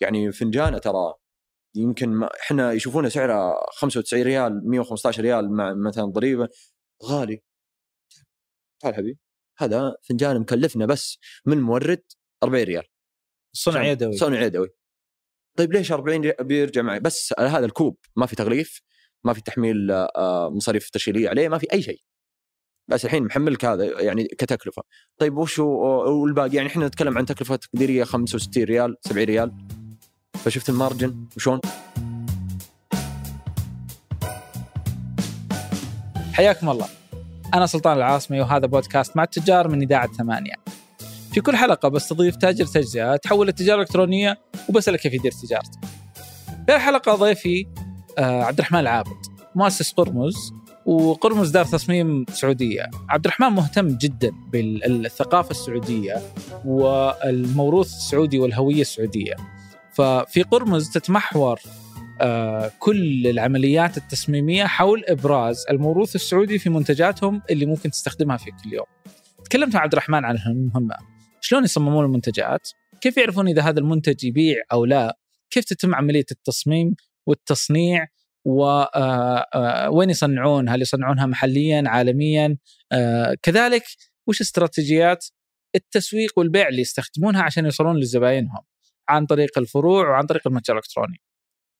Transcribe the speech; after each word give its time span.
يعني 0.00 0.32
فنجانة 0.32 0.78
ترى. 0.78 1.14
يمكن 1.74 2.10
ما 2.10 2.30
إحنا 2.40 2.72
يشوفونه 2.72 3.08
سعره 3.08 3.54
95 3.72 4.22
ريال 4.22 4.70
115 4.70 5.22
ريال 5.22 5.52
مع 5.52 5.74
مثلا 5.74 6.04
ضريبة. 6.04 6.48
غالي. 7.04 7.42
تعال 8.82 8.94
حبيبي 8.94 9.18
هذا 9.58 9.96
فنجان 10.02 10.40
مكلفنا 10.40 10.86
بس 10.86 11.18
من 11.46 11.60
مورد 11.60 12.02
40 12.42 12.64
ريال. 12.64 12.84
صنع 13.52 13.86
يدوي. 13.86 14.12
صنع 14.12 14.42
يدوي. 14.42 14.68
طيب 15.58 15.72
ليش 15.72 15.92
40 15.92 16.20
ريال 16.20 16.44
بيرجع 16.44 16.82
معي؟ 16.82 17.00
بس 17.00 17.34
هذا 17.38 17.66
الكوب 17.66 17.98
ما 18.16 18.26
في 18.26 18.36
تغليف 18.36 18.82
ما 19.24 19.32
في 19.32 19.40
تحميل 19.40 19.90
آه، 19.90 20.50
مصاريف 20.50 20.90
تشغيلية 20.90 21.28
عليه 21.28 21.48
ما 21.48 21.58
في 21.58 21.72
أي 21.72 21.82
شيء. 21.82 22.00
بس 22.88 23.04
الحين 23.04 23.22
محملك 23.22 23.64
هذا 23.64 24.00
يعني 24.00 24.24
كتكلفة. 24.24 24.82
طيب 25.18 25.36
وش 25.36 25.58
والباقي؟ 25.58 26.56
يعني 26.56 26.68
إحنا 26.68 26.86
نتكلم 26.86 27.18
عن 27.18 27.26
تكلفة 27.26 27.56
تقديرية 27.56 28.04
65 28.04 28.64
ريال 28.64 28.96
70 29.00 29.26
ريال. 29.26 29.79
فشفت 30.44 30.68
المارجن 30.68 31.24
وشون؟ 31.36 31.60
حياكم 36.32 36.68
الله. 36.68 36.86
أنا 37.54 37.66
سلطان 37.66 37.96
العاصمي 37.96 38.40
وهذا 38.40 38.66
بودكاست 38.66 39.16
مع 39.16 39.22
التجار 39.22 39.68
من 39.68 39.82
إذاعة 39.82 40.12
ثمانية. 40.12 40.54
في 41.32 41.40
كل 41.40 41.56
حلقة 41.56 41.88
بستضيف 41.88 42.36
تاجر 42.36 42.66
تجزئة 42.66 43.16
تحول 43.16 43.48
التجارة 43.48 43.76
الإلكترونية 43.76 44.38
وبسأله 44.68 44.96
كيف 44.96 45.12
يدير 45.12 45.32
تجارته. 45.32 45.80
في 46.66 46.76
الحلقة 46.76 47.14
ضيفي 47.14 47.66
آه، 48.18 48.42
عبد 48.42 48.58
الرحمن 48.58 48.80
العابد 48.80 49.26
مؤسس 49.54 49.92
قرمز 49.92 50.52
وقرمز 50.86 51.50
دار 51.50 51.64
تصميم 51.64 52.24
سعودية. 52.32 52.90
عبد 53.08 53.24
الرحمن 53.24 53.48
مهتم 53.48 53.88
جدا 53.88 54.30
بالثقافة 54.52 55.50
السعودية 55.50 56.16
والموروث 56.64 57.86
السعودي 57.86 58.38
والهوية 58.38 58.80
السعودية. 58.80 59.34
ففي 60.00 60.42
قرمز 60.42 60.90
تتمحور 60.90 61.60
آه، 62.20 62.70
كل 62.78 63.26
العمليات 63.26 63.96
التصميمية 63.96 64.64
حول 64.64 65.04
إبراز 65.08 65.64
الموروث 65.70 66.14
السعودي 66.14 66.58
في 66.58 66.70
منتجاتهم 66.70 67.42
اللي 67.50 67.66
ممكن 67.66 67.90
تستخدمها 67.90 68.36
في 68.36 68.50
كل 68.50 68.72
يوم. 68.72 68.86
تكلمت 69.44 69.74
مع 69.74 69.80
عبد 69.80 69.92
الرحمن 69.92 70.24
عن 70.24 70.36
المهمه 70.36 70.94
شلون 71.40 71.64
يصممون 71.64 72.04
المنتجات؟ 72.04 72.68
كيف 73.00 73.16
يعرفون 73.16 73.48
إذا 73.48 73.62
هذا 73.62 73.80
المنتج 73.80 74.24
يبيع 74.24 74.62
أو 74.72 74.84
لا؟ 74.84 75.18
كيف 75.50 75.64
تتم 75.64 75.94
عملية 75.94 76.26
التصميم 76.30 76.94
والتصنيع 77.26 78.06
آه، 78.46 78.90
آه، 79.54 80.04
يصنعون؟ 80.08 80.68
هل 80.68 80.82
يصنعونها 80.82 81.26
محليا 81.26 81.82
عالميا؟ 81.86 82.56
كذلك 83.42 83.82
وش 84.26 84.40
استراتيجيات 84.40 85.26
التسويق 85.74 86.38
والبيع 86.38 86.68
اللي 86.68 86.80
يستخدمونها 86.80 87.42
عشان 87.42 87.64
يوصلون 87.64 88.00
لزباينهم 88.00 88.70
عن 89.10 89.26
طريق 89.26 89.58
الفروع 89.58 90.08
وعن 90.10 90.26
طريق 90.26 90.46
المتجر 90.46 90.74
الإلكتروني. 90.74 91.20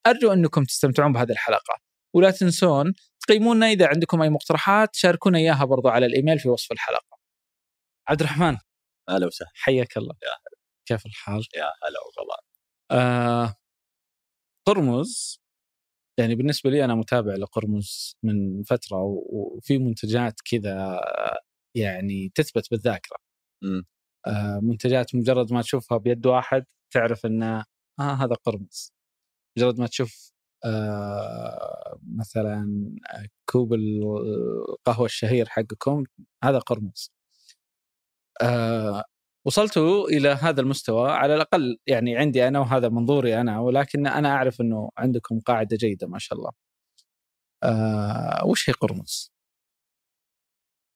أرجو 0.06 0.32
أنكم 0.32 0.64
تستمتعون 0.64 1.12
بهذه 1.12 1.30
الحلقة 1.32 1.80
ولا 2.16 2.30
تنسون 2.30 2.94
تقيمونا 3.20 3.66
إذا 3.66 3.86
عندكم 3.86 4.22
أي 4.22 4.30
مقترحات 4.30 4.96
شاركونا 4.96 5.38
إياها 5.38 5.64
برضو 5.64 5.88
على 5.88 6.06
الإيميل 6.06 6.38
في 6.38 6.48
وصف 6.48 6.72
الحلقة. 6.72 7.18
عبد 8.08 8.20
الرحمن 8.20 8.56
أهلا 9.08 9.26
وسهلا 9.26 9.50
حياك 9.54 9.96
الله 9.96 10.14
يا 10.22 10.28
هلا 10.28 10.58
كيف 10.88 11.06
الحال؟ 11.06 11.44
يا 11.56 11.64
هلا 11.64 11.98
والله 12.18 12.36
آه 12.90 13.54
قرمز 14.66 15.40
يعني 16.18 16.34
بالنسبة 16.34 16.70
لي 16.70 16.84
أنا 16.84 16.94
متابع 16.94 17.34
لقرمز 17.34 18.16
من 18.22 18.62
فترة 18.62 18.98
وفي 19.30 19.78
منتجات 19.78 20.40
كذا 20.44 21.00
يعني 21.76 22.32
تثبت 22.34 22.70
بالذاكرة. 22.70 23.16
آه 24.26 24.60
منتجات 24.62 25.14
مجرد 25.14 25.52
ما 25.52 25.62
تشوفها 25.62 25.98
بيد 25.98 26.26
واحد 26.26 26.64
تعرف 26.92 27.26
إنه 27.26 27.64
آه 28.00 28.14
هذا 28.14 28.34
قرمز. 28.34 28.92
مجرد 29.58 29.80
ما 29.80 29.86
تشوف 29.86 30.32
آه 30.64 32.00
مثلا 32.18 32.66
كوب 33.50 33.74
القهوة 33.74 35.06
الشهير 35.06 35.48
حقكم 35.48 36.04
هذا 36.44 36.58
قرمز 36.58 37.12
آه 38.42 39.04
وصلتوا 39.46 40.08
إلى 40.08 40.28
هذا 40.28 40.60
المستوى 40.60 41.10
على 41.10 41.34
الأقل 41.36 41.78
يعني 41.86 42.16
عندي 42.16 42.48
أنا 42.48 42.60
وهذا 42.60 42.88
منظوري 42.88 43.40
أنا 43.40 43.60
ولكن 43.60 44.06
أنا 44.06 44.28
أعرف 44.28 44.60
إنه 44.60 44.90
عندكم 44.98 45.40
قاعدة 45.40 45.76
جيدة 45.76 46.06
ما 46.06 46.18
شاء 46.18 46.38
الله. 46.38 46.52
آه 47.62 48.46
وش 48.46 48.70
هي 48.70 48.74
قرمز؟ 48.74 49.32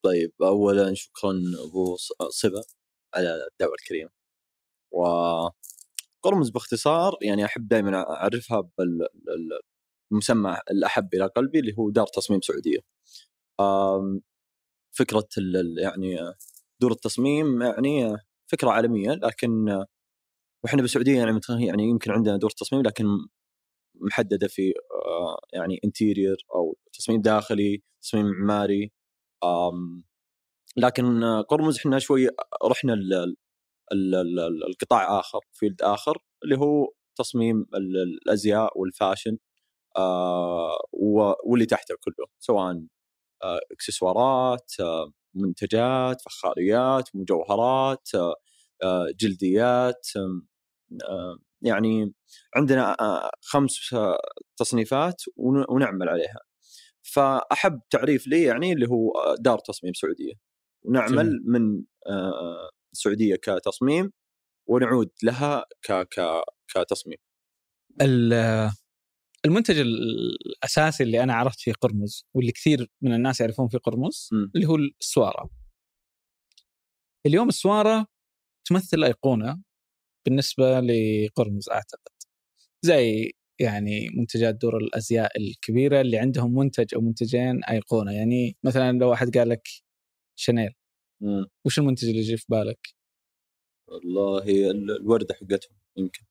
طيب 0.05 0.33
اولا 0.43 0.95
شكرا 0.95 1.33
أبو 1.69 1.97
صبا 2.31 2.63
على 3.15 3.29
الدعوة 3.53 3.75
الكريمة. 3.75 4.11
و 4.93 5.05
قرمز 6.25 6.51
باختصار 6.51 7.17
يعني 7.23 7.45
أحب 7.45 7.69
دائما 7.69 8.11
أعرفها 8.11 8.71
بالمسمى 10.11 10.59
الأحب 10.71 11.15
إلى 11.15 11.27
قلبي 11.27 11.59
اللي 11.61 11.75
هو 11.79 11.91
دار 11.91 12.07
تصميم 12.07 12.41
سعودية. 12.41 12.79
فكرة 14.93 15.29
يعني 15.79 16.17
دور 16.81 16.93
التصميم 16.93 17.63
يعني 17.63 18.17
فكرة 18.47 18.71
عالمية 18.71 19.11
لكن 19.11 19.85
وإحنا 20.65 20.83
بالسعودية 20.83 21.19
يعني 21.19 21.41
يعني 21.51 21.83
يمكن 21.85 22.11
عندنا 22.11 22.37
دور 22.37 22.51
تصميم 22.51 22.83
لكن 22.83 23.07
محددة 24.01 24.49
في 24.49 24.75
يعني 25.53 25.81
interior 25.85 26.47
أو 26.55 26.77
تصميم 26.93 27.23
داخلي، 27.23 27.83
تصميم 28.03 28.27
معماري 28.27 28.93
لكن 30.77 31.25
قرمز 31.49 31.77
إحنا 31.79 31.99
شوي 31.99 32.29
رحنا 32.65 32.95
القطاع 33.93 35.21
آخر 35.21 35.41
field 35.53 35.83
آخر 35.83 36.19
اللي 36.45 36.59
هو 36.59 36.89
تصميم 37.17 37.67
الأزياء 37.75 38.79
وال 38.81 38.94
fashion 38.94 39.39
آه 39.97 40.79
واللي 41.45 41.67
تحته 41.67 41.95
كله 42.01 42.27
سواء 42.39 42.87
آه 43.45 43.61
إكسسوارات 43.73 44.73
آه 44.81 45.13
منتجات 45.35 46.21
فخاريات 46.21 47.09
مجوهرات 47.15 48.09
جلديات 49.21 50.07
يعني 51.63 52.13
عندنا 52.57 52.97
خمس 53.43 53.95
تصنيفات 54.57 55.23
ونعمل 55.69 56.09
عليها 56.09 56.41
فأحب 57.03 57.81
تعريف 57.91 58.27
لي 58.27 58.43
يعني 58.43 58.73
اللي 58.73 58.89
هو 58.89 59.13
دار 59.39 59.59
تصميم 59.59 59.93
سعودية 59.93 60.33
ونعمل 60.83 61.17
جميل. 61.17 61.43
من 61.47 61.83
السعودية 62.95 63.37
كتصميم 63.37 64.13
ونعود 64.69 65.11
لها 65.23 65.65
ك 65.83 65.93
ك 65.93 66.43
كتصميم. 66.69 67.19
المنتج 69.47 69.79
الأساسي 69.79 71.03
اللي 71.03 71.23
أنا 71.23 71.35
عرفت 71.35 71.61
فيه 71.61 71.73
قرمز 71.73 72.27
واللي 72.35 72.53
كثير 72.53 72.91
من 73.03 73.15
الناس 73.15 73.41
يعرفون 73.41 73.69
فيه 73.69 73.79
قرمز 73.79 74.29
م. 74.33 74.51
اللي 74.57 74.67
هو 74.67 74.77
السوارة. 74.77 75.51
اليوم 77.27 77.49
السوارة 77.49 78.07
تمثل 78.69 79.05
أيقونة 79.05 79.63
بالنسبة 80.27 80.81
لقرمز 80.81 81.69
أعتقد. 81.71 82.13
زي 82.83 83.33
يعني 83.61 84.09
منتجات 84.15 84.55
دور 84.55 84.77
الأزياء 84.77 85.39
الكبيرة 85.39 86.01
اللي 86.01 86.19
عندهم 86.19 86.55
منتج 86.55 86.95
أو 86.95 87.01
منتجين 87.01 87.65
أيقونة 87.65 88.13
يعني 88.13 88.57
مثلا 88.65 88.99
لو 88.99 89.11
واحد 89.11 89.39
قال 89.39 89.49
لك 89.49 89.69
شانيل 90.39 90.75
مم. 91.21 91.47
وش 91.65 91.79
المنتج 91.79 92.09
اللي 92.09 92.21
يجي 92.21 92.37
في 92.37 92.45
بالك؟ 92.49 92.89
والله 93.89 94.71
الورده 94.71 95.35
حقتهم 95.35 95.77
يمكن 95.97 96.23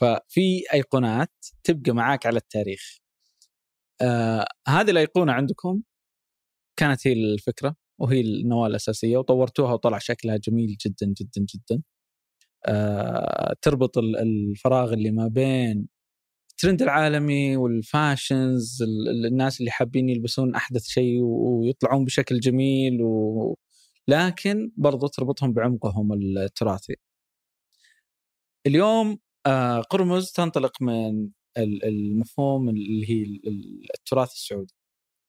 ففي 0.00 0.62
أيقونات 0.74 1.32
تبقى 1.64 1.92
معاك 1.92 2.26
على 2.26 2.36
التاريخ 2.38 2.98
آه 4.02 4.46
هذه 4.68 4.90
الأيقونة 4.90 5.32
عندكم 5.32 5.82
كانت 6.76 7.06
هي 7.06 7.12
الفكرة 7.12 7.76
وهي 8.00 8.20
النواة 8.20 8.66
الأساسية 8.68 9.16
وطورتوها 9.16 9.72
وطلع 9.72 9.98
شكلها 9.98 10.36
جميل 10.36 10.76
جدا 10.86 11.06
جدا 11.06 11.46
جدا 11.54 11.82
آه 12.66 13.54
تربط 13.62 13.98
الفراغ 13.98 14.92
اللي 14.92 15.10
ما 15.10 15.28
بين 15.28 15.88
الترند 16.50 16.82
العالمي 16.82 17.56
والفاشنز 17.56 18.82
الناس 19.26 19.60
اللي 19.60 19.70
حابين 19.70 20.08
يلبسون 20.08 20.54
أحدث 20.54 20.84
شيء 20.86 21.20
ويطلعون 21.22 22.04
بشكل 22.04 22.40
جميل 22.40 23.02
و... 23.02 23.56
لكن 24.08 24.72
برضو 24.76 25.06
تربطهم 25.06 25.52
بعمقهم 25.52 26.12
التراثي. 26.12 26.96
اليوم 28.66 29.18
آه، 29.46 29.80
قرمز 29.80 30.32
تنطلق 30.32 30.82
من 30.82 31.30
المفهوم 31.58 32.68
اللي 32.68 33.10
هي 33.10 33.40
التراث 33.94 34.32
السعودي 34.32 34.74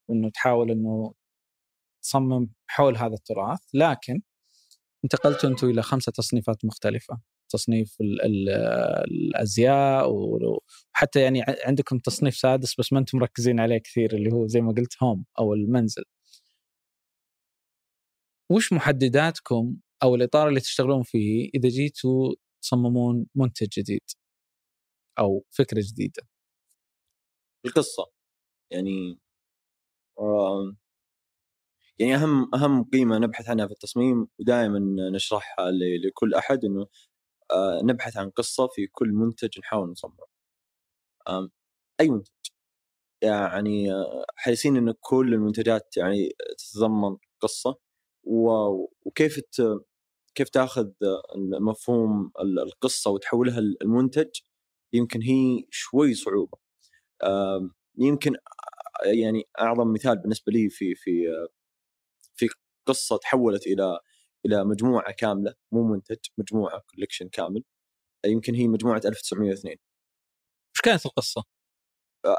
وإنه 0.08 0.30
تحاول 0.30 0.70
إنه 0.70 1.14
تصمم 2.02 2.48
حول 2.68 2.96
هذا 2.96 3.14
التراث. 3.14 3.60
لكن 3.74 4.22
انتقلتوا 5.04 5.50
أنتم 5.50 5.70
إلى 5.70 5.82
خمسة 5.82 6.12
تصنيفات 6.12 6.64
مختلفة 6.64 7.20
تصنيف 7.50 7.96
الأزياء 9.10 10.10
وحتى 10.12 11.20
يعني 11.20 11.44
عندكم 11.66 11.98
تصنيف 11.98 12.36
سادس 12.36 12.74
بس 12.80 12.92
ما 12.92 12.98
أنتم 12.98 13.18
مركزين 13.18 13.60
عليه 13.60 13.78
كثير 13.78 14.14
اللي 14.14 14.32
هو 14.32 14.46
زي 14.46 14.60
ما 14.60 14.72
قلت 14.72 15.02
هوم 15.02 15.24
أو 15.38 15.54
المنزل. 15.54 16.04
وش 18.50 18.72
محدداتكم 18.72 19.76
أو 20.02 20.14
الإطار 20.14 20.48
اللي 20.48 20.60
تشتغلون 20.60 21.02
فيه 21.02 21.50
إذا 21.54 21.68
جيتوا 21.68 22.34
تصممون 22.62 23.26
منتج 23.34 23.68
جديد 23.78 24.02
أو 25.18 25.44
فكرة 25.50 25.80
جديدة؟ 25.84 26.22
القصة. 27.66 28.06
يعني 28.70 29.18
يعني 31.98 32.14
أهم 32.14 32.54
أهم 32.54 32.84
قيمة 32.84 33.18
نبحث 33.18 33.48
عنها 33.50 33.66
في 33.66 33.72
التصميم 33.72 34.28
ودائما 34.40 34.78
نشرحها 35.10 35.70
لكل 36.04 36.34
أحد 36.34 36.64
إنه 36.64 36.86
آه، 37.52 37.80
نبحث 37.84 38.16
عن 38.16 38.30
قصة 38.30 38.68
في 38.68 38.86
كل 38.86 39.08
منتج 39.08 39.58
نحاول 39.60 39.90
نصممه. 39.90 40.26
أي 42.00 42.08
منتج. 42.08 42.30
يعني 43.22 43.92
آه، 43.92 44.24
حريصين 44.36 44.76
إن 44.76 44.94
كل 45.00 45.34
المنتجات 45.34 45.96
يعني 45.96 46.30
تتضمن 46.58 47.16
قصة. 47.40 47.89
وكيف 48.24 49.40
كيف 50.34 50.48
تاخذ 50.48 50.90
مفهوم 51.60 52.32
القصة 52.40 53.10
وتحولها 53.10 53.58
المنتج 53.58 54.30
يمكن 54.92 55.22
هي 55.22 55.66
شوي 55.70 56.14
صعوبة. 56.14 56.58
يمكن 57.98 58.32
يعني 59.04 59.44
أعظم 59.60 59.92
مثال 59.92 60.18
بالنسبة 60.18 60.52
لي 60.52 60.70
في 60.70 60.94
في 60.94 61.26
في 62.34 62.48
قصة 62.86 63.16
تحولت 63.16 63.66
إلى 63.66 64.00
إلى 64.46 64.64
مجموعة 64.64 65.12
كاملة 65.12 65.54
مو 65.72 65.84
منتج 65.84 66.18
مجموعة 66.38 66.80
كوليكشن 66.90 67.28
كامل 67.28 67.64
يمكن 68.26 68.54
هي 68.54 68.68
مجموعة 68.68 69.02
1902 69.06 69.76
وش 70.74 70.80
كانت 70.84 71.06
القصة؟ 71.06 71.44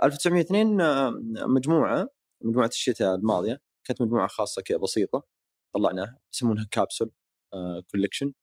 1902 0.03 0.81
آه، 0.81 1.11
مجموعة 1.47 2.09
مجموعة 2.43 2.67
الشتاء 2.67 3.15
الماضية 3.15 3.61
كانت 3.85 4.01
مجموعة 4.01 4.27
خاصة 4.27 4.61
كذا 4.61 4.77
بسيطة 4.77 5.23
طلعناها 5.73 6.19
يسمونها 6.33 6.67
كابسول 6.71 7.11
كوليكشن 7.91 8.33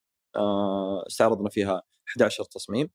استعرضنا 1.07 1.49
فيها 1.51 1.83
11 2.09 2.45
تصميم. 2.45 2.91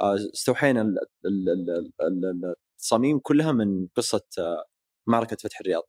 آه، 0.00 0.14
استوحينا 0.34 0.82
ال- 0.82 0.98
ال- 1.26 1.48
ال- 1.48 1.92
ال- 2.00 2.54
التصاميم 2.74 3.18
كلها 3.18 3.52
من 3.52 3.86
قصة 3.86 4.24
آه، 4.38 4.64
معركة 5.06 5.36
فتح 5.36 5.60
الرياض. 5.60 5.82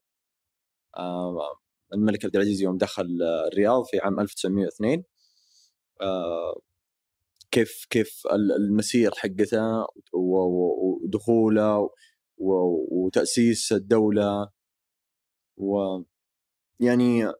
آه، 0.96 1.58
الملك 1.94 2.24
عبد 2.24 2.36
العزيز 2.36 2.62
يوم 2.62 2.78
دخل 2.78 3.22
آه، 3.22 3.48
الرياض 3.48 3.84
في 3.84 3.98
عام 3.98 4.20
1902 4.20 5.04
آه، 6.00 6.60
كيف 7.50 7.86
كيف 7.90 8.22
ال- 8.32 8.52
المسير 8.52 9.10
حقته 9.14 9.86
ودخوله 10.12 11.90
وتأسيس 12.38 13.72
الدولة. 13.72 14.50
و 15.56 15.98
يعني 16.80 17.32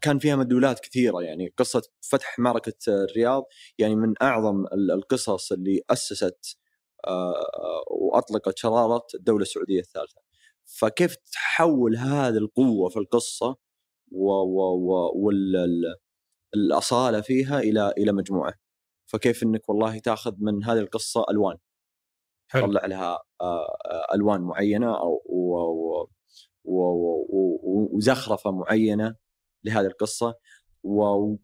كان 0.00 0.18
فيها 0.18 0.36
مدلولات 0.36 0.80
كثيرة 0.80 1.22
يعني 1.22 1.52
قصة 1.56 1.82
فتح 2.00 2.38
معركة 2.38 2.74
الرياض 2.88 3.44
يعني 3.78 3.96
من 3.96 4.14
أعظم 4.22 4.66
ال- 4.66 4.90
القصص 4.90 5.52
اللي 5.52 5.80
أسست 5.90 6.58
آه، 7.06 7.34
وأطلقت 7.90 8.58
شرارة 8.58 9.06
الدولة 9.14 9.42
السعودية 9.42 9.80
الثالثة. 9.80 10.20
فكيف 10.64 11.16
تحول 11.32 11.96
هذه 11.96 12.36
القوة 12.36 12.88
في 12.88 12.96
القصة 12.98 13.56
والاصاله 16.54 17.20
فيها 17.20 17.60
إلى 17.60 17.92
إلى 17.98 18.12
مجموعة. 18.12 18.54
فكيف 19.06 19.42
إنك 19.42 19.68
والله 19.68 19.98
تأخذ 19.98 20.34
من 20.38 20.64
هذه 20.64 20.78
القصة 20.78 21.24
ألوان 21.30 21.56
حلو 22.48 22.66
تطلع 22.66 22.86
لها 22.86 23.18
آه، 23.40 23.66
آه، 23.86 24.14
ألوان 24.14 24.40
معينة 24.40 24.98
أو 24.98 25.22
وزخرفة 27.94 28.50
معينة 28.50 29.16
لهذه 29.64 29.86
القصة 29.86 30.34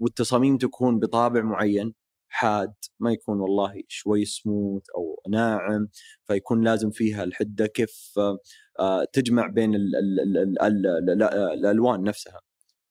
والتصاميم 0.00 0.58
تكون 0.58 0.98
بطابع 0.98 1.42
معين 1.42 1.94
حاد 2.32 2.74
ما 3.00 3.12
يكون 3.12 3.40
والله 3.40 3.82
شوي 3.88 4.24
سموث 4.24 4.82
أو 4.96 5.22
ناعم 5.28 5.88
فيكون 6.26 6.64
لازم 6.64 6.90
فيها 6.90 7.24
الحدة 7.24 7.66
كيف 7.66 8.12
آه، 8.18 8.38
آه، 8.80 9.04
تجمع 9.12 9.46
بين 9.46 9.74
ال 9.74 9.96
ال 9.96 10.20
ال 10.20 10.58
ال 10.58 10.86
ال 10.86 11.22
ال 11.22 11.22
الألوان 11.32 12.02
نفسها. 12.02 12.40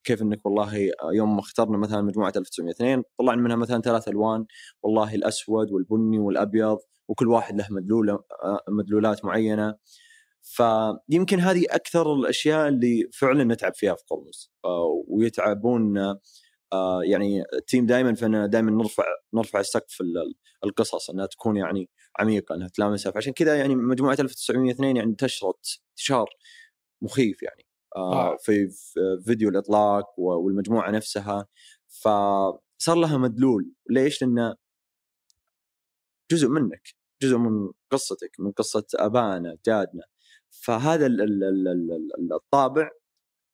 كيف 0.03 0.21
إنك 0.21 0.45
والله 0.45 0.91
يوم 1.13 1.39
اخترنا 1.39 1.77
مثلا 1.77 2.01
مجموعة 2.01 2.33
1902 2.37 3.03
طلعنا 3.19 3.41
منها 3.41 3.55
مثلا 3.55 3.81
ثلاث 3.81 4.07
ألوان 4.07 4.45
والله 4.83 5.15
الأسود 5.15 5.71
والبني 5.71 6.19
والأبيض 6.19 6.77
وكل 7.07 7.27
واحد 7.27 7.57
له 7.57 7.67
مدلوله 7.71 8.13
آه، 8.43 8.59
مدلولات 8.69 9.25
معينة. 9.25 9.75
فيمكن 10.43 11.39
هذه 11.39 11.65
أكثر 11.69 12.13
الأشياء 12.13 12.67
اللي 12.67 13.09
فعلا 13.13 13.43
نتعب 13.43 13.73
فيها 13.75 13.95
في 13.95 14.03
قرمز. 14.09 14.51
آه، 14.65 15.03
ويتعبون 15.07 15.97
آه، 16.73 17.01
يعني 17.03 17.43
التيم 17.53 17.85
دائما 17.85 18.15
فأنا 18.15 18.45
دائما 18.47 18.71
نرفع 18.71 19.03
نرفع 19.33 19.59
السقف 19.59 20.01
ال- 20.01 20.33
القصص 20.65 21.09
إنها 21.09 21.25
تكون 21.25 21.57
يعني 21.57 21.89
عميقة 22.19 22.55
إنها 22.55 22.67
تلامسها. 22.67 23.11
فعشان 23.11 23.33
كذا 23.33 23.55
يعني 23.57 23.75
مجموعة 23.75 24.17
1902 24.19 24.95
يعني 24.97 25.09
انتشرت 25.09 25.79
انتشار 25.91 26.29
مخيف 27.01 27.43
يعني. 27.43 27.65
آه، 27.95 28.33
آه. 28.33 28.37
في 28.37 28.67
في 28.69 28.99
فيديو 29.25 29.49
الإطلاق 29.49 30.19
والمجموعة 30.19 30.91
نفسها. 30.91 31.47
فصار 31.87 32.95
لها 32.95 33.17
مدلول. 33.17 33.73
ليش؟ 33.89 34.21
لأن 34.21 34.55
جزء 36.31 36.47
منك 36.49 36.81
جزء 37.21 37.37
من 37.37 37.71
قصتك 37.91 38.31
من 38.39 38.51
قصة 38.51 38.85
ابائنا 38.95 39.57
جادنا. 39.65 40.03
فهذا 40.51 41.05
ال- 41.05 41.21
ال- 41.21 41.43
ال- 41.43 41.67
ال- 41.67 41.91
ال- 42.19 42.33
الطابع 42.33 42.89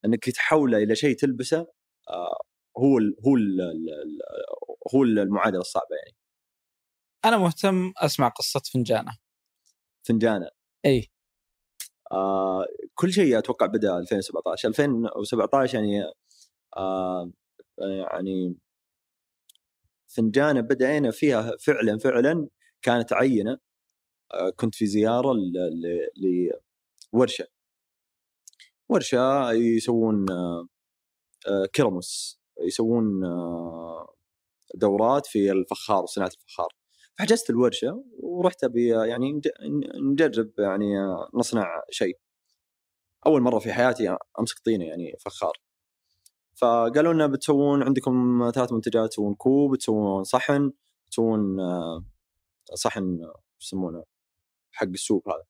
إنك 0.04 0.24
تحوله 0.30 0.78
إلى 0.78 0.94
شيء 0.96 1.16
تلبسه 1.16 1.66
آه، 2.10 2.40
هو 2.78 2.98
ال 2.98 3.16
هو 3.26 3.36
ال 3.36 3.60
ال- 3.60 4.20
هو 4.94 5.02
المعادلة 5.02 5.60
الصعبة 5.60 5.96
يعني. 5.96 6.16
أنا 7.24 7.38
مهتم 7.38 7.92
أسمع 7.96 8.28
قصة 8.28 8.60
فنجانة. 8.74 9.12
فنجانة. 10.02 10.50
إي. 10.86 11.08
آه 12.12 12.66
كل 12.94 13.12
شيء 13.12 13.38
أتوقع 13.38 13.66
بدأ 13.66 13.98
2017 13.98 14.68
2017 14.68 15.78
يعني 15.78 16.04
آه 16.76 17.30
يعني 17.78 18.56
فنجانة 20.08 20.60
بدأنا 20.60 21.10
فيها 21.10 21.56
فعلا 21.60 21.98
فعلا 21.98 22.48
كانت 22.82 23.12
عينة. 23.12 23.58
آه 24.34 24.50
كنت 24.50 24.74
في 24.74 24.86
زيارة 24.86 25.32
ل- 25.34 26.08
لورشه 27.14 27.44
ورشة 28.88 29.52
يسوون 29.52 30.26
آه 30.30 31.66
كرمس 31.74 32.40
يسوون 32.66 33.24
آه 33.24 34.14
دورات 34.74 35.26
في 35.26 35.52
الفخار 35.52 36.02
وصناعه 36.02 36.30
الفخار. 36.40 36.68
فحجزت 37.18 37.50
الورشة 37.50 38.04
ورحت 38.22 38.64
أبي 38.64 38.88
يعني 38.88 39.32
نج- 39.32 39.48
نجرب 40.12 40.52
يعني 40.58 40.98
آه، 41.00 41.30
نصنع 41.34 41.82
شيء. 41.90 42.18
أول 43.26 43.42
مرة 43.42 43.58
في 43.58 43.72
حياتي 43.72 44.16
أمسك 44.40 44.58
طينة 44.64 44.84
يعني 44.84 45.12
فخار. 45.24 45.52
فقالوا 46.54 47.12
لنا 47.12 47.26
بتسوون 47.26 47.82
عندكم 47.82 48.42
ثلاث 48.54 48.72
منتجات 48.72 49.10
تسوون 49.10 49.34
كوب 49.34 49.76
تسوون 49.76 50.24
صحن 50.24 50.72
تسوون 51.10 51.56
صحن 52.74 53.18
يسمونه 53.62 54.04
حق 54.72 54.86
ال 54.86 54.93
soup 54.93 55.22
هذا. 55.28 55.44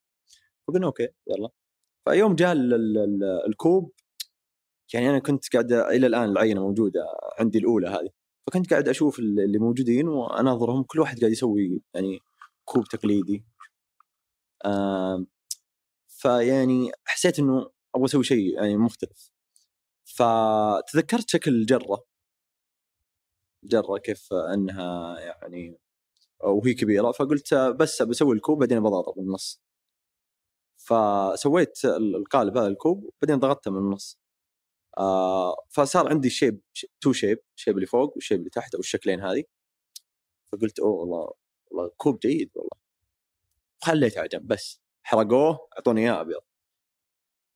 فقلنا 0.69 0.87
okay 0.87 1.09
يلا. 1.29 1.49
فيوم 2.09 2.35
جاء 2.35 2.53
ال- 2.53 2.75
ال- 2.75 2.99
ال- 2.99 3.47
الكوب 3.49 3.93
يعني 4.95 5.11
أنا 5.11 5.19
كنت 5.19 5.53
قاعد 5.53 5.73
إلى 5.73 6.07
الآن 6.07 6.25
العينة 6.31 6.61
موجودة 6.61 7.01
عندي 7.41 7.59
الأولى 7.59 7.89
هذه. 7.89 8.11
فكنت 8.47 8.71
قاعد 8.71 8.89
أشوف 8.89 9.19
اللي 9.19 9.59
موجودين 9.59 10.09
وأناظرهم 10.09 10.83
كل 10.83 11.01
واحد 11.01 11.21
قاعد 11.21 11.33
يسوي 11.33 11.83
يعني 11.95 12.21
كوب 12.65 12.85
تقليدي. 12.85 13.45
آم، 14.67 15.27
فيعني 16.09 16.93
حسيت 17.05 17.39
إنه 17.39 17.71
أبغى 17.95 18.05
أسوي 18.07 18.25
شيء 18.25 18.55
يعني 18.55 18.77
مختلف. 18.77 19.31
فتذكرت 20.05 21.29
شكل 21.31 21.51
الجره 21.55 22.05
جرة 23.65 23.99
كيف 23.99 24.33
إنها 24.33 25.21
يعني 25.21 25.79
وهي 26.45 26.75
كبيرة 26.75 27.13
فقلت 27.13 27.55
بس 27.55 28.03
بسوي 28.03 28.37
الكوب 28.37 28.59
بعدين 28.59 28.81
بضغطه 28.81 29.15
من 29.17 29.25
النص 29.29 29.63
فسويت 30.89 31.85
القالب 31.85 32.57
هذا 32.57 32.67
الكوب 32.67 33.11
بعدين 33.23 33.39
ضغطته 33.39 33.71
من 33.71 33.79
النص. 33.79 34.19
آه 34.99 35.57
فصار 35.71 36.09
عندي 36.09 36.31
shape 36.31 36.61
two 37.01 37.13
shape 37.13 37.39
ال 37.57 37.60
shape 37.60 37.75
اللي 37.75 37.87
فوق 37.87 38.15
وال 38.15 38.22
shape 38.22 38.39
اللي 38.39 38.51
تحت 38.51 38.75
أو 38.75 38.81
الشكلين 38.81 39.21
هذه 39.21 39.45
فقلت 40.53 40.79
أوه 40.81 40.91
والله 40.93 41.31
والله 41.71 41.91
كوب 41.97 42.19
جيد 42.19 42.51
والله. 42.55 42.71
خليته 43.85 44.19
على 44.19 44.29
جنب 44.29 44.47
بس. 44.47 44.81
حرقوه 45.03 45.69
أعطوني 45.77 46.01
إياه 46.01 46.21
أبيض. 46.21 46.41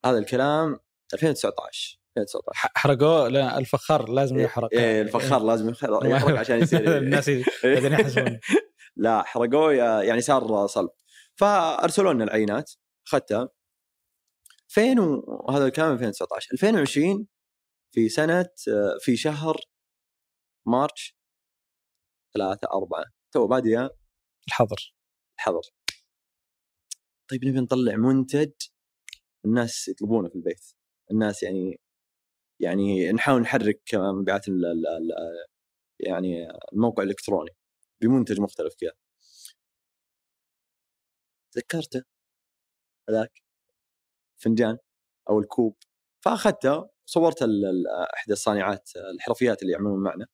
هذا 0.04 0.18
الكلام 0.18 0.80
2019 1.14 1.98
2019 2.18 2.42
ح- 2.54 2.72
حرقوه؟ 2.78 3.28
لا 3.28 3.58
الفخار 3.58 4.08
لازم 4.08 4.38
يحرق. 4.38 4.68
إيه 4.72 5.02
الفخار 5.02 5.42
لازم 5.42 5.68
يحرق 5.70 6.38
عشان 6.38 6.58
يصير 6.62 6.96
الناس 6.98 7.30
بعدين 7.64 7.92
يحسبون 7.92 8.40
لا 8.96 9.22
حرقوه 9.22 9.72
يعني 10.02 10.20
صار 10.20 10.66
صلب. 10.66 10.90
فأرسلوا 11.36 12.12
لنا 12.12 12.24
العينات. 12.24 12.72
اخذتها 13.06 13.48
فين 14.68 14.98
وهذا 14.98 15.66
الكلام 15.66 15.92
2019 15.92 16.52
2020 16.52 17.26
في 17.94 18.08
سنة 18.08 18.48
في 19.00 19.16
شهر 19.16 19.56
مارش 20.66 21.16
ثلاثة 22.34 22.68
أربعة. 22.72 23.04
تو 23.32 23.46
بادية 23.46 23.90
الحظر. 24.48 24.94
الحظر. 25.38 25.62
طيب 27.30 27.44
نبي 27.44 27.60
نطلع 27.60 27.96
منتج 27.96 28.52
الناس 29.44 29.88
يطلبونه 29.88 30.28
في 30.28 30.34
البيت. 30.34 30.64
الناس 31.10 31.42
يعني 31.42 31.80
يعني 32.60 33.12
نحاول 33.12 33.40
نحرك 33.42 33.82
مبيعات 33.94 34.46
يعني 36.00 36.48
الموقع 36.72 37.02
الإلكتروني 37.02 37.50
بمنتج 38.02 38.40
مختلف 38.40 38.74
كذا. 38.80 38.92
تذكرته؟ 41.54 42.11
هذاك 43.10 43.42
فنجان 44.36 44.78
أو 45.30 45.40
الكوب. 45.40 45.76
فأخذته 46.20 46.88
صورت 47.06 47.42
إحدى 48.14 48.32
الصانعات 48.32 48.90
الحرفيات 49.14 49.62
اللي 49.62 49.72
يعملون 49.72 50.02
معنا 50.02 50.26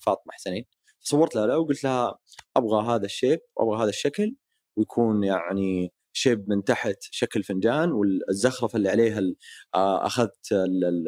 فاطمة 0.00 0.32
حسنين. 0.32 0.64
صورت 1.00 1.36
لها 1.36 1.56
وقلت 1.56 1.84
لها 1.84 2.18
أبغى 2.56 2.86
هذا 2.86 3.04
الشيب 3.06 3.40
وابغى 3.56 3.82
هذا 3.82 3.90
الشكل 3.90 4.36
ويكون 4.76 5.24
يعني 5.24 5.92
شيب 6.12 6.50
من 6.50 6.64
تحت 6.64 6.96
شكل 7.00 7.42
فنجان 7.42 7.92
والزخرفة 7.92 8.76
اللي 8.76 8.88
عليها 8.90 9.20
آه، 9.74 10.06
أخذت 10.06 10.54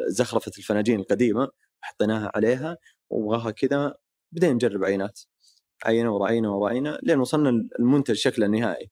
زخرفة 0.07 0.51
الفناجين 0.57 0.99
القديمة 0.99 1.49
حطيناها 1.81 2.31
عليها 2.35 2.77
وأبغاها 3.09 3.51
كذا. 3.51 3.95
بدينا 4.31 4.53
نجرب 4.53 4.83
عينات. 4.83 5.19
عينة 5.85 6.15
ورا 6.15 6.27
عينة 6.27 6.57
ورا 6.57 6.69
عينة 6.69 6.97
لين 7.03 7.19
وصلنا 7.19 7.49
المنتج 7.79 8.15
شكله 8.15 8.45
النهائي. 8.45 8.91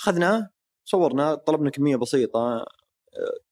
أخذناه 0.00 0.50
صورنا 0.90 1.34
طلبنا 1.34 1.70
كمية 1.70 1.96
بسيطة 1.96 2.40
آه، 2.40 2.66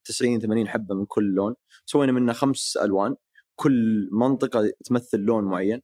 90 0.04 0.40
80 0.40 0.68
حبة 0.68 0.94
من 0.94 1.06
كل 1.06 1.24
لون. 1.34 1.54
سوينا 1.86 2.12
منها 2.12 2.34
خمس 2.34 2.76
ألوان. 2.76 3.16
كل 3.56 4.08
منطقة 4.12 4.72
تمثل 4.84 5.18
لون 5.18 5.44
معين 5.44 5.82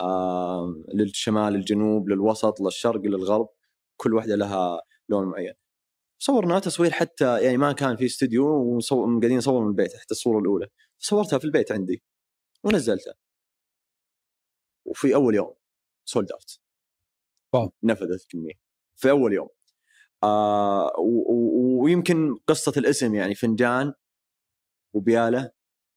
آه 0.00 0.74
للشمال 0.94 1.54
الجنوب 1.54 2.08
للوسط 2.08 2.60
للشرق 2.60 3.00
للغرب. 3.00 3.48
كل 3.96 4.14
واحدة 4.14 4.36
لها 4.36 4.82
لون 5.08 5.26
معين. 5.28 5.54
صورنا 6.22 6.58
تصوير 6.58 6.90
حتى 6.90 7.42
يعني 7.44 7.56
ما 7.56 7.72
كان 7.72 7.96
في 7.96 8.06
استوديو 8.06 8.76
وصور 8.76 9.06
قاعدين 9.20 9.38
نصور 9.38 9.62
من 9.62 9.68
البيت 9.68 9.92
حتى 9.96 10.12
الصورة 10.12 10.38
الأولى. 10.40 10.66
صورتها 10.98 11.38
في 11.38 11.44
البيت 11.44 11.72
عندي 11.72 12.02
ونزلتها. 12.64 13.14
وفي 14.86 15.14
أول 15.14 15.34
يوم 15.34 15.54
sold 16.04 16.32
out. 16.32 16.60
نفذت 17.82 18.22
الكميه 18.22 18.54
في 18.96 19.10
أول 19.10 19.32
يوم. 19.32 19.57
آه 20.24 20.92
ويمكن 21.80 22.36
قصة 22.46 22.72
الاسم 22.76 23.14
يعني 23.14 23.34
فنجان 23.34 23.92
وبيالة 24.94 25.50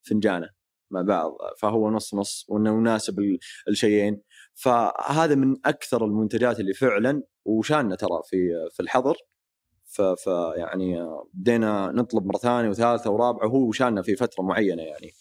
فنجانة 0.03 0.49
مع 0.91 1.01
بعض 1.01 1.37
فهو 1.59 1.89
نص 1.91 2.13
نص 2.15 2.45
وإنه 2.49 2.69
يناسب 2.79 3.19
ال- 3.19 3.39
الشيئين. 3.67 4.21
فهذا 4.55 5.35
من 5.35 5.55
أكثر 5.65 6.05
المنتجات 6.05 6.59
اللي 6.59 6.73
فعلا 6.73 7.23
وشاننا 7.45 7.95
ترى 7.95 8.21
في 8.25 8.37
في 8.71 8.79
الحظر. 8.83 9.17
ف 9.85 10.01
ف 10.01 10.27
يعني 10.57 11.07
بدينا 11.33 11.91
نطلب 11.95 12.25
مرة 12.25 12.37
ثانية 12.37 12.69
وثالثة 12.69 13.11
ورابعة 13.11 13.47
وهو 13.47 13.67
وشاننا 13.67 14.01
في 14.01 14.15
فترة 14.15 14.43
معينة 14.43 14.83
يعني 14.83 15.11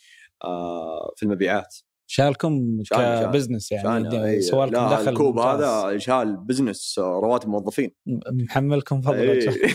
آه 0.44 1.12
في 1.16 1.22
المبيعات. 1.22 1.76
شالكم 2.10 2.82
شال-. 2.82 3.24
ك 3.24 3.30
business 3.30 3.72
يعني 3.72 4.24
إيه. 4.24 4.40
سوى 4.40 4.66
لكم 4.66 4.74
لا 4.74 4.90
دخل 4.90 5.08
الكوب 5.08 5.36
ممتاز. 5.36 5.60
هذا 5.62 5.98
شال 5.98 6.36
business 6.36 6.98
آه، 6.98 7.02
رواتب 7.02 7.48
موظفين 7.48 7.90
محملكم 8.32 9.00
فضل. 9.00 9.30
وجه. 9.30 9.54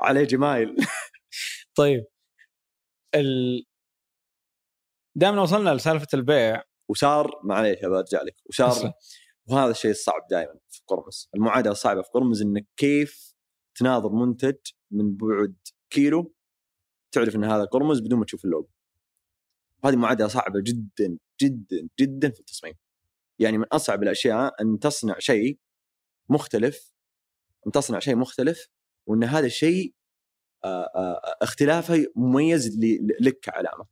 عليه 0.00 0.24
جمايل 0.24 0.76
طيب 1.78 2.04
ال... 3.14 3.64
دائما 5.16 5.42
وصلنا 5.42 5.74
لسالفة 5.74 6.06
البيع 6.14 6.62
وصار 6.90 7.40
معليش 7.44 7.84
برجع 7.84 8.22
لك 8.22 8.36
وصار 8.48 8.68
أصلاً. 8.68 8.92
وهذا 9.48 9.70
الشيء 9.70 9.90
الصعب 9.90 10.26
دائما 10.30 10.58
في 10.68 10.80
قرمز 10.86 11.30
المعادلة 11.34 11.72
الصعبه 11.72 12.02
في 12.02 12.10
قرمز 12.14 12.42
انك 12.42 12.66
كيف 12.76 13.34
تناظر 13.78 14.12
منتج 14.12 14.56
من 14.90 15.16
بعد 15.16 15.56
كيلو 15.90 16.34
تعرف 17.14 17.36
إن 17.36 17.44
هذا 17.44 17.64
قرمز 17.64 18.00
بدون 18.00 18.18
ما 18.18 18.24
تشوف 18.24 18.44
اللوجو 18.44 18.68
هذه 19.84 19.96
معادلة 19.96 20.28
صعبة 20.28 20.60
جدا 20.60 21.18
جدا 21.42 21.88
جدا 22.00 22.30
في 22.30 22.40
التصميم. 22.40 22.74
يعني 23.38 23.58
من 23.58 23.64
أصعب 23.72 24.02
الأشياء 24.02 24.62
أن 24.62 24.78
تصنع 24.78 25.18
شيء 25.18 25.58
مختلف 26.28 26.92
أن 27.66 27.72
تصنع 27.72 27.98
شيء 27.98 28.16
مختلف 28.16 28.68
وأن 29.06 29.24
هذا 29.24 29.46
الشيء 29.46 29.94
آه، 30.64 30.90
آه، 30.96 31.20
اختلافه 31.42 32.06
مميز 32.16 32.78
لك 33.20 33.40
كعلامة. 33.40 33.86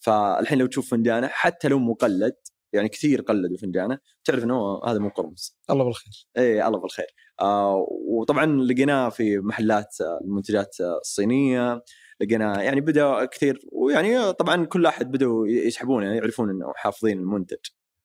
فالحين 0.00 0.58
لو 0.58 0.66
تشوف 0.66 0.90
فنجانة 0.90 1.26
حتى 1.28 1.68
لو 1.68 1.78
مقلد 1.78 2.36
يعني 2.72 2.88
كثير 2.88 3.22
قلدوا 3.22 3.56
فنجانة 3.56 3.98
تعرف 4.24 4.44
إنه 4.44 4.84
هذا 4.86 4.98
مو 4.98 5.08
قرمز. 5.08 5.58
الله 5.70 5.84
بالخير. 5.84 6.26
اي 6.38 6.66
الله 6.66 6.78
بالخير. 6.78 7.06
آه 7.40 7.86
وطبعا 7.90 8.46
لقيناه 8.46 9.08
في 9.08 9.38
محلات 9.38 9.96
المنتجات 10.24 10.76
الصينية. 10.80 11.82
لقيناه 12.22 12.60
يعني 12.62 12.80
بدأ 12.80 13.24
كثير 13.24 13.60
ويعني 13.72 14.32
طبعا 14.32 14.66
كل 14.66 14.86
أحد 14.86 15.10
بدوا 15.10 15.48
يسحبونه 15.48 16.06
يعني 16.06 16.18
يعرفون 16.18 16.50
إنه 16.50 16.72
حافظين 16.76 17.18
المنتج. 17.18 17.58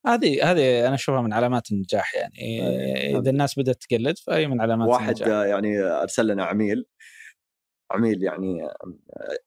هذه 0.06 0.50
هذه 0.50 0.86
أنا 0.86 0.94
أشوفها 0.94 1.22
من 1.22 1.32
علامات 1.32 1.72
النجاح 1.72 2.14
يعني. 2.14 2.38
إيه. 2.38 3.18
إذا 3.18 3.30
الناس 3.30 3.58
بدأت 3.58 3.82
تقلد 3.82 4.18
فهي 4.18 4.46
من 4.46 4.60
علامات 4.60 4.88
واحد 4.88 5.16
النجاح 5.16 5.46
يعني 5.46 5.80
أرسل 5.80 6.26
لنا 6.26 6.44
عميل 6.44 6.84
عميل 7.90 8.22
يعني 8.22 8.66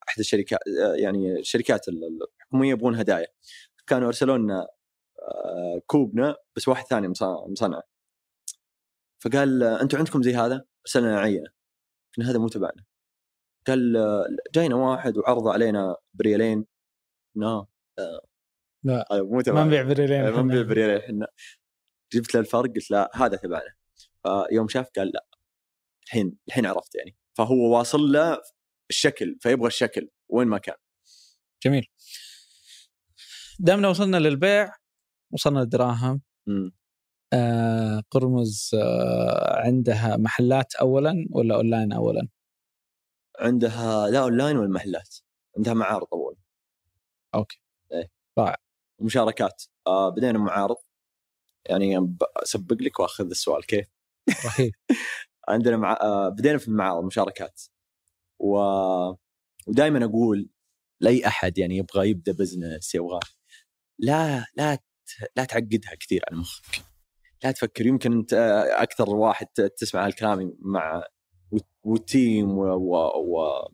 أحد 0.09 0.19
الشركات 0.19 0.59
يعني 0.95 1.39
الشركات 1.39 1.85
الحكوميه 1.87 2.69
يبغون 2.71 2.95
هدايا. 2.95 3.27
كانوا 3.87 4.07
أرسلوا 4.07 4.37
لنا 4.37 4.67
آه، 5.21 5.81
كوبنا 5.87 6.35
بس 6.55 6.67
واحد 6.67 6.85
ثاني 6.85 7.07
مص- 7.07 7.23
مصنعه 7.23 7.83
فقال 9.23 9.63
أنتم 9.63 9.97
عندكم 9.97 10.21
زي 10.23 10.35
هذا؟ 10.35 10.65
ارسلنا 10.85 11.19
عينة. 11.19 11.49
هذا 12.23 12.39
مو 12.39 12.47
تبعنا. 12.47 12.83
قال 13.67 13.97
آه، 13.97 14.25
جاينا 14.55 14.75
واحد 14.75 15.17
وعرض 15.17 15.47
علينا 15.47 15.95
بريالين 16.13 16.65
لا 17.35 17.65
لا. 18.83 19.05
هذا 19.11 19.21
مو 19.21 19.41
ما 19.47 19.63
نبيع 19.63 19.83
بريلين 19.83 20.29
ما 20.29 20.41
نبيع 20.41 20.61
بريالين 20.61 20.97
إحنا. 20.97 21.27
جبت 22.13 22.33
له 22.33 22.39
الفرق 22.41 22.69
قلت 22.75 22.91
لا 22.91 23.11
هذا 23.15 23.37
تبعنا. 23.37 23.73
فيوم 24.23 24.67
شاف 24.67 24.89
قال 24.95 25.11
لا 25.13 25.25
الحين 26.05 26.37
الحين 26.47 26.65
عرفت 26.65 26.95
يعني. 26.95 27.15
فهو 27.37 27.77
واصل 27.77 27.99
له 28.11 28.41
الشكل 28.89 29.37
فيبغى 29.41 29.67
الشكل 29.67 30.09
وين 30.29 30.47
ما 30.47 30.57
كان. 30.57 30.75
جميل. 31.63 31.87
دامنا 33.59 33.87
وصلنا 33.87 34.17
للبيع 34.17 34.73
وصلنا 35.33 35.59
للدراهم. 35.59 36.21
آه 37.33 38.03
قرمز 38.11 38.71
آه 38.75 39.61
عندها 39.65 40.17
محلات 40.17 40.75
اولا 40.75 41.27
ولا 41.31 41.55
أونلاين 41.55 41.93
اولا؟ 41.93 42.27
عندها 43.41 44.09
لا 44.09 44.19
أونلاين 44.19 44.57
ولا 44.57 44.69
محلات 44.69 45.15
عندها 45.57 45.73
معارض 45.73 46.07
اول 46.13 46.37
okay. 47.35 47.61
إيه. 47.91 48.11
رائع. 48.37 48.55
ومشاركات 48.99 49.63
آه 49.87 50.09
بدينا 50.09 50.39
معارض 50.39 50.77
يعني 51.69 52.15
أسبق 52.43 52.81
لك 52.81 52.99
وأخذ 52.99 53.25
السؤال 53.25 53.65
كيف؟ 53.65 53.87
رهيب. 54.45 54.73
عندنا 55.49 55.77
مع... 55.77 55.97
آه 56.01 56.29
بدينا 56.29 56.57
في 56.57 56.67
المعارض 56.67 57.03
مشاركات. 57.03 57.61
و... 58.39 58.57
ودائما 59.67 60.05
أقول 60.05 60.49
لأي 61.01 61.27
أحد 61.27 61.57
يعني 61.57 61.77
يبغى 61.77 62.09
يبدأ 62.09 62.31
business 62.31 62.95
يبغى 62.95 63.19
لا 63.99 64.45
لا 64.55 64.75
ت... 64.75 64.81
لا 65.35 65.45
تعقدها 65.45 65.95
كثير 65.99 66.21
على 66.27 66.39
مخك. 66.39 66.85
لا 67.43 67.51
تفكر 67.51 67.85
يمكن 67.85 68.13
أنت 68.13 68.33
آه، 68.33 68.83
أكثر 68.83 69.09
واحد 69.09 69.47
تسمع 69.77 70.05
هالكلام 70.05 70.57
مع 70.59 71.03
و- 71.83 71.89
وال 71.91 72.13
team 72.13 72.57
و... 72.57 72.63
و... 72.63 72.95
و... 73.19 73.67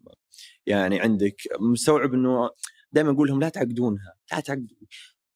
يعني 0.65 0.99
عندك 0.99 1.35
مستوعب 1.59 2.13
إنه 2.13 2.49
دائما 2.91 3.11
أقول 3.11 3.27
لهم 3.27 3.39
لا 3.39 3.49
تعقدونها 3.49 4.13
لا 4.31 4.39
تعقدوا. 4.39 4.77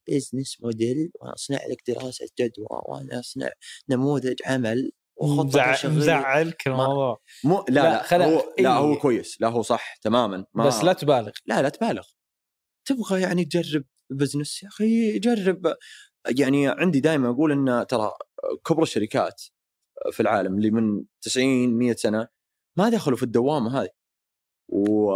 business 0.10 0.58
model 0.62 1.12
وأصنع 1.22 1.60
لك 1.70 1.84
دراسة 1.88 2.28
جدوى 2.40 2.68
وأنا 2.70 3.20
أصنع 3.20 3.50
نموذج 3.90 4.36
عمل 4.46 4.92
وخطة 5.16 5.90
مزعلك 5.90 6.68
الموضوع. 6.68 7.22
مو 7.44 7.66
لا 7.70 8.06
لا، 8.12 8.18
لا, 8.18 8.26
هو 8.26 8.38
لا 8.60 8.70
إيه. 8.70 8.78
هو 8.78 8.96
كويس. 8.96 9.42
لا 9.42 9.48
هو 9.48 9.62
صح 9.62 9.96
تماما. 9.96 10.46
ما 10.54 10.68
بس 10.68 10.84
لا 10.84 10.94
تبالغ. 10.94 11.32
لا 11.46 11.62
لا 11.62 11.70
تبالغ. 11.70 12.08
تبغى 12.86 13.22
يعني 13.22 13.46
تجرب 13.46 13.84
business 14.12 14.64
يا 14.64 14.68
أخي 14.68 15.20
جرب. 15.20 15.76
يعني 16.38 16.68
عندي 16.68 17.00
دائما 17.00 17.30
أقول 17.30 17.52
إن 17.52 17.86
ترى 17.88 18.12
كبرى 18.66 18.84
الشركات 18.84 19.42
في 20.12 20.20
العالم 20.20 20.58
اللي 20.58 20.72
من 20.72 21.04
90 21.22 21.70
100 21.78 21.94
سنة 21.96 22.28
ما 22.78 22.90
دخلوا 22.90 23.18
في 23.18 23.24
الدوامة 23.24 23.82
هذه. 23.82 23.90
و... 24.70 25.12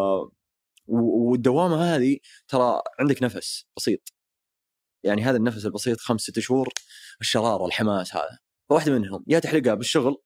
والدوامة 0.88 1.76
هذه 1.96 2.18
ترى 2.48 2.82
عندك 3.00 3.24
نفس 3.24 3.66
بسيط. 3.78 4.14
يعني 5.04 5.22
هذا 5.22 5.38
النفس 5.38 5.66
البسيط 5.66 6.00
خمس 6.00 6.22
ست 6.22 6.40
شهور 6.40 6.70
الشرارة 7.22 7.64
والحماس 7.64 8.16
هذا. 8.16 8.40
فواحده 8.70 8.92
منهم 9.00 9.24
يا 9.28 9.40
تحرقها 9.40 9.74
بالشغل 9.74 10.18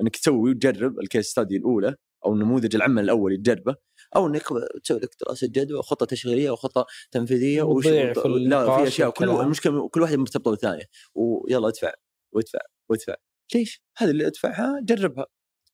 إنك 0.00 0.16
تسوي 0.16 0.50
وتجرب 0.50 0.98
الكيس 1.00 1.26
ستادي 1.26 1.56
الأولى 1.56 1.96
أو 2.26 2.32
النموذج 2.32 2.74
العمل 2.76 3.04
الأول 3.04 3.36
تجربه 3.36 3.76
أو 4.16 4.26
إنك 4.26 4.42
تسوي 4.84 4.98
لك 5.00 5.10
دراسة 5.20 5.46
جدوى 5.46 5.78
وخطه 5.78 6.06
تشغيلية 6.06 6.50
وخطة 6.50 6.86
تنفيذية 7.10 7.62
وش- 7.62 7.84
لا 8.48 8.76
في 8.76 8.88
أشياء 8.88 9.10
كل. 9.10 9.24
المشكلة 9.44 9.88
كل 9.88 10.02
واحدة 10.02 10.16
مرتبطة 10.16 10.50
بالثانية. 10.50 10.84
ويلا 11.14 11.68
ادفع 11.68 11.92
وادفع 12.34 12.58
وادفع. 12.90 13.14
ليش؟ 13.54 13.82
هذه 13.96 14.10
اللي 14.10 14.26
ادفعها 14.26 14.80
جربها. 14.82 15.26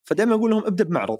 فدائما 0.04 0.34
أقول 0.34 0.50
لهم 0.50 0.66
ابدأ 0.66 0.84
بمعرض. 0.84 1.18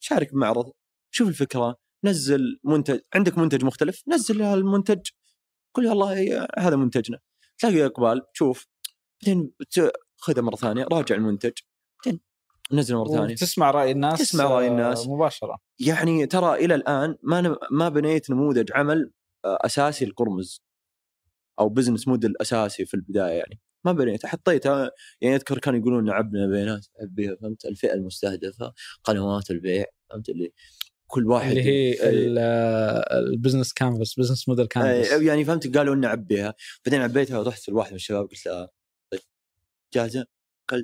شارك 0.00 0.32
بمعرض 0.32 0.72
شوف 1.10 1.28
الفكرة 1.28 1.76
نزل 2.04 2.60
منتج 2.64 3.00
عندك 3.14 3.38
منتج 3.38 3.64
مختلف 3.64 4.02
نزل 4.08 4.42
المنتج 4.42 5.00
قل 5.74 5.86
والله 5.86 6.46
هذا 6.58 6.76
منتجنا. 6.76 7.18
تلاقي 7.58 7.86
إقبال 7.86 8.22
تشوف. 8.34 8.66
بعدين 9.22 9.50
خذه 10.16 10.40
مرة 10.40 10.56
ثانية 10.56 10.86
راجع 10.92 11.14
المنتج. 11.14 11.52
بعدين 12.04 12.20
نزله 12.72 13.04
مرة 13.04 13.12
ثانية. 13.12 13.34
تسمع 13.34 13.70
رأي 13.70 13.90
الناس 13.90 14.18
تسمع 14.18 14.44
آه، 14.44 14.66
الناس. 14.66 15.08
مباشرة. 15.08 15.58
يعني 15.78 16.26
ترى 16.26 16.64
إلى 16.64 16.74
الآن 16.74 17.16
ما 17.22 17.56
ما 17.70 17.88
بنيت 17.88 18.30
نموذج 18.30 18.72
عمل 18.72 19.12
آه، 19.44 19.58
أساسي 19.60 20.04
لقرمز 20.04 20.62
أو 21.58 21.68
بزنس 21.68 22.08
موديل 22.08 22.34
أساسي 22.40 22.86
في 22.86 22.94
البداية 22.94 23.38
يعني. 23.38 23.60
ما 23.86 23.92
بنيت. 23.92 24.26
حطيت 24.26 24.66
آه، 24.66 24.90
يعني 25.20 25.36
أذكر 25.36 25.58
كانوا 25.58 25.78
يقولون 25.80 26.10
عبنا 26.10 26.46
بيانات 26.46 26.86
عبيها 27.00 27.36
فهمت؟ 27.36 27.64
الفئة 27.64 27.92
المستهدفة 27.94 28.72
قنوات 29.04 29.50
البيع 29.50 29.84
فهمت؟ 30.10 30.28
اللي 30.28 30.52
كل 31.06 31.26
واحد 31.26 31.50
اللي 31.50 31.62
هي. 31.62 32.08
ال- 32.10 32.38
ال 33.12 33.19
business 33.19 33.72
canvas 33.72 34.14
business 34.18 34.48
model 34.48 34.66
canvas 34.66 35.22
يعني 35.22 35.44
فهمت؟ 35.44 35.76
قالوا 35.76 35.94
إني 35.94 36.06
عبيها 36.06 36.54
بعدين 36.86 37.00
عبيتها 37.02 37.38
ورحت 37.38 37.68
لواحد 37.68 37.90
من 37.90 37.96
الشباب 37.96 38.28
قلت 38.28 38.46
له 38.46 38.68
طيب 39.12 39.20
جاهزة؟ 39.94 40.26
قال 40.68 40.78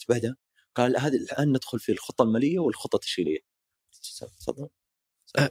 إيش 0.00 0.06
بعدها؟ 0.08 0.36
قال 0.74 0.96
هذه 1.00 1.16
الآن 1.16 1.48
ندخل 1.48 1.78
في 1.78 1.92
الخطة 1.92 2.22
المالية 2.22 2.58
والخطة 2.58 2.96
التشغيلية. 2.96 3.38
تفضل. 4.40 4.68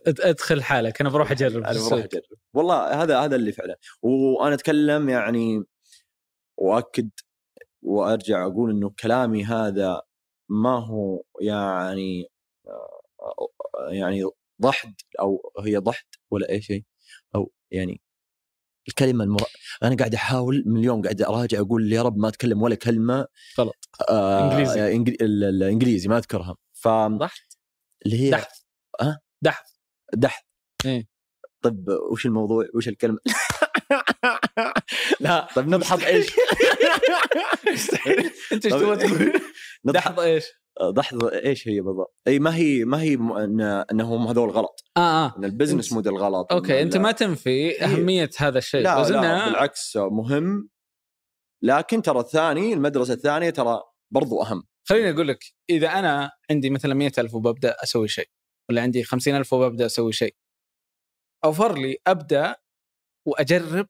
أدخل 0.08 0.64
حالك 0.64 1.02
أنا 1.02 1.10
بروح 1.10 1.32
أجرب 1.32 1.64
أنا. 1.64 1.88
بروح 1.88 2.04
أجرب. 2.04 2.22
والله 2.54 3.04
هذا 3.04 3.20
هذا 3.20 3.36
اللي 3.36 3.52
فعله. 3.52 3.76
وأنا 4.02 4.54
أتكلم 4.56 5.10
يعني 5.10 5.64
واكد 6.64 7.10
وأرجع 7.82 8.46
أقول 8.46 8.72
إنه 8.72 8.90
كلامي 8.90 9.46
هذا 9.46 10.02
ما 10.50 10.86
هو 10.86 11.24
يعني 11.42 12.28
آه، 12.68 13.90
يعني 13.90 14.24
ضحد 14.62 14.94
أو 15.20 15.52
هي 15.60 15.78
ضحد 15.78 16.06
ولا 16.32 16.50
أي 16.50 16.62
شيء 16.62 16.84
أو 17.36 17.52
يعني 17.72 18.02
الكلمة 18.88 19.24
المر... 19.24 19.42
أنا 19.84 19.96
قاعد 19.96 20.14
أحاول 20.14 20.64
من 20.66 20.80
اليوم 20.80 21.02
قاعد 21.02 21.22
أراجع 21.22 21.60
أقول 21.60 21.94
يا 21.94 22.02
رب 22.02 22.18
ما 22.18 22.28
أتكلم 22.28 22.62
ولا 22.62 22.76
كلمة 22.76 23.28
غلط. 23.60 23.90
آه. 24.10 24.58
ال- 24.62 25.22
ال- 25.24 25.44
الانجليزي 25.44 26.08
ما 26.10 26.18
أذكرها 26.18 26.56
ف 26.74 26.88
ضحد 26.88 27.42
اللي 28.06 28.20
هي 28.20 28.30
دحث 28.30 28.60
أه؟ 29.02 29.20
دحث 29.42 29.72
دحث 30.14 30.44
إيه. 30.86 31.08
طيب 31.62 31.88
وش 32.12 32.26
الموضوع؟ 32.26 32.66
وش 32.76 32.88
الكلمة؟ 32.88 33.20
لا 35.20 35.48
طيب 35.56 35.68
نضحك 35.68 36.08
إيش؟ 36.08 36.28
إنت 38.54 38.66
إيش 38.66 38.74
تبغى 38.74 39.08
تقول؟ 39.08 39.42
نضحك 39.86 40.12
دحض 40.12 40.20
إيش؟ 40.20 40.46
لحظه 40.98 41.34
إيش 41.34 41.68
هي 41.68 41.82
بالضبط؟ 41.82 42.16
أي 42.28 42.40
ما 42.40 42.56
هي 42.56 42.86
ما 42.86 43.02
هي 43.02 43.14
إنهم 43.92 44.28
هذول 44.28 44.50
غلط، 44.50 44.84
آه 44.98 45.26
آه 45.26 45.38
إن 45.38 45.46
ال 45.46 45.51
business 45.51 45.94
model 45.94 46.14
غلط 46.14 46.54
okay 46.54 46.82
إنت. 46.82 46.98
ما 46.98 47.12
تنفي 47.12 47.84
أهمية 47.84 48.30
هذا 48.38 48.58
الشيء 48.58 48.82
لا, 48.82 49.02
بس 49.02 49.12
لا 49.12 49.22
إنه- 49.22 49.50
بالعكس 49.50 49.98
مهم 49.98 50.70
لكن 51.64 52.02
ترى 52.02 52.20
الثاني 52.20 52.74
المدرسة 52.74 53.14
الثانية 53.14 53.50
ترى 53.50 53.82
برضو 54.12 54.42
أهم 54.42 54.64
خليني 54.90 55.10
أقول 55.10 55.28
لك 55.28 55.40
إذا 55.70 55.88
أنا 55.88 56.32
عندي 56.52 56.70
مثلا 56.70 56.94
مئة 56.94 57.12
ألف 57.18 57.34
وببدأ 57.34 57.76
أسوي 57.84 58.08
شيء 58.08 58.30
ولا 58.70 58.82
عندي 58.82 59.04
خمسين 59.04 59.36
ألف 59.36 59.54
وببدأ 59.54 59.86
أسوي 59.86 60.14
شيء 60.14 60.36
أوفر 61.46 61.78
لي 61.78 61.98
أبدأ 62.08 62.56
وأجرب 63.28 63.88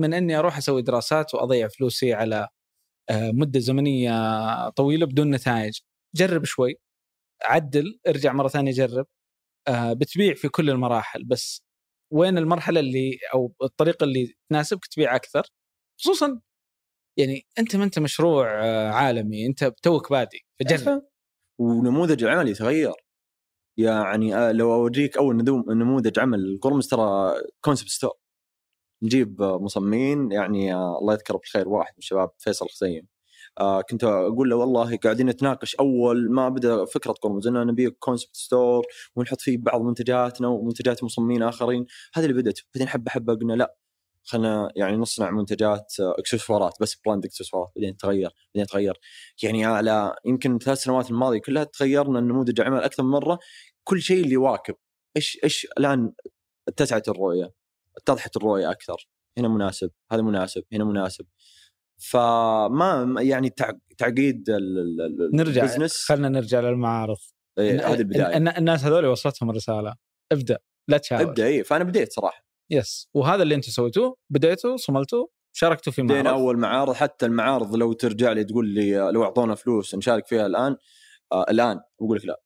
من 0.00 0.14
أني 0.14 0.36
أروح 0.38 0.56
أسوي 0.58 0.82
دراسات 0.82 1.34
وأضيع 1.34 1.68
فلوسي 1.68 2.14
على 2.14 2.48
آه، 3.10 3.30
مدة 3.32 3.60
زمنية 3.60 4.68
طويلة 4.70 5.06
بدون 5.06 5.30
نتائج. 5.30 5.80
جرب 6.16 6.44
شوي. 6.44 6.74
عدل 7.44 8.00
ارجع 8.08 8.32
مرة 8.32 8.48
ثانية 8.48 8.72
جرب. 8.72 9.06
آه، 9.68 9.92
بتبيع 9.92 10.34
في 10.34 10.48
كل 10.48 10.70
المراحل 10.70 11.24
بس 11.24 11.62
وين 12.12 12.38
المرحلة 12.38 12.80
اللي 12.80 13.18
أو 13.34 13.54
الطريقة 13.62 14.04
اللي 14.04 14.34
تناسبك 14.50 14.86
تبيع 14.86 15.16
أكثر؟ 15.16 15.42
خصوصا 16.00 16.40
يعني 17.18 17.46
أنت 17.58 17.76
ما 17.76 17.84
أنت 17.84 17.98
مشروع 17.98 18.64
آه، 18.64 18.90
عالمي 18.90 19.46
أنت 19.46 19.64
توك 19.82 20.10
بادي 20.10 20.46
فجرب. 20.60 21.02
ونموذج 21.60 22.24
العمل 22.24 22.48
يتغير 22.48 22.92
يعني 23.78 24.52
لو 24.52 24.74
أوريك 24.74 25.16
أول 25.16 25.36
نموذج 25.68 26.18
عمل 26.20 26.38
القرمز 26.40 26.88
ترى 26.88 27.34
concept 27.60 27.88
store 27.88 28.12
نجيب 29.04 29.42
آه، 29.42 29.58
مصممين 29.58 30.32
يعني 30.32 30.74
آه، 30.74 30.98
الله 30.98 31.12
يذكره 31.14 31.36
بالخير 31.36 31.68
واحد 31.68 31.92
من 31.92 31.98
الشباب 31.98 32.30
فيصل 32.38 32.68
خزيم. 32.68 33.06
آه 33.60 33.80
كنت 33.80 34.04
أقول 34.04 34.50
له 34.50 34.56
والله 34.56 34.96
قاعدين 34.96 35.26
نتناقش 35.26 35.74
أول 35.74 36.30
ما 36.32 36.48
بدأ 36.48 36.84
فكرة 36.84 37.12
قرمز 37.12 37.46
ان 37.46 37.66
نبي 37.66 37.90
concept 37.90 38.36
store 38.36 38.86
ونحط 39.16 39.40
فيه 39.40 39.58
بعض 39.58 39.82
منتجاتنا 39.82 40.48
ومنتجات 40.48 41.04
مصممين 41.04 41.42
آخرين. 41.42 41.86
هذا 42.14 42.26
اللي 42.26 42.42
بدأت 42.42 42.60
بعدين 42.74 42.88
حبة 42.88 43.10
حبة 43.10 43.34
قلنا 43.34 43.52
لا 43.52 43.76
خلينا 44.24 44.72
يعني 44.76 44.96
نصنع 44.96 45.30
منتجات 45.30 45.94
آه، 46.00 46.14
اكسسوارات 46.18 46.74
بس 46.80 46.96
براند 47.06 47.24
اكسسوارات 47.24 47.72
بعدين 47.76 47.96
تغير 47.96 48.30
بعدين 48.54 48.66
تغير. 48.66 49.00
يعني 49.42 49.64
على 49.64 50.16
يمكن 50.26 50.58
ثلاث 50.58 50.78
سنوات 50.78 51.10
الماضية 51.10 51.38
كلها 51.40 51.64
تغيرنا 51.64 52.18
النموذج 52.18 52.60
العمل 52.60 52.82
أكثر 52.82 53.02
من 53.02 53.10
مرة. 53.10 53.38
كل 53.84 54.02
شيء 54.02 54.22
اللي 54.24 54.34
يواكب 54.34 54.74
إيش 55.16 55.38
إيش 55.44 55.66
الآن 55.78 56.12
اتسعت 56.68 57.08
الرؤية؟ 57.08 57.63
اتضحت 57.96 58.36
الرؤية 58.36 58.70
أكثر. 58.70 59.08
هنا 59.38 59.48
مناسب 59.48 59.90
هذا 60.12 60.22
مناسب 60.22 60.62
هنا 60.72 60.84
مناسب. 60.84 61.26
فما 62.10 63.14
يعني 63.18 63.50
تع- 63.50 63.72
تعقيد 63.98 64.50
نرجع 65.34 65.66
خلينا 66.06 66.28
نرجع 66.28 66.60
للمعارض 66.60 67.16
إيه، 67.58 67.88
هذه 67.88 67.98
البداية. 67.98 68.36
الناس 68.36 68.84
هذول 68.84 69.06
وصلتهم 69.06 69.50
الرسالة. 69.50 69.94
ابدأ 70.32 70.58
لا 70.88 70.98
تشاور 70.98 71.22
ابدأ 71.22 71.46
اي 71.46 71.64
فأنا 71.64 71.84
بديت 71.84 72.12
صراحة. 72.12 72.44
يس 72.70 73.08
وهذا 73.14 73.42
اللي 73.42 73.54
أنتم 73.54 73.70
سويتوه 73.70 74.16
بديتوا 74.30 74.76
صملتوا 74.76 75.26
شاركتوا 75.56 75.92
في 75.92 76.02
بدينا 76.02 76.22
معرض 76.22 76.38
أول 76.38 76.58
معارض. 76.58 76.94
حتى 76.94 77.26
المعارض 77.26 77.74
لو 77.76 77.92
ترجع 77.92 78.32
لي 78.32 78.44
تقول 78.44 78.68
لي 78.68 79.10
لو 79.12 79.24
أعطونا 79.24 79.54
فلوس 79.54 79.94
نشارك 79.94 80.26
فيها 80.26 80.46
الآن 80.46 80.76
آه 81.32 81.46
الآن 81.50 81.80
بقول 82.00 82.16
لك 82.18 82.24
لا. 82.24 82.42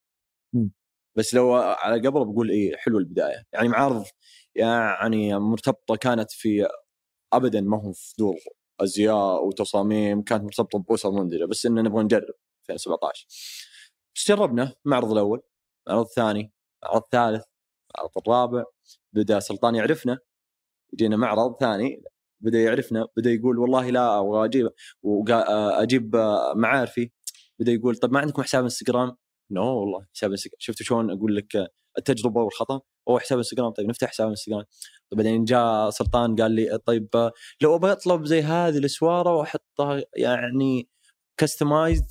مم. 0.55 0.73
بس 1.19 1.35
لو 1.35 1.55
على 1.55 2.09
قبل 2.09 2.25
بقول 2.25 2.51
إيه 2.51 2.77
حلو 2.77 2.99
البداية. 2.99 3.43
يعني 3.53 3.69
معارض 3.69 4.05
يعني 4.59 5.39
مرتبطة 5.39 5.97
كانت 5.97 6.33
في 6.33 6.69
ابدا 7.33 7.61
ما 7.61 7.83
هو 7.83 7.93
في 7.93 8.15
دور 8.19 8.37
أزياء 8.81 9.47
وتصاميم 9.47 10.23
كانت 10.23 10.45
مرتبطة 10.45 10.79
بأسر 10.79 11.11
منتجه 11.11 11.45
بس 11.45 11.67
اننا 11.67 11.83
نبغى 11.83 12.05
نجرب 12.05 12.35
2017 12.71 13.27
بس 14.17 14.29
جربنا 14.29 14.75
المعرض 14.87 15.13
الأول 15.13 15.43
المعرض 15.89 16.07
الثاني 16.07 16.53
المعرض 16.85 17.03
الثالث 17.03 17.45
المعرض 17.99 18.13
الرابع 18.19 18.65
بدأ 19.13 19.41
سلطان 19.41 19.75
يعرفنا 19.75 20.19
يجينا 20.93 21.17
معرض 21.17 21.57
ثاني 21.61 22.03
بدأ 22.41 22.59
يعرفنا 22.63 23.07
بدأ 23.17 23.31
يقول 23.31 23.59
والله 23.59 23.91
لا 23.91 24.21
أبغى 24.21 24.45
أجيب 24.45 24.71
أجيب 25.83 26.17
معارفي 26.57 27.11
بدأ 27.59 27.73
يقول 27.73 27.97
طب 27.97 28.13
ما 28.13 28.21
عندكم 28.21 28.43
حساب 28.43 28.65
إنستغرام؟ 28.65 29.17
نو 29.51 29.81
والله 29.81 30.07
حساب 30.15 30.31
إنستغرام. 30.31 30.57
شفت 30.59 30.83
شلون 30.83 31.11
أقول 31.11 31.37
لك 31.37 31.71
التجربة 31.99 32.43
والخطأ؟ 32.43 32.81
هو 33.09 33.19
حساب 33.19 33.39
إنستغرام. 33.39 33.71
طيب 33.71 33.89
نفتح 33.89 34.09
حساب 34.09 34.29
إنستغرام. 34.29 34.65
طيب 35.11 35.19
بعدين 35.19 35.45
جاء 35.45 35.91
سلطان 35.91 36.37
قال 36.37 36.53
لي 36.53 36.79
طيب 36.79 37.33
لو 37.63 37.77
أبغى 37.77 37.93
أطلب 37.93 38.25
زي 38.25 38.43
هذه 38.43 38.79
الأسوارة 38.79 39.35
وأحطها 39.35 40.03
يعني 40.17 40.89
كستمايزد 41.37 42.07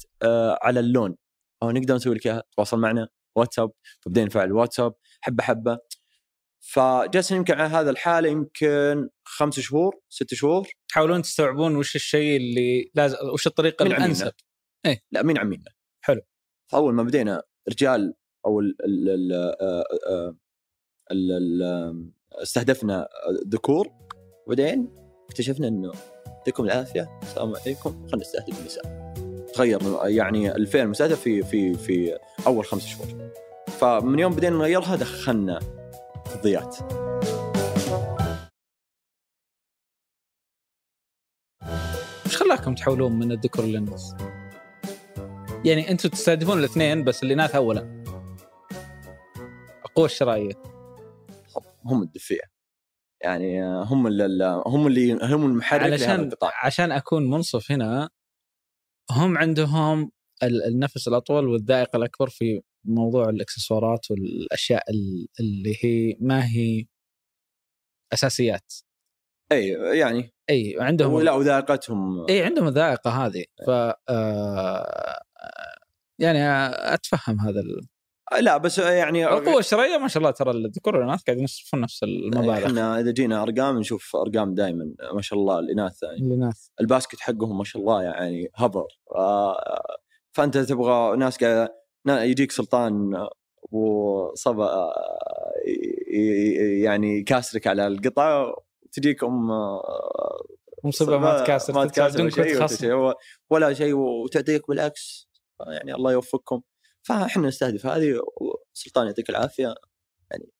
على 0.61 0.79
اللون. 0.79 1.15
أو 1.63 1.71
نقدر 1.71 1.95
نسوي 1.95 2.15
لك 2.15 2.25
إياها. 2.25 2.43
تواصل 2.57 2.79
معنا 2.79 3.07
واتساب. 3.35 3.71
فبدينا 4.01 4.25
نفعل 4.25 4.51
واتساب. 4.51 4.93
حبة 5.21 5.43
حبة. 5.43 5.77
فجلسنا 6.59 7.37
يمكن 7.37 7.53
على 7.53 7.69
هذا 7.69 7.89
الحاله 7.89 8.29
يمكن 8.29 9.09
خمس 9.25 9.59
شهور 9.59 9.99
ست 10.09 10.33
شهور. 10.33 10.67
تحاولون 10.89 11.21
تستوعبون 11.21 11.75
وش 11.75 11.95
الشيء 11.95 12.37
اللي 12.37 12.91
لازم 12.95 13.17
وش 13.33 13.47
الطريقة. 13.47 13.85
الأنسب. 13.85 14.31
لا 15.11 15.23
مين 15.23 15.37
عمينا 15.37 15.71
حلو. 16.01 16.21
فاول 16.67 16.93
ما 16.93 17.03
بدينا 17.03 17.43
رجال 17.69 18.13
أو 18.45 18.59
ال 18.59 18.75
ال 18.85 19.09
ال 19.09 19.33
آه، 19.61 19.85
آه، 20.07 20.35
ال 21.11 21.31
ال 21.31 22.11
استهدفنا 22.33 23.07
ذكور 23.47 23.89
وبعدين 24.45 24.89
اكتشفنا 25.29 25.67
إنه 25.67 25.91
يعطيكم 26.27 26.63
العافية 26.63 27.19
السلام 27.23 27.55
عليكم 27.55 27.89
خلينا 28.07 28.17
نستهدف 28.17 28.59
النساء. 28.59 29.13
تغير 29.53 29.81
يعني 30.03 30.55
الفئة 30.55 30.83
المستهدفة 30.83 31.23
في 31.23 31.43
في 31.43 31.73
في 31.73 32.17
أول 32.47 32.65
خمس 32.65 32.85
شهور. 32.85 33.31
فمن 33.67 34.19
يوم 34.19 34.33
بدينا 34.35 34.57
نغيرها 34.57 34.95
دخلنا 34.95 35.59
فضيات 36.25 36.77
وش 42.25 42.37
خلاكم 42.37 42.75
تحولون 42.75 43.11
من 43.11 43.31
الذكر 43.31 43.63
للناس؟ 43.63 44.15
يعني 45.67 45.91
أنتم 45.91 46.09
تستهدفون 46.09 46.59
الاثنين 46.59 47.03
بس 47.03 47.23
الاناث 47.23 47.55
اولا. 47.55 48.03
القوه 49.85 50.05
الشرائيه 50.05 50.51
هم 51.85 52.01
الدفيه 52.03 52.39
يعني 53.23 53.63
هم 53.65 54.07
اللي 54.07 54.63
هم 54.65 54.87
اللي 54.87 55.13
هم 55.13 55.45
المحرك 55.45 55.81
علشان 55.81 56.19
القطاع. 56.19 56.65
عشان 56.65 56.91
أكون 56.91 57.29
منصف 57.29 57.71
هنا 57.71 58.09
هم 59.11 59.37
عندهم 59.37 60.11
ال- 60.43 60.65
النفس 60.65 61.07
الأطول 61.07 61.47
والذائقة 61.47 61.97
الأكبر 61.97 62.29
في 62.29 62.61
موضوع 62.85 63.29
الإكسسوارات 63.29 64.11
والأشياء 64.11 64.83
ال- 64.91 65.27
اللي 65.39 65.75
هي 65.83 66.15
ما 66.19 66.45
هي 66.47 66.85
أساسيات. 68.13 68.73
إي 69.51 69.67
يعني 69.99 70.31
إي 70.49 70.75
عندهم 70.79 71.21
لا 71.21 71.31
وذائقتهم. 71.31 72.25
إي 72.29 72.43
عندهم 72.43 72.67
الذائقة 72.67 73.09
هذه. 73.25 73.43
ف 73.67 73.69
آه، 74.09 75.21
يعني 76.19 76.39
أتفهم 76.93 77.39
هذا 77.39 77.59
ال- 77.59 77.87
لا 78.41 78.57
بس 78.57 78.77
يعني 78.77 79.27
القوه 79.27 79.59
الشرائيه 79.59 79.97
ما 79.97 80.07
شاء 80.07 80.17
الله 80.17 80.31
ترى 80.31 80.51
الذكور 80.51 80.95
والأناث 80.95 81.23
قاعدين 81.23 81.43
يصرفون 81.43 81.81
نفس 81.81 82.03
المبالغ. 82.03 82.65
إحنا 82.65 82.99
إذا 82.99 83.11
جينا 83.11 83.41
أرقام 83.43 83.79
نشوف 83.79 84.15
أرقام 84.15 84.53
دائما 84.53 84.93
ما 85.13 85.21
شاء 85.21 85.39
الله 85.39 85.59
الإناث 85.59 86.03
يعني. 86.03 86.17
الإناث. 86.17 86.67
الباسكت 86.81 87.19
حقهم 87.19 87.57
ما 87.57 87.63
شاء 87.63 87.81
الله 87.81 88.03
يعني 88.03 88.51
هبر 88.55 88.87
آه، 89.15 89.81
فأنت 90.31 90.57
تبغى 90.57 91.17
ناس 91.17 91.37
قاعدة 91.43 91.75
نا- 92.05 92.23
يجيك 92.23 92.51
سلطان 92.51 93.27
وصبا 93.71 94.65
آه، 94.65 94.91
يعني 96.83 97.23
كاسرك 97.23 97.67
على 97.67 97.87
القطعه 97.87 98.55
تجيك 98.91 99.23
أم 99.23 99.51
آه، 99.51 100.43
مصيبه 100.83 101.17
ما 101.17 101.43
تكاسر 101.43 101.73
ما 101.73 101.85
تكاسر. 101.85 102.29
شيء 102.77 103.13
ولا 103.49 103.73
شيء 103.73 103.93
وتعطيك 103.93 104.67
بالعكس. 104.67 105.26
يعني 105.59 105.93
الله 105.93 106.11
يوفقكم. 106.11 106.61
فاحنا 107.03 107.47
نستهدف 107.47 107.85
هذه 107.85 108.21
سلطان 108.73 109.05
يعطيك 109.07 109.29
العافية. 109.29 109.75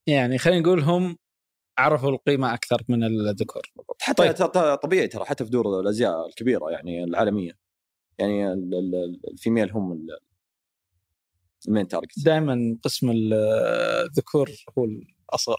يعني 0.07 0.37
خلينا 0.37 0.59
نقول 0.61 0.81
هم 0.81 1.17
عرفوا 1.77 2.09
القيمة 2.09 2.53
أكثر 2.53 2.83
من 2.89 3.03
الذكور. 3.03 3.61
حتى 4.01 4.33
طيب. 4.33 4.75
طبيعي 4.75 5.07
ترى 5.07 5.25
حتى 5.25 5.45
في 5.45 5.49
دور 5.51 5.79
الأزياء 5.79 6.27
الكبيرة 6.27 6.71
يعني 6.71 7.03
العالمية. 7.03 7.51
يعني 8.19 8.53
ال- 8.53 8.73
ال- 8.75 9.21
ال 9.31 9.37
female 9.37 9.71
هم 9.71 9.91
ال- 9.91 10.19
ال 11.67 11.71
main 11.71 11.87
target 11.87 12.25
دائما 12.25 12.77
قسم 12.83 13.11
الذكور 13.11 14.51
هو 14.77 14.85
الأصغر. 14.85 15.57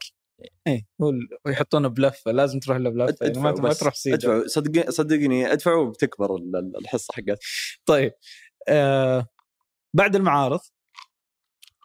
اي 0.67 0.87
هو 1.03 1.13
ويحطونه 1.47 1.89
بلفة 1.89 2.31
لازم 2.33 2.59
تروح 2.59 2.79
له 2.79 2.91
بلفة 2.91 3.27
يعني 3.27 3.39
ما. 3.41 3.73
تروح 3.73 3.95
سيدة. 3.95 4.47
صدق 4.47 4.91
صدقني 4.91 5.53
ادفعوا 5.53 5.91
بتكبر 5.91 6.37
ال- 6.37 6.57
ال- 6.57 6.77
الحصة 6.77 7.13
حقت. 7.15 7.39
طيب. 7.87 8.13
آه 8.69 9.27
بعد 9.95 10.17
المعارض. 10.17 10.61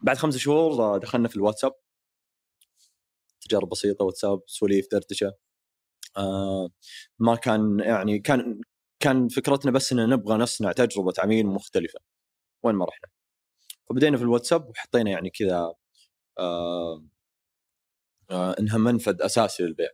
بعد 0.03 0.17
خمس 0.17 0.37
شهور 0.37 0.83
آه، 0.83 0.97
دخلنا 0.97 1.27
في 1.27 1.35
الواتساب. 1.35 1.73
تجارب 3.41 3.69
بسيطة 3.69 4.05
واتساب 4.05 4.41
سواليف 4.47 4.87
دردشة. 4.91 5.33
آه 6.17 6.69
ما 7.19 7.35
كان 7.35 7.79
يعني 7.79 8.19
كان 8.19 8.61
كان 8.99 9.27
فكرتنا 9.29 9.71
بس 9.71 9.91
إن 9.93 10.09
نبغى 10.09 10.37
نصنع 10.37 10.71
تجربة 10.71 11.13
عميل 11.19 11.47
مختلفة. 11.47 11.99
وين 12.63 12.75
ما 12.75 12.85
رحنا. 12.85 13.09
فبدينا 13.89 14.17
في 14.17 14.23
الواتساب 14.23 14.69
وحطينا 14.69 15.11
يعني 15.11 15.29
كذا 15.29 15.73
آه 16.39 17.05
آه 18.31 18.55
إنها 18.59 18.77
منفذ 18.77 19.21
أساسي 19.21 19.63
للبيع. 19.63 19.89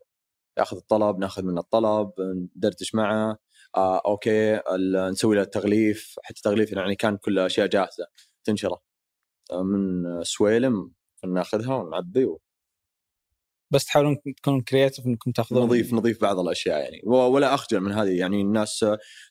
ياخذ 0.58 0.78
الطلب 0.78 1.20
ناخذ 1.20 1.44
منه 1.44 1.62
الطلب 1.62 2.12
ندردش 2.56 2.96
معه. 2.96 3.38
آه 3.76 4.02
okay 4.06 4.62
نسوي 5.12 5.36
له 5.36 5.44
تغليف 5.44 6.16
حتى 6.24 6.42
تغليف 6.42 6.72
يعني 6.72 6.96
كان 6.96 7.18
كل 7.18 7.40
أشياء 7.40 7.68
جاهزة 7.68 8.06
تنشره. 8.44 8.82
آه 9.52 9.64
من 9.64 10.04
سويلم 10.24 10.92
ناخذها 11.26 11.76
ونعبي 11.76 12.28
بس 13.72 13.86
تحاولون 13.86 14.18
تكونون 14.38 14.62
creative 14.62 15.06
إنكم 15.06 15.32
تاخذون 15.32 15.64
نضيف 15.64 15.94
نضيف 15.94 16.22
بعض 16.22 16.40
الأشياء 16.40 16.80
يعني. 16.84 17.02
و- 17.04 17.16
ولا 17.16 17.54
أخجل 17.54 17.80
من 17.80 17.92
هذه 17.92 18.20
يعني 18.20 18.42
الناس 18.42 18.86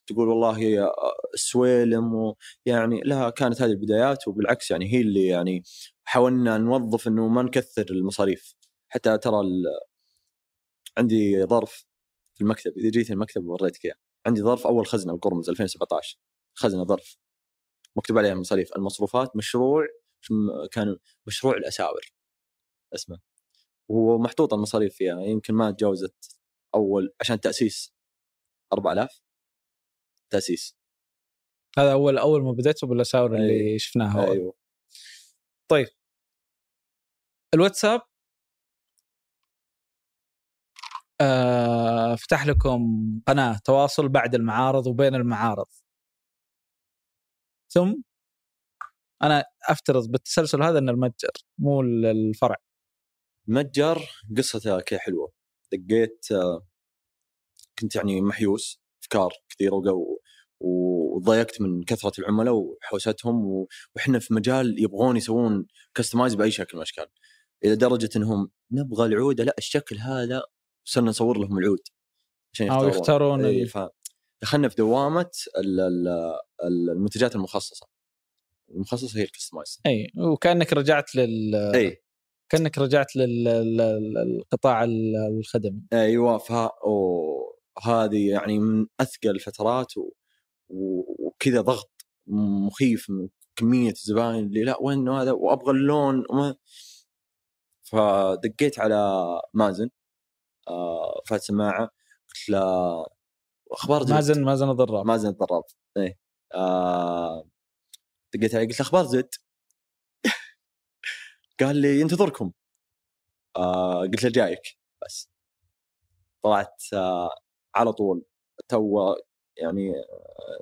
تقول 0.07 0.29
والله 0.29 0.83
آه، 0.85 0.93
السويلم 1.35 2.15
ويعني 2.67 3.01
لا 3.05 3.31
كانت 3.31 3.63
هذه 3.63 3.71
البدايات 3.71 4.29
وبالعكس 4.29 4.71
يعني 4.71 4.93
هي 4.95 5.01
اللي 5.01 5.27
يعني 5.27 5.63
حاولنا 6.05 6.59
نوظف 6.59 7.09
إنه 7.09 7.29
ما 7.29 7.43
نكثر 7.43 7.87
المصاريف. 7.91 8.55
حتى 8.89 9.19
ترى 9.19 9.41
ال- 9.41 9.65
عندي 10.99 11.45
ظرف 11.45 11.87
في 12.35 12.41
المكتب 12.41 12.73
إذا 12.79 12.91
جيت 12.91 13.11
المكتب 13.11 13.45
وريتك 13.47 13.85
إياه. 13.85 13.95
عندي 14.27 14.41
ظرف 14.43 14.67
أول 14.67 14.87
خزنة 14.87 15.15
القرمز 15.15 15.51
2017 15.51 16.19
خزنة 16.55 16.85
ظرف. 16.85 17.17
مكتوب 17.97 18.19
عليها 18.19 18.33
المصاريف 18.33 18.77
المصروفات 18.77 19.37
مشروع 19.37 19.87
كان 20.73 20.97
مشروع 21.27 21.57
الأساور. 21.57 22.01
اسمه. 22.95 23.21
ومحطوطه 23.89 24.55
المصاريف 24.55 24.95
فيها. 24.95 25.21
يمكن 25.21 25.55
ما 25.55 25.71
تجاوزت 25.71 26.39
أول 26.75 27.15
عشان 27.21 27.41
تأسيس 27.41 27.95
4000 28.73 29.23
تأسيس. 30.31 30.77
هذا 31.79 31.93
أول 31.93 32.19
أول 32.19 32.43
ما 32.43 32.53
بديتوا 32.53 32.89
بالأساور 32.89 33.37
اللي 33.37 33.79
شفناها. 33.79 34.33
أيوه. 34.33 34.55
الواتساب 37.55 38.01
آه 41.21 42.15
فتح 42.15 42.47
لكم 42.47 42.81
قناة 43.27 43.59
تواصل 43.65 44.09
بعد 44.09 44.35
المعارض 44.35 44.87
وبين 44.87 45.15
المعارض. 45.15 45.67
ثم 47.73 47.95
أنا 49.23 49.45
أفترض 49.69 50.11
بالتسلسل 50.11 50.63
هذا 50.63 50.79
إن 50.79 50.89
المتجر 50.89 51.31
مو 51.59 51.81
الفرع 51.81 52.57
متجر؟ 53.49 54.03
قصته 54.37 54.81
كذا 54.81 54.99
حلوة. 55.01 55.33
دقيت 55.73 56.27
آه، 56.33 56.67
كنت 57.79 57.97
يعني 57.97 58.21
محيوس 58.21 58.81
أفكار 59.03 59.31
كثيرة 59.49 59.75
وقو- 59.75 60.19
وضايقت 60.61 61.61
من 61.61 61.85
كثرة 61.85 62.13
العملاء 62.21 62.55
وحوستهم 62.55 63.67
وإحنا 63.97 64.19
في 64.19 64.35
مجال 64.35 64.83
يبغون 64.83 65.17
يسوون 65.17 65.67
customize 65.95 66.35
بأي 66.35 66.51
شكل 66.51 66.71
من 66.75 66.79
الأشكال. 66.79 67.07
إلى 67.65 67.77
درجة 67.77 68.09
إنهم 68.17 68.51
نبغى 68.73 69.07
العودة 69.07 69.45
لا 69.45 69.55
الشكل 69.59 69.97
هذا 69.99 70.43
صرنا 70.89 71.09
نصور 71.11 71.39
لهم 71.39 71.59
العود 71.59 71.81
عشان 72.53 72.71
أو 72.71 72.89
يختارون 72.89 73.45
إيه، 73.45 73.63
ال- 73.63 73.69
ف- 73.69 73.89
دخلنا 74.43 74.69
في 74.69 74.77
دوامة 74.77 75.31
ال- 75.59 75.81
ال- 75.81 76.09
ال- 76.65 76.91
المنتجات 76.91 77.37
المخصصة. 77.37 77.87
المخصصة 78.71 79.19
هي 79.19 79.25
ال 79.25 79.30
customize 79.30 79.81
إي 79.87 80.13
وكأنك 80.17 80.73
رجعت 80.73 81.15
لل 81.15 81.55
إي. 81.55 82.03
كأنك 82.49 82.79
رجعت 82.79 83.17
للقطاع 83.17 84.85
الخدمي. 84.85 85.83
أيوه 85.93 86.39
فه... 86.39 86.71
أوه، 86.85 87.59
هذه 87.83 88.31
يعني 88.31 88.59
من 88.59 88.87
أثقل 89.01 89.31
الفترات 89.31 89.97
و... 89.97 90.13
و... 90.69 91.05
وكذا 91.27 91.61
ضغط 91.61 91.91
مخيف 92.67 93.11
من 93.11 93.29
كمية 93.57 93.91
الزباين 93.93 94.47
اللي 94.47 94.65
لا 94.65 94.77
وين 94.83 95.09
هذا؟ 95.09 95.33
وأبغى 95.33 95.71
اللون 95.71 96.25
وما... 96.31 96.55
فدقيت 97.83 98.79
على 98.79 99.25
مازن. 99.55 99.91
آه 100.71 101.23
فات 101.27 101.43
سماعه 101.43 101.91
قلت 102.29 102.49
له 102.49 103.07
أخبار 103.73 104.03
زد. 104.03 104.13
مازن 104.13 104.45
مازن 104.45 104.71
الضراب 104.71 105.07
مازن 105.07 105.29
الضراب 105.29 105.63
إيه. 105.97 106.19
آه 106.55 107.45
دقيت 108.35 108.55
عليه 108.55 108.67
قلت 108.69 108.81
له 108.81 108.87
أخبار 108.87 109.05
زد؟ 109.07 109.31
قال 111.61 111.77
لي 111.77 112.01
ينتظركم. 112.01 112.53
آه 113.57 114.01
قلت 114.01 114.25
له 114.25 114.31
جايك 114.31 114.79
بس. 115.07 115.31
طلعت 116.43 116.83
آه 116.95 117.31
على 117.75 117.93
طول. 117.93 118.25
تو 118.69 119.15
يعني 119.57 119.93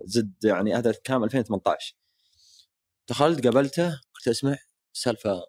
زد 0.05 0.45
يعني 0.45 0.75
هذا 0.75 0.93
كان 1.05 1.25
2018 1.25 1.97
دخلت 3.09 3.45
قابلته 3.45 3.89
قلت 4.15 4.29
اسمع 4.29 4.57
سالفة 4.93 5.47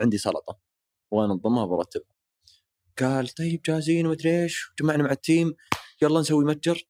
عندي 0.00 0.18
سلطة 0.18 0.58
أبي 1.10 1.32
أنظمها 1.32 1.66
برتبها 1.66 2.15
قال 2.98 3.28
طيب 3.28 3.62
جاهزين 3.62 4.06
ومدري 4.06 4.42
إيش 4.42 4.72
جمعنا 4.80 5.02
مع 5.02 5.10
ال 5.12 5.20
team 5.20 5.54
يلا 6.02 6.20
نسوي 6.20 6.44
متجر 6.44 6.82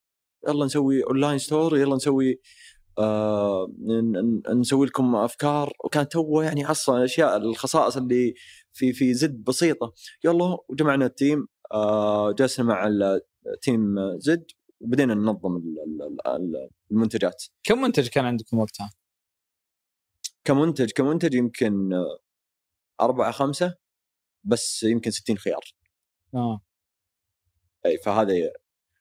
يلا 0.49 0.65
نسوي 0.65 1.05
online 1.05 1.39
store 1.39 1.79
يلا 1.79 1.97
نسوي 1.97 2.41
آه 2.99 3.73
نسوي 4.55 4.87
لكم 4.87 5.17
أفكار. 5.17 5.73
وكانت 5.85 6.13
تو 6.13 6.41
يعني 6.43 6.71
أصلا 6.71 6.99
الاشياء 6.99 7.37
الخصائص 7.37 7.97
اللي 7.97 8.35
في 8.73 8.93
في 8.93 9.15
زد 9.15 9.45
بسيطة. 9.45 9.95
يلا 10.25 10.57
وجمعنا 10.69 11.07
ال 11.07 11.15
team 11.15 11.47
آه 11.73 12.33
جلسنا 12.33 12.67
مع 12.67 12.91
team 13.63 13.97
زد 14.19 14.47
وبدينا 14.81 15.15
ننظم 15.15 15.57
ال- 15.57 15.79
ال- 16.03 16.27
ال- 16.29 16.69
المنتجات. 16.91 17.45
كم 17.65 17.81
منتج 17.83 18.09
كان 18.09 18.25
عندكم 18.25 18.59
وقتها؟ 18.59 18.91
كمنتج 20.45 20.91
كمنتج 20.91 21.35
يمكن 21.35 21.91
أربعة 23.01 23.33
خمسة 23.33 23.75
بس 24.45 24.83
يمكن 24.83 25.11
60 25.11 25.39
خيار. 25.39 25.61
آه. 26.35 26.61
إي 27.87 27.99
فهذه 27.99 28.53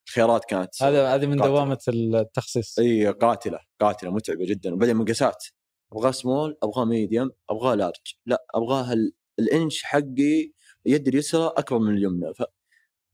الخيارات 0.07 0.45
كانت 0.45 0.83
هذا 0.83 1.15
هذه 1.15 1.25
من 1.25 1.39
قاتلة. 1.39 1.55
دوامة 1.55 1.79
التخصيص. 1.87 2.79
إي 2.79 3.07
قاتلة 3.07 3.59
قاتلة 3.79 4.11
متعبة 4.11 4.45
جدا. 4.45 4.73
وبعدين 4.73 4.95
مقاسات 4.95 5.45
أبغاه 5.91 6.11
سمول 6.11 6.57
أبغاه 6.63 6.85
medium 6.85 7.31
أبغاه 7.49 7.75
large 7.75 8.15
لا 8.25 8.45
أبغاه 8.55 8.93
ال- 8.93 9.13
الإنش 9.39 9.83
حقي 9.83 10.51
يدي 10.85 11.09
اليسرى 11.09 11.47
أكبر 11.57 11.79
من 11.79 11.97
اليمنى. 11.97 12.33
ف... 12.33 12.43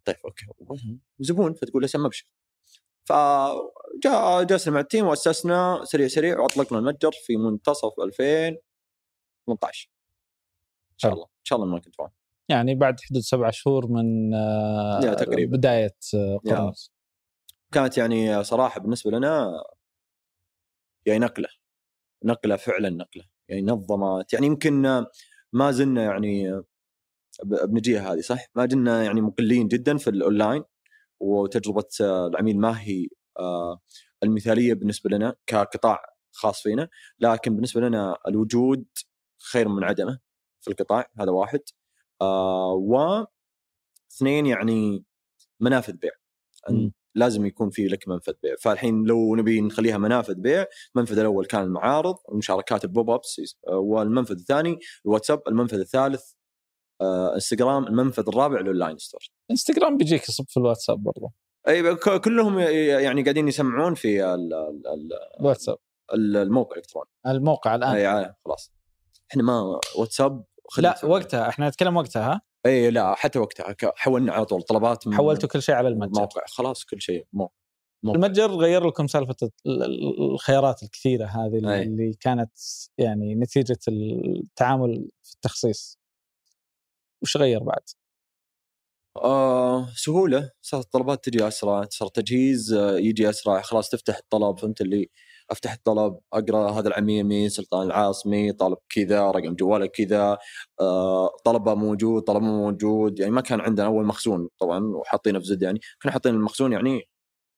طيب 0.05 0.15
okay. 0.25 0.45
وزبون 1.19 1.53
فتقول 1.53 1.81
له 1.81 1.87
سم 1.87 2.05
أبشر. 2.05 2.27
ف 3.05 3.13
جاء 4.03 4.43
جلسنا 4.43 4.73
مع 4.73 4.79
ال 4.79 4.84
team 4.84 5.05
وأسسنا 5.05 5.81
سريع 5.83 6.07
سريع 6.07 6.39
وأطلقنا 6.39 6.79
المتجر 6.79 7.11
في 7.25 7.37
منتصف 7.37 7.99
2018 8.03 9.89
إن 10.93 10.97
شاء. 10.97 11.13
الله 11.13 11.23
إن 11.25 11.43
شاء 11.43 11.59
الله 11.59 11.71
ما 11.71 11.79
كنت 11.79 11.95
فاهم. 11.95 12.09
يعني 12.51 12.75
بعد 12.75 12.99
حدود 13.01 13.21
سبع 13.21 13.49
شهور 13.49 13.87
من 13.87 14.33
آه، 14.33 15.13
تقريباً. 15.13 15.57
بداية 15.57 15.95
آه،. 16.15 16.37
قرمز 16.45 16.93
كانت 17.71 17.97
يعني 17.97 18.43
صراحة 18.43 18.79
بالنسبة 18.79 19.11
لنا 19.11 19.63
يعني 21.05 21.19
نقلة 21.19 21.49
نقلة 22.25 22.55
فعلا 22.55 22.89
نقلة 22.89 23.23
يعني 23.49 23.61
نظمت 23.61 24.33
يعني 24.33 24.47
يمكن 24.47 25.05
ما 25.53 25.71
زلنا 25.71 26.03
يعني 26.03 26.61
بنجيها 27.43 28.13
هذه 28.13 28.19
صح 28.19 28.45
ما 28.55 28.67
زلنا 28.71 29.03
يعني 29.03 29.21
مقلين 29.21 29.67
جدا 29.67 29.97
في 29.97 30.09
الأونلاين 30.09 30.63
وتجربة 31.19 31.87
العميل 32.01 32.59
ما 32.59 32.81
هي 32.81 33.07
آه، 33.39 33.79
المثالية 34.23 34.73
بالنسبة 34.73 35.09
لنا 35.09 35.35
كقطاع 35.47 35.99
خاص 36.31 36.61
فينا 36.61 36.89
لكن 37.19 37.55
بالنسبة 37.55 37.81
لنا 37.81 38.17
الوجود 38.27 38.85
خير 39.51 39.67
من 39.69 39.83
عدمه 39.83 40.19
في 40.61 40.71
القطاع 40.71 41.11
هذا 41.19 41.31
واحد 41.31 41.59
آه 42.21 42.73
واثنين 42.73 44.45
يعني 44.45 45.03
منافذ 45.59 45.93
بيع. 45.93 46.11
لازم 47.15 47.45
يكون 47.45 47.69
في 47.69 47.87
لك 47.87 48.07
منفذ 48.07 48.33
بيع. 48.43 48.55
فالحين 48.61 49.03
لو 49.03 49.35
نبي 49.35 49.61
نخليها 49.61 49.97
منافذ 49.97 50.33
بيع 50.33 50.65
المنفذ 50.95 51.19
الأول 51.19 51.45
كان 51.45 51.61
المعارض 51.63 52.15
ومشاركات 52.29 52.83
ال 52.83 53.09
pop-ups 53.09 53.41
آه، 53.67 53.77
والمنفذ 53.77 54.35
الثاني 54.39 54.79
الواتساب 55.05 55.41
المنفذ 55.47 55.79
الثالث 55.79 56.23
آه، 57.01 57.33
انستغرام 57.33 57.87
المنفذ 57.87 58.27
الرابع 58.27 58.59
ال 58.59 58.64
online 58.64 58.97
store. 58.97 59.21
انستغرام 59.51 59.97
بيجيك 59.97 60.29
يصب 60.29 60.45
في 60.47 60.57
الواتساب 60.57 61.03
برضه 61.03 61.31
أي 61.67 61.95
كلهم 61.95 62.59
يعني 62.59 63.23
قاعدين 63.23 63.47
يسمعون 63.47 63.93
في 63.95 64.25
ال- 64.25 64.53
ال- 64.53 64.87
ال- 64.87 65.39
الواتساب. 65.39 65.77
ال- 66.13 66.37
الموقع 66.37 66.71
الإلكتروني. 66.71 67.09
الموقع 67.27 67.75
الآن. 67.75 67.95
أي 67.95 68.05
عا- 68.05 68.35
خلاص. 68.45 68.71
إحنا 69.31 69.43
ما 69.43 69.79
واتساب 69.97 70.43
لا 70.77 71.05
وقتها 71.05 71.49
إحنا 71.49 71.67
نتكلم 71.69 71.97
وقتها 71.97 72.33
ها 72.33 72.41
إي 72.65 72.91
لا 72.91 73.15
حتى 73.15 73.39
وقتها 73.39 73.75
حولنا 73.95 74.33
على 74.33 74.45
طول 74.45 74.61
طلبات 74.61 75.07
من 75.07 75.15
حولتوا 75.15 75.49
كل 75.49 75.61
شيء 75.61 75.75
على 75.75 75.87
المتجر 75.87 76.15
الموقع 76.15 76.41
خلاص 76.47 76.83
كل 76.85 77.01
شيء 77.01 77.25
موقع 77.33 77.53
موقع. 78.03 78.15
المتجر 78.19 78.51
غير 78.51 78.87
لكم 78.87 79.07
سالفة 79.07 79.35
ال- 79.65 79.83
ال- 79.83 80.31
الخيارات 80.33 80.83
الكثيرة 80.83 81.25
هذه 81.25 81.73
أي. 81.73 81.83
اللي 81.83 82.13
كانت 82.19 82.51
يعني 82.97 83.35
نتيجة 83.35 83.79
التعامل 83.87 85.09
في 85.23 85.33
التخصيص 85.33 85.99
وش 87.23 87.37
غير 87.37 87.63
بعد؟ 87.63 87.81
آه 89.17 89.87
سهولة 89.95 90.51
صارت 90.61 90.85
الطلبات 90.85 91.25
تجي 91.25 91.47
أسرع 91.47 91.85
صار 91.89 92.07
التجهيز 92.07 92.73
آه، 92.73 92.97
يجي 92.97 93.29
أسرع 93.29 93.61
خلاص 93.61 93.89
تفتح 93.89 94.17
الطلب 94.17 94.59
فهمت 94.59 94.81
اللي 94.81 95.09
أفتح 95.51 95.73
الطلب 95.73 96.19
أقرأ 96.33 96.71
هذا 96.71 96.87
العميل 96.87 97.23
مين 97.23 97.49
سلطان 97.49 97.87
العاصمي 97.87 98.51
طالب 98.53 98.77
كذا 98.89 99.31
رقم 99.31 99.55
جواله 99.55 99.85
كذا 99.85 100.37
آه 100.81 101.29
طلبه 101.45 101.75
موجود 101.75 102.23
طلب 102.23 102.41
مو 102.43 102.71
موجود 102.71 103.19
يعني 103.19 103.31
ما 103.31 103.41
كان 103.41 103.61
عندنا 103.61 103.87
أول 103.87 104.05
مخزون 104.05 104.49
طبعا 104.59 104.85
وحاطينه 104.85 105.39
في 105.39 105.45
زد 105.45 105.61
يعني 105.61 105.79
كنا 106.03 106.11
حاطين 106.11 106.35
المخزون 106.35 106.73
يعني 106.73 107.09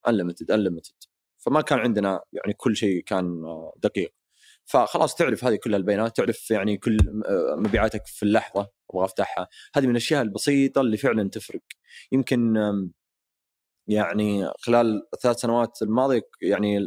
unlimited 0.08 0.50
unlimited 0.50 0.94
فما 1.38 1.60
كان 1.60 1.78
عندنا 1.78 2.20
يعني 2.32 2.54
كل 2.54 2.76
شيء 2.76 3.02
كان 3.02 3.44
آه، 3.44 3.72
دقيق. 3.82 4.14
فخلاص 4.64 5.14
تعرف 5.14 5.44
هذه 5.44 5.56
كل 5.56 5.74
البيانات 5.74 6.16
تعرف 6.16 6.50
يعني 6.50 6.76
كل 6.76 6.98
آه، 7.26 7.56
مبيعاتك 7.56 8.06
في 8.06 8.22
اللحظة 8.22 8.70
أبغى 8.90 9.04
أفتحها. 9.04 9.48
هذه 9.74 9.84
من 9.84 9.90
الأشياء 9.90 10.22
البسيطة 10.22 10.80
اللي 10.80 10.96
فعلا 10.96 11.30
تفرق. 11.30 11.60
يمكن 12.12 12.56
يعني 13.88 14.50
خلال 14.58 15.02
الثلاث 15.14 15.36
سنوات 15.36 15.82
الماضية 15.82 16.22
يعني 16.42 16.78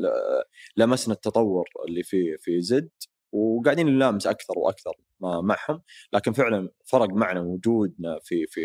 لمسنا 0.77 1.13
التطور 1.13 1.69
اللي 1.87 2.03
في 2.03 2.37
في 2.37 2.61
زد 2.61 2.89
وقاعدين 3.31 3.87
نلامس 3.87 4.27
أكثر 4.27 4.53
وأكثر 4.59 4.91
معهم. 5.21 5.81
لكن 6.13 6.33
فعلا 6.33 6.69
فرق 6.85 7.09
معنا 7.09 7.41
وجودنا 7.41 8.19
في 8.23 8.45
في 8.47 8.61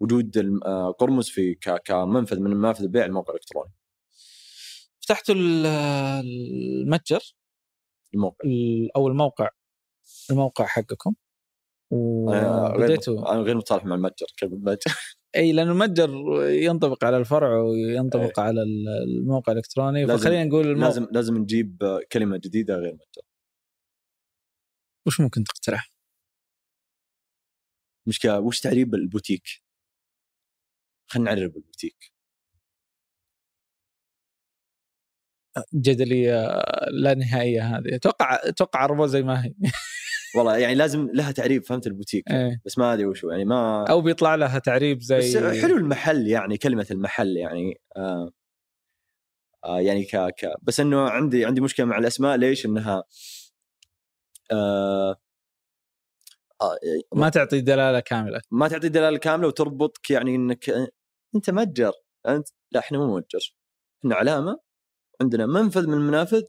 وجود 0.00 0.60
آه، 0.66 0.90
قرمز 0.90 1.28
في 1.28 1.54
كمنفذ 1.84 2.40
من 2.40 2.50
منافذ 2.50 2.88
بيع 2.88 3.04
الموقع 3.04 3.30
الإلكتروني. 3.34 3.72
فتحتوا 5.00 5.34
ال- 5.34 5.66
المتجر. 6.86 7.34
الموقع. 8.14 8.36
ال- 8.44 8.96
أو 8.96 9.08
الموقع 9.08 9.48
الموقع 10.30 10.66
حقكم. 10.66 11.14
وبديتوا 11.90 13.32
أنا 13.32 13.40
غير 13.40 13.56
متصالح 13.56 13.84
مع 13.84 13.94
المتجر 13.94 14.26
كيف 14.36 14.52
المتجر 14.52 14.94
أي 15.36 15.52
لأنه 15.52 15.72
المتجر 15.72 16.10
ينطبق 16.50 17.04
على 17.04 17.16
الفرع 17.16 17.56
وينطبق 17.62 18.40
على 18.40 18.62
ال- 18.62 18.88
الموقع 18.88 19.52
الإلكتروني. 19.52 20.06
فخلينا 20.06 20.44
نقول 20.44 20.66
الموقع 20.66 20.86
لازم 20.88 21.06
لازم 21.12 21.38
نجيب 21.38 21.82
كلمة 22.12 22.36
جديدة 22.36 22.74
غير 22.76 22.92
متجر. 22.94 23.22
وش 25.06 25.20
ممكن 25.20 25.44
تقترح؟ 25.44 25.90
مشكلة 28.08 28.40
وش 28.40 28.60
تعريب 28.60 28.94
البوتيك؟ 28.94 29.62
خلينا 31.10 31.34
نعرب 31.34 31.56
البوتيك. 31.56 32.12
جدلية 35.74 36.62
لا 36.92 37.14
نهائية 37.14 37.62
هذه. 37.78 37.94
أتوقع 37.96 38.40
أتوقع 38.48 38.80
عربوها 38.80 39.06
زي 39.06 39.22
ما 39.22 39.44
هي. 39.44 39.54
والله 40.34 40.56
يعني 40.56 40.74
لازم 40.74 41.08
لها 41.14 41.32
تعريب 41.32 41.64
فهمت 41.64 41.86
البوتيك 41.86 42.30
إيه. 42.30 42.60
بس 42.66 42.78
ما 42.78 42.92
أدري 42.92 43.06
وشو 43.06 43.30
يعني 43.30 43.44
ما 43.44 43.84
أو 43.90 44.00
بيطلع 44.00 44.34
لها 44.34 44.58
تعريب 44.58 45.02
زي 45.02 45.18
بس 45.18 45.36
حلو 45.36 45.76
المحل 45.76 46.26
يعني 46.26 46.56
كلمة 46.56 46.86
المحل 46.90 47.36
يعني 47.36 47.80
آه 47.96 48.32
آه 49.64 49.80
يعني 49.80 50.04
ك 50.04 50.16
ك 50.16 50.52
بس 50.62 50.80
إنه 50.80 51.00
عندي 51.00 51.44
عندي 51.44 51.60
مشكلة 51.60 51.86
مع 51.86 51.98
الأسماء 51.98 52.36
ليش 52.36 52.66
إنها 52.66 53.04
آه 54.52 55.16
آه 56.62 56.78
ما 57.14 57.28
تعطي 57.28 57.60
دلالة 57.60 58.00
كاملة 58.00 58.40
ما 58.50 58.68
تعطي 58.68 58.88
دلالة 58.88 59.18
كاملة 59.18 59.48
وتربطك 59.48 60.10
يعني 60.10 60.34
إنك 60.34 60.70
أنت 61.34 61.50
متجر 61.50 61.92
أنت 62.28 62.48
لا 62.72 62.80
إحنا 62.80 62.98
مو 62.98 63.16
متجر 63.16 63.54
إحنا 64.00 64.14
علامة 64.14 64.60
عندنا 65.20 65.46
منفذ 65.46 65.86
من 65.86 65.94
المنافذ 65.94 66.42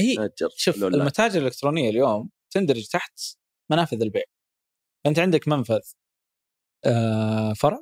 هي 0.00 0.14
متجر 0.18 0.48
شوف. 0.56 0.84
المتاجر 0.84 1.40
الإلكترونية 1.40 1.90
اليوم 1.90 2.30
تندرج 2.50 2.86
تحت 2.88 3.20
منافذ 3.70 4.02
البيع. 4.02 4.22
أنت 5.06 5.18
عندك 5.18 5.48
منفذ 5.48 5.80
آه، 6.86 7.52
فرع 7.52 7.80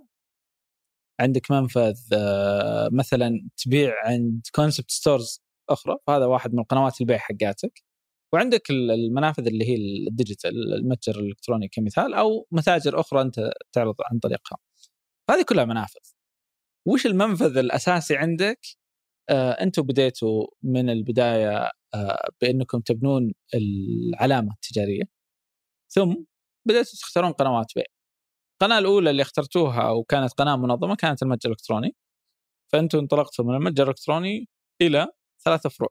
عندك 1.21 1.51
منفذ 1.51 1.99
آه، 2.15 2.89
مثلا 2.93 3.49
تبيع 3.57 3.95
عند 4.07 4.47
concept 4.55 4.91
stores 4.91 5.41
أخرى 5.71 5.97
فهذا 6.07 6.25
واحد 6.27 6.55
من 6.55 6.63
قنوات 6.65 7.01
البيع 7.01 7.19
حقاتك. 7.19 7.83
وعندك 8.33 8.71
ال- 8.71 8.91
المنافذ 8.91 9.47
اللي 9.47 9.65
هي 9.69 9.75
ال 10.09 10.17
digital 10.17 10.75
المتجر 10.75 11.21
الإلكتروني 11.21 11.69
كمثال 11.69 12.15
أو 12.15 12.47
متاجر 12.53 13.01
أخرى 13.01 13.21
أنت 13.23 13.51
تعرض 13.73 13.95
عن 14.13 14.19
طريقها. 14.19 14.59
هذه 15.31 15.43
كلها 15.49 15.65
منافذ. 15.65 16.01
وش 16.87 17.07
المنفذ 17.07 17.57
الأساسي 17.59 18.17
عندك؟ 18.17 18.61
أنتم 19.31 19.83
بديتوا 19.83 20.47
من 20.63 20.91
البداية 20.91 21.71
آه، 21.95 22.29
بأنكم 22.41 22.81
تبنون 22.81 23.33
العلامة 23.55 24.53
التجارية 24.55 25.03
ثم 25.91 26.15
بديتوا 26.67 26.93
تختارون 27.01 27.33
قنوات 27.33 27.67
بيع. 27.77 27.85
القناة 28.63 28.79
الأولى 28.79 29.11
اللي 29.11 29.23
اخترتوها 29.23 29.91
وكانت 29.91 30.33
قناة 30.33 30.57
منظمة 30.57 30.97
كانت 30.97 31.23
المتجر 31.23 31.51
الإلكتروني. 31.51 31.97
فأنتم 32.73 32.99
انطلقتوا 32.99 33.45
من 33.45 33.55
المتجر 33.55 33.85
الإلكتروني 33.85 34.49
إلى 34.83 35.09
ثلاثة 35.45 35.69
فروع 35.71 35.91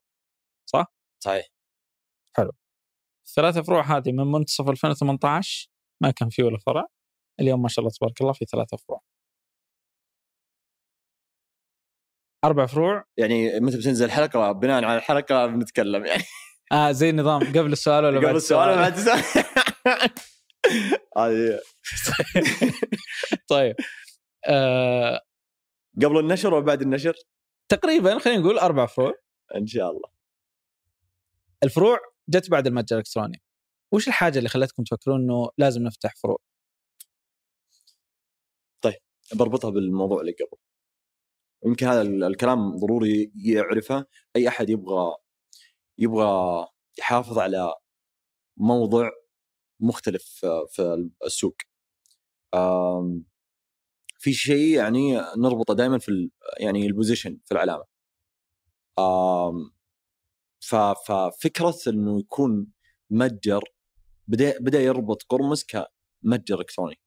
صحيح. 1.20 1.46
الثلاثة 3.28 3.62
فروع 3.62 3.98
هذه 3.98 4.12
من 4.12 4.32
منتصف 4.32 4.70
2018 4.70 5.70
ما 6.02 6.12
كان 6.12 6.30
في 6.30 6.44
ولا 6.44 6.58
فرع. 6.58 6.86
اليوم 7.40 7.62
ما 7.62 7.68
شاء 7.70 7.86
الله 7.86 7.94
تبارك 8.00 8.22
الله 8.22 8.34
في 8.34 8.46
ثلاثة 8.46 8.78
فروع. 8.78 9.02
أربع 12.46 12.66
فروع. 12.66 13.04
يعني 13.18 13.60
متى 13.60 13.78
بتنزل 13.78 14.06
الحلقة 14.06 14.52
بناء 14.52 14.84
على 14.84 14.98
الحلقة 14.98 15.46
بنتكلم 15.46 16.06
يعني. 16.06 16.24
آه 16.72 16.92
زي 16.92 17.12
نظام. 17.12 17.44
قبل 17.44 17.72
السؤال 17.72 18.06
ولا 18.06 18.20
بعد 18.20 18.26
قبل 18.26 18.36
السؤال 18.36 18.70
ولا 18.70 18.76
بعد 18.76 18.98
السؤال؟ 18.98 19.24
هذه 21.18 21.60
طيب. 23.50 23.76
آه 24.48 25.22
قبل 26.04 26.20
النشر 26.20 26.54
وبعد 26.54 26.82
النشر؟ 26.82 27.14
تقريبا 27.70 28.20
خلينا 28.20 28.42
نقول 28.42 28.58
أربع 28.58 28.86
فروع. 28.86 29.14
إن 29.56 29.68
شاء 29.68 29.92
الله. 29.92 30.10
الفروع 31.64 32.00
جت 32.30 32.50
بعد 32.50 32.68
المتجر 32.68 32.96
الإلكتروني. 32.96 33.42
وش 33.92 34.08
الحاجة 34.08 34.38
اللي 34.38 34.50
خلتكم 34.50 34.84
تفكرون 34.84 35.22
إنه 35.22 35.50
لازم 35.58 35.84
نفتح 35.84 36.14
فروع؟ 36.16 36.38
بربطها 39.34 39.70
بالموضوع 39.70 40.22
اللي 40.22 40.32
قبل. 40.32 40.58
يمكن 41.66 41.86
هذا 41.88 42.02
ال- 42.02 42.24
الكلام 42.24 42.78
ضروري 42.78 43.32
يعرفه. 43.36 44.06
أي 44.36 44.48
أحد 44.48 44.70
يبغى 44.70 45.16
يبغى 45.98 46.68
يحافظ 47.00 47.38
على 47.40 47.74
موضع 48.58 49.10
مختلف 49.80 50.24
في- 50.70 51.10
السوق. 51.26 51.56
في 54.20 54.34
شيء 54.34 54.78
يعني 54.78 55.18
نربطه 55.38 55.74
دائما 55.74 55.98
في 56.00 56.30
يعني 56.60 56.86
البوزيشن 56.88 57.40
في 57.46 57.52
العلامة. 57.52 57.86
ففكرة 61.06 61.76
إنه 61.88 62.20
يكون 62.20 62.68
متجر 63.10 63.64
بدأ 64.28 64.58
بدأ 64.60 64.82
يربط 64.82 65.24
قرمز 65.30 65.64
كمتجر 65.64 66.60
إلكتروني. 66.60 67.00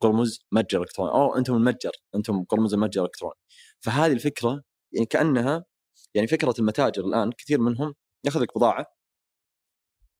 قرمز 0.00 0.46
متجر 0.52 0.82
إلكتروني. 0.82 1.12
أو 1.12 1.36
أنتم 1.36 1.54
المتجر. 1.54 1.92
أنتم 2.14 2.44
قرمز 2.44 2.74
المتجر 2.74 3.00
الالكتروني 3.02 3.34
فهذه 3.80 4.12
الفكرة 4.12 4.62
يعني 4.92 5.06
كأنها 5.06 5.64
يعني 6.14 6.28
فكرة 6.28 6.54
المتاجر 6.58 7.04
الآن 7.04 7.32
كثير 7.32 7.60
منهم 7.60 7.94
ياخذ 8.24 8.40
لك 8.40 8.54
بضاعة 8.56 8.86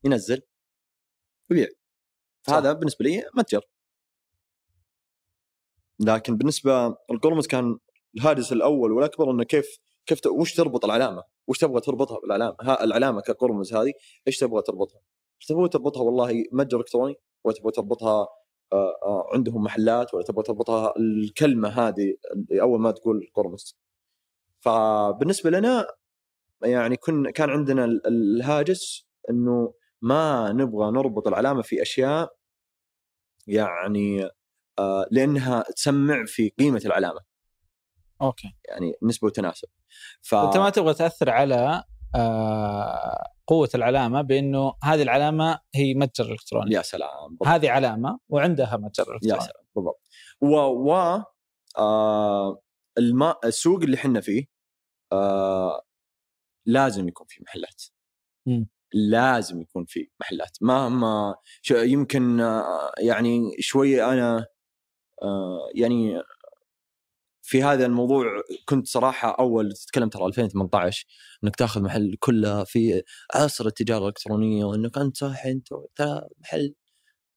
ينزل 0.04 0.42
ويبيع 1.50 1.68
فهذا 2.42 2.72
بالنسبة 2.72 3.04
لي 3.04 3.24
متجر 3.34 3.64
لكن 6.00 6.36
بالنسبة 6.36 6.96
القرمز 7.10 7.46
كان 7.46 7.78
الهاجس 8.16 8.52
الأول 8.52 8.92
والأكبر 8.92 9.30
إنه 9.30 9.44
كيف 9.44 9.78
كيف 10.06 10.26
وش 10.26 10.54
تربط 10.54 10.84
العلامة؟ 10.84 11.22
وش 11.46 11.58
تبغى 11.58 11.80
تربطها 11.80 12.20
بالعلامة؟ 12.20 12.56
ها 12.60 12.84
العلامة 12.84 13.20
كقرمز 13.20 13.74
هذه 13.74 13.92
إيش 14.26 14.38
تبغى 14.38 14.62
تربطها؟ 14.62 15.00
تبغى 15.48 15.68
تربطها 15.68 16.02
والله 16.02 16.44
متجر 16.52 16.78
إلكتروني 16.78 17.14
ولا 17.44 17.56
تبغى 17.56 17.72
تربطها 17.72 18.26
عندهم 19.33 19.62
محلات 19.62 20.14
ولا 20.14 20.24
تبغى 20.24 20.42
تربطها 20.42 20.94
الكلمة 20.96 21.68
هذه 21.68 22.14
أول 22.52 22.81
ما 22.81 22.90
تقول 22.90 23.31
قرمز. 23.35 23.78
فبالنسبة 24.61 25.50
لنا 25.50 25.87
يعني 26.62 26.96
كن 26.96 27.31
كان 27.31 27.50
عندنا 27.50 27.85
ال- 27.85 28.07
الهاجس 28.07 29.07
إنه 29.31 29.74
ما 30.02 30.52
نبغى 30.52 30.90
نربط 30.90 31.26
العلامة 31.28 31.62
في 31.62 31.83
أشياء 31.83 32.35
يعني 33.46 34.28
آه، 34.78 35.07
لأنها 35.11 35.62
تسمع 35.76 36.24
في 36.26 36.48
قيمة 36.48 36.83
العلامة 36.85 37.20
أوكي 38.22 38.54
يعني 38.68 38.92
نسبة 39.02 39.26
وتناسب. 39.26 39.68
ف 40.22 40.35
أنت 40.35 40.57
ما 40.57 40.70
تبغى 40.70 40.94
تأثر 40.94 41.31
على 41.31 41.85
آه 42.14 43.24
قوة 43.48 43.68
العلامة 43.74 44.22
بأنه 44.22 44.74
هذه 44.84 45.02
العلامة 45.02 45.58
هي 45.74 45.94
متجر 45.94 46.32
إلكتروني. 46.32 46.74
يا 46.74 46.82
سلام 46.82 47.28
بالضبط. 47.30 47.48
هذه 47.48 47.70
علامة 47.70 48.18
وعندها 48.28 48.76
متجر 48.76 49.06
يا 49.12 49.14
إلكتروني. 49.14 49.40
سلام 49.40 49.64
بالضبط. 49.76 50.00
و, 50.40 50.56
و 50.90 51.22
آه 51.78 52.61
الماء 52.98 53.46
السوق 53.46 53.82
اللي 53.82 53.96
إحنا 53.96 54.20
فيه 54.20 54.44
آه 55.12 55.82
لازم 56.66 57.08
يكون 57.08 57.26
في 57.30 57.42
محلات. 57.42 57.82
مم. 58.46 58.68
لازم 58.94 59.61
يكون 59.61 59.84
في 59.84 60.11
محلات. 60.20 60.58
مهما 60.61 61.34
ش- 61.62 61.70
يمكن 61.70 62.40
آه 62.40 62.92
يعني 62.98 63.50
شوي 63.61 64.04
أنا 64.04 64.46
آه 65.22 65.68
يعني 65.74 66.22
في 67.48 67.62
هذا 67.62 67.87
الموضوع 67.87 68.24
كنت 68.64 68.87
صراحة 68.87 69.37
أول 69.38 69.72
تتكلم 69.72 70.08
ترى 70.08 70.26
2018 70.26 71.06
إنك 71.44 71.56
تاخذ 71.56 71.82
محل 71.82 72.16
كله 72.20 72.64
في 72.64 73.02
عصر 73.34 73.66
التجارة 73.66 73.98
الإلكترونية 74.02 74.64
وإنك 74.64 74.98
أنت 74.98 75.16
صح 75.16 75.46
أنت 75.46 75.68
محل. 76.38 76.74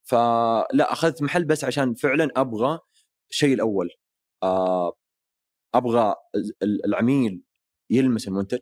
فلا 0.04 0.92
أخذت 0.94 1.22
محل 1.22 1.46
بس 1.46 1.64
عشان 1.64 1.94
فعلا 1.94 2.30
أبغى 2.36 2.80
الشيء 3.32 3.54
الأول. 3.54 3.90
آه، 4.44 4.94
أبغى 5.76 6.16
ال- 6.64 6.86
العميل 6.86 7.42
يلمس 7.90 8.28
المنتج. 8.28 8.60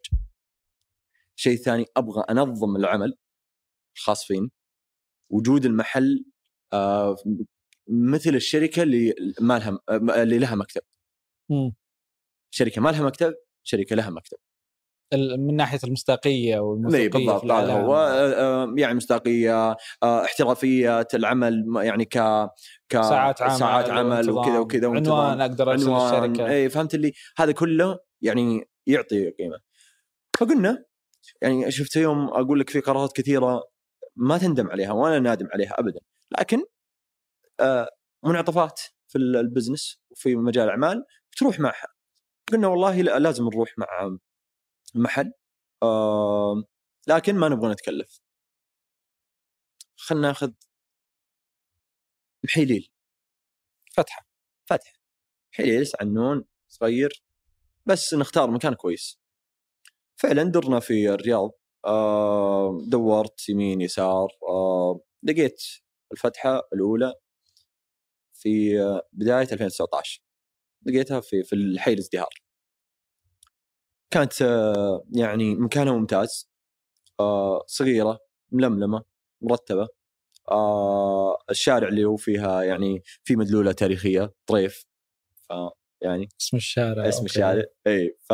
الشيء 1.38 1.53
الثاني 1.53 1.85
أبغى 1.97 2.23
أنظم 2.29 2.75
العمل 2.75 3.15
الخاص 3.97 4.25
فيني. 4.25 4.51
وجود 5.29 5.65
المحل 5.65 6.25
آه، 6.73 7.15
مثل 7.88 8.35
الشركة 8.35 8.83
اللي 8.83 9.13
ما 9.41 9.59
لها 9.59 9.79
اللي 10.23 10.39
لها 10.39 10.55
مكتب. 10.55 10.81
مم. 11.49 11.75
شركة 12.53 12.81
ما 12.81 12.89
لها 12.89 13.03
مكتب 13.03 13.33
شركة 13.63 13.95
لها 13.95 14.09
مكتب 14.09 14.38
من 15.13 15.55
ناحية 15.55 15.79
المصداقية 15.83 16.53
إي 16.53 16.59
والموثوقية 16.59 17.07
بالضبط. 17.07 17.45
هو 17.45 17.95
آه، 17.95 18.63
آه، 18.63 18.73
يعني 18.77 18.95
مصداقية 18.95 19.71
آه، 20.03 20.23
احترافية 20.25 21.07
العمل 21.13 21.65
يعني 21.75 22.05
ك 22.05 22.17
ك 22.89 23.01
ساعات 23.01 23.41
عمل 23.41 23.59
ساعات 23.59 23.89
عمل. 23.89 24.29
وكذا 24.29 24.59
وكذا 24.59 24.88
عنوان 24.88 25.41
أقدر 25.41 25.71
أرسل 25.71 25.91
الشركة 25.93 26.49
إي 26.49 26.69
فهمت 26.69 26.95
اللي 26.95 27.13
هذا 27.38 27.51
كله 27.51 27.99
يعني 28.21 28.69
يعطي 28.88 29.29
قيمة 29.29 29.59
فقلنا 30.39 30.85
يعني 31.41 31.71
شفت 31.71 31.95
يوم 31.95 32.27
أقول 32.27 32.59
لك 32.59 32.69
في 32.69 32.79
قرارات 32.79 33.12
كثيرة 33.15 33.63
ما 34.15 34.38
تندم 34.38 34.69
عليها 34.69 34.91
وأنا 34.91 35.19
نادم 35.19 35.47
عليها 35.53 35.79
ابدا 35.79 35.99
لكن 36.39 36.63
منعطفات 38.25 38.81
في 39.07 39.17
ال- 39.17 39.35
البزنس 39.38 40.01
وفي 40.12 40.35
مجال 40.35 40.63
الأعمال 40.65 41.05
تروح 41.37 41.59
معها. 41.59 41.87
قلنا 42.51 42.67
والله 42.67 43.01
لا 43.01 43.19
لازم 43.19 43.43
نروح 43.43 43.77
مع 43.77 44.17
محل 44.95 45.33
آه 45.83 46.63
لكن 47.07 47.35
ما 47.35 47.49
نبغى 47.49 47.71
نتكلف. 47.71 48.21
خلنا 49.97 50.27
ناخذ 50.27 50.51
محيليل 52.43 52.91
فتحة. 53.93 54.25
فتح 54.65 54.93
حليل 55.51 55.91
عنون 56.01 56.45
صغير 56.67 57.23
بس 57.85 58.13
نختار 58.13 58.51
مكان 58.51 58.73
كويس. 58.73 59.19
فعلا 60.17 60.43
درنا 60.43 60.79
في 60.79 61.09
الرياض 61.09 61.51
آه، 61.85 62.79
دورت 62.87 63.49
يمين 63.49 63.81
يسار 63.81 64.27
آه، 64.49 65.01
لقيت 65.23 65.61
الفتحة 66.11 66.61
الأولى 66.73 67.13
في 68.33 68.75
بداية 69.13 69.47
2019 69.51 70.21
لقيتها 70.85 71.19
في 71.19 71.43
في 71.43 71.53
الحي 71.53 71.93
الازدهار 71.93 72.29
كانت 74.11 74.41
آه، 74.41 75.03
يعني 75.11 75.55
مكانها 75.55 75.93
ممتاز 75.93 76.49
آه، 77.19 77.63
صغيرة 77.67 78.19
ململمة 78.51 79.03
مرتبة 79.41 79.87
آه، 80.51 81.37
الشارع 81.49 81.87
اللي 81.87 82.05
هو 82.05 82.15
فيها 82.15 82.63
يعني 82.63 83.03
في 83.23 83.35
مدلولة 83.35 83.71
تاريخية 83.71 84.33
طريف 84.45 84.85
ف 85.49 85.53
يعني 86.01 86.29
اسم 86.41 86.57
الشارع 86.57 87.07
اسم 87.07 87.17
أوكي. 87.17 87.25
الشارع 87.25 87.63
إي 87.87 88.17
ف 88.21 88.33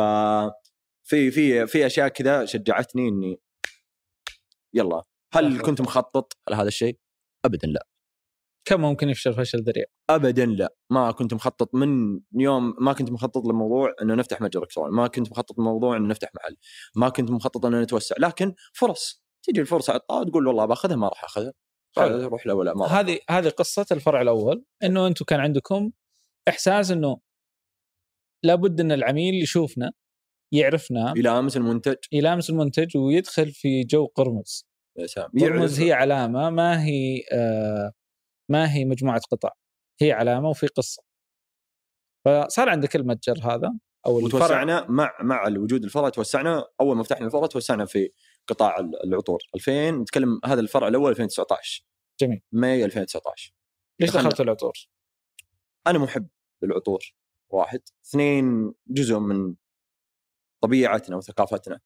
في 1.04 1.30
في 1.30 1.66
في 1.66 1.86
أشياء 1.86 2.08
كذا 2.08 2.44
شجعتني 2.44 3.08
إني 3.08 3.40
يلا 4.74 5.02
هل. 5.32 5.62
كنت 5.62 5.80
مخطط 5.80 6.32
على 6.48 6.56
هذا 6.56 6.68
الشيء؟ 6.68 6.98
ابدا 7.44 7.68
لا 7.68 7.86
كم 8.68 8.80
ممكن 8.80 9.08
يفشل 9.08 9.34
فشل 9.34 9.58
ذريع؟ 9.58 9.84
ابدا 10.10 10.46
لا. 10.46 10.74
ما 10.90 11.10
كنت 11.10 11.34
مخطط 11.34 11.74
من 11.74 12.20
يوم 12.38 12.74
ما 12.80 12.92
كنت 12.92 13.10
مخطط 13.10 13.46
للموضوع 13.46 13.94
إنه 14.02 14.14
نفتح 14.14 14.40
متجر 14.40 14.62
إلكتروني. 14.62 14.96
ما 14.96 15.06
كنت 15.06 15.30
مخطط 15.30 15.58
للموضوع 15.58 15.96
إنه 15.96 16.08
نفتح 16.08 16.28
محل. 16.34 16.56
ما 16.96 17.08
كنت 17.08 17.30
مخطط 17.30 17.66
إنه 17.66 17.82
نتوسع. 17.82 18.16
لكن 18.18 18.54
فرص. 18.74 19.22
تجي 19.42 19.60
الفرصة 19.60 19.90
على 19.90 20.00
الطاوله 20.00 20.30
تقول 20.30 20.46
والله 20.46 20.64
باخذها 20.64 20.96
ما 20.96 21.08
راح 21.08 21.24
أخذها. 21.24 21.52
حلو. 21.96 22.28
روح 22.28 22.46
لا 22.46 22.52
ولا 22.52 22.74
ما 22.74 22.86
هذه 22.86 23.18
هذه 23.30 23.48
قصة 23.48 23.86
الفرع 23.92 24.22
الأول 24.22 24.64
إنه 24.84 25.06
أنتم 25.06 25.24
كان 25.24 25.40
عندكم 25.40 25.90
إحساس 26.48 26.90
إنه 26.90 27.20
لابد 28.44 28.80
إن 28.80 28.92
العميل 28.92 29.42
يشوفنا 29.42 29.92
يعرفنا 30.52 31.14
يلامس 31.16 31.56
المنتج. 31.56 31.96
يلامس 32.12 32.50
المنتج 32.50 32.96
ويدخل 32.96 33.52
في 33.52 33.84
جو 33.84 34.06
قرمز. 34.06 34.66
يا 34.98 35.06
سلام. 35.06 35.30
قرمز 35.40 35.80
هي 35.80 35.92
علامة 35.92 36.50
ما 36.50 36.84
هي 36.84 37.22
آه 37.32 37.92
ما 38.48 38.74
هي 38.74 38.84
مجموعة 38.84 39.20
قطع 39.30 39.50
هي 40.00 40.12
علامة 40.12 40.48
وفي 40.48 40.66
قصة. 40.66 41.02
فصار 42.24 42.68
عندك 42.68 42.96
المتجر 42.96 43.38
هذا 43.42 43.72
أو 44.06 44.18
الفرع. 44.18 44.44
وتوسعنا 44.44 44.86
مع 44.88 45.12
مع 45.22 45.46
الوجود 45.46 45.84
الفرع 45.84 46.08
توسعنا 46.08 46.66
أول 46.80 46.96
ما 46.96 47.02
فتحنا 47.02 47.26
الفرع 47.26 47.46
توسعنا 47.46 47.84
في 47.84 48.10
قطاع 48.48 48.78
ال- 48.78 49.04
العطور. 49.04 49.42
2000 49.54 49.90
نتكلم 49.90 50.40
هذا 50.44 50.60
الفرع 50.60 50.88
الأول 50.88 51.10
2019 51.10 51.84
جميل. 52.20 52.42
ماي 52.52 52.84
2019 52.84 53.52
ليش. 54.00 54.10
دخلت 54.10 54.40
العطور؟ 54.40 54.72
أنا 55.86 55.98
محب 55.98 56.28
للعطور 56.62 57.14
واحد. 57.50 57.80
اثنين 58.06 58.72
جزء 58.86 59.18
من 59.18 59.54
طبيعتنا 60.62 61.16
وثقافتنا. 61.16 61.80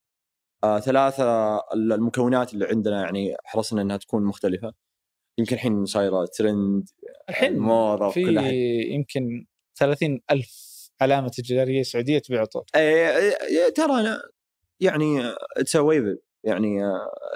آه 0.65 0.81
ثلاثة 0.81 1.57
ال- 1.59 1.93
المكونات 1.93 2.55
اللي 2.55 2.67
عندنا 2.69 3.03
يعني 3.03 3.37
حرصنا 3.45 3.83
إنها 3.83 3.97
تكون 3.97 4.25
مختلفة. 4.25 4.73
يمكن 5.41 5.57
الحين 5.57 5.85
صايرة 5.85 6.27
ترند 6.39 6.89
الحين 7.29 7.59
موضة 7.59 8.11
في 8.11 8.39
أحد. 8.39 8.53
يمكن 8.93 9.47
30 9.79 10.21
ألف 10.31 10.71
علامة 11.01 11.29
تجارية 11.29 11.83
سعودية 11.83 12.19
تبيع 12.19 12.41
عطور 12.41 12.65
إيه، 12.77 13.09
إيه، 13.09 13.69
ترى 13.75 14.01
أنا 14.01 14.23
يعني 14.81 15.35
it's 15.57 15.77
wave 15.77 16.19
يعني 16.45 16.83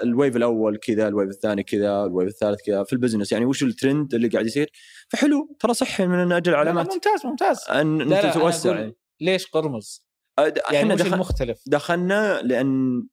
ال 0.03 0.09
wave 0.09 0.35
الأول 0.35 0.77
كذا 0.77 1.07
ال 1.07 1.11
wave 1.11 1.29
الثاني 1.29 1.63
كذا 1.63 2.03
ال 2.03 2.08
wave 2.08 2.27
الثالث 2.27 2.61
كذا 2.65 2.83
في 2.83 2.93
ال 2.93 2.97
business 2.97 3.31
يعني 3.31 3.45
وش 3.45 3.63
الترند 3.63 4.13
اللي 4.13 4.27
قاعد 4.27 4.45
يصير 4.45 4.71
فحلو 5.09 5.55
ترى 5.59 5.73
صحي 5.73 6.07
من 6.07 6.31
أجل 6.31 6.51
لا، 6.51 6.57
علامات 6.57 6.93
ممتاز 6.93 7.25
ممتاز 7.25 7.59
ان 7.69 7.97
لا، 7.97 8.03
أنت 8.03 8.11
لا، 8.11 8.23
أنا 8.23 8.33
توسع 8.33 8.69
أقول 8.69 8.81
يعني. 8.81 8.95
ليش 9.21 9.47
قرمز؟ 9.47 10.05
يعني 10.37 10.77
إحنا 10.79 10.95
دخل 10.95 11.13
المختلف؟ 11.13 11.63
دخلنا 11.67 12.41
لأن 12.41 13.03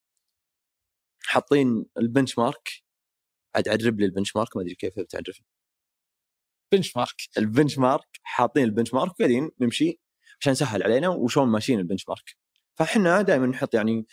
حاطين 1.24 1.84
البنش 1.98 2.38
مارك 2.38 2.82
عاد 3.54 3.68
عرب 3.68 4.00
لي 4.00 4.06
البنش 4.06 4.36
مارك 4.36 4.56
ما 4.56 4.62
أدري 4.62 4.74
كيف 4.74 4.98
بتعرف 4.98 5.40
بنش 6.72 6.96
مارك 6.96 7.16
البنش 7.38 7.78
مارك 7.78 8.08
حاطين 8.22 8.64
البنش 8.64 8.94
مارك 8.94 9.10
وقاعدين 9.10 9.50
نمشي 9.60 10.00
عشان 10.40 10.54
سهل 10.54 10.82
علينا 10.82 11.08
وشلون 11.08 11.48
ماشيين 11.48 11.78
البنش 11.78 12.08
مارك 12.08 12.36
فاحنا 12.78 13.22
دائما 13.22 13.46
نحط 13.46 13.74
يعني 13.74 14.06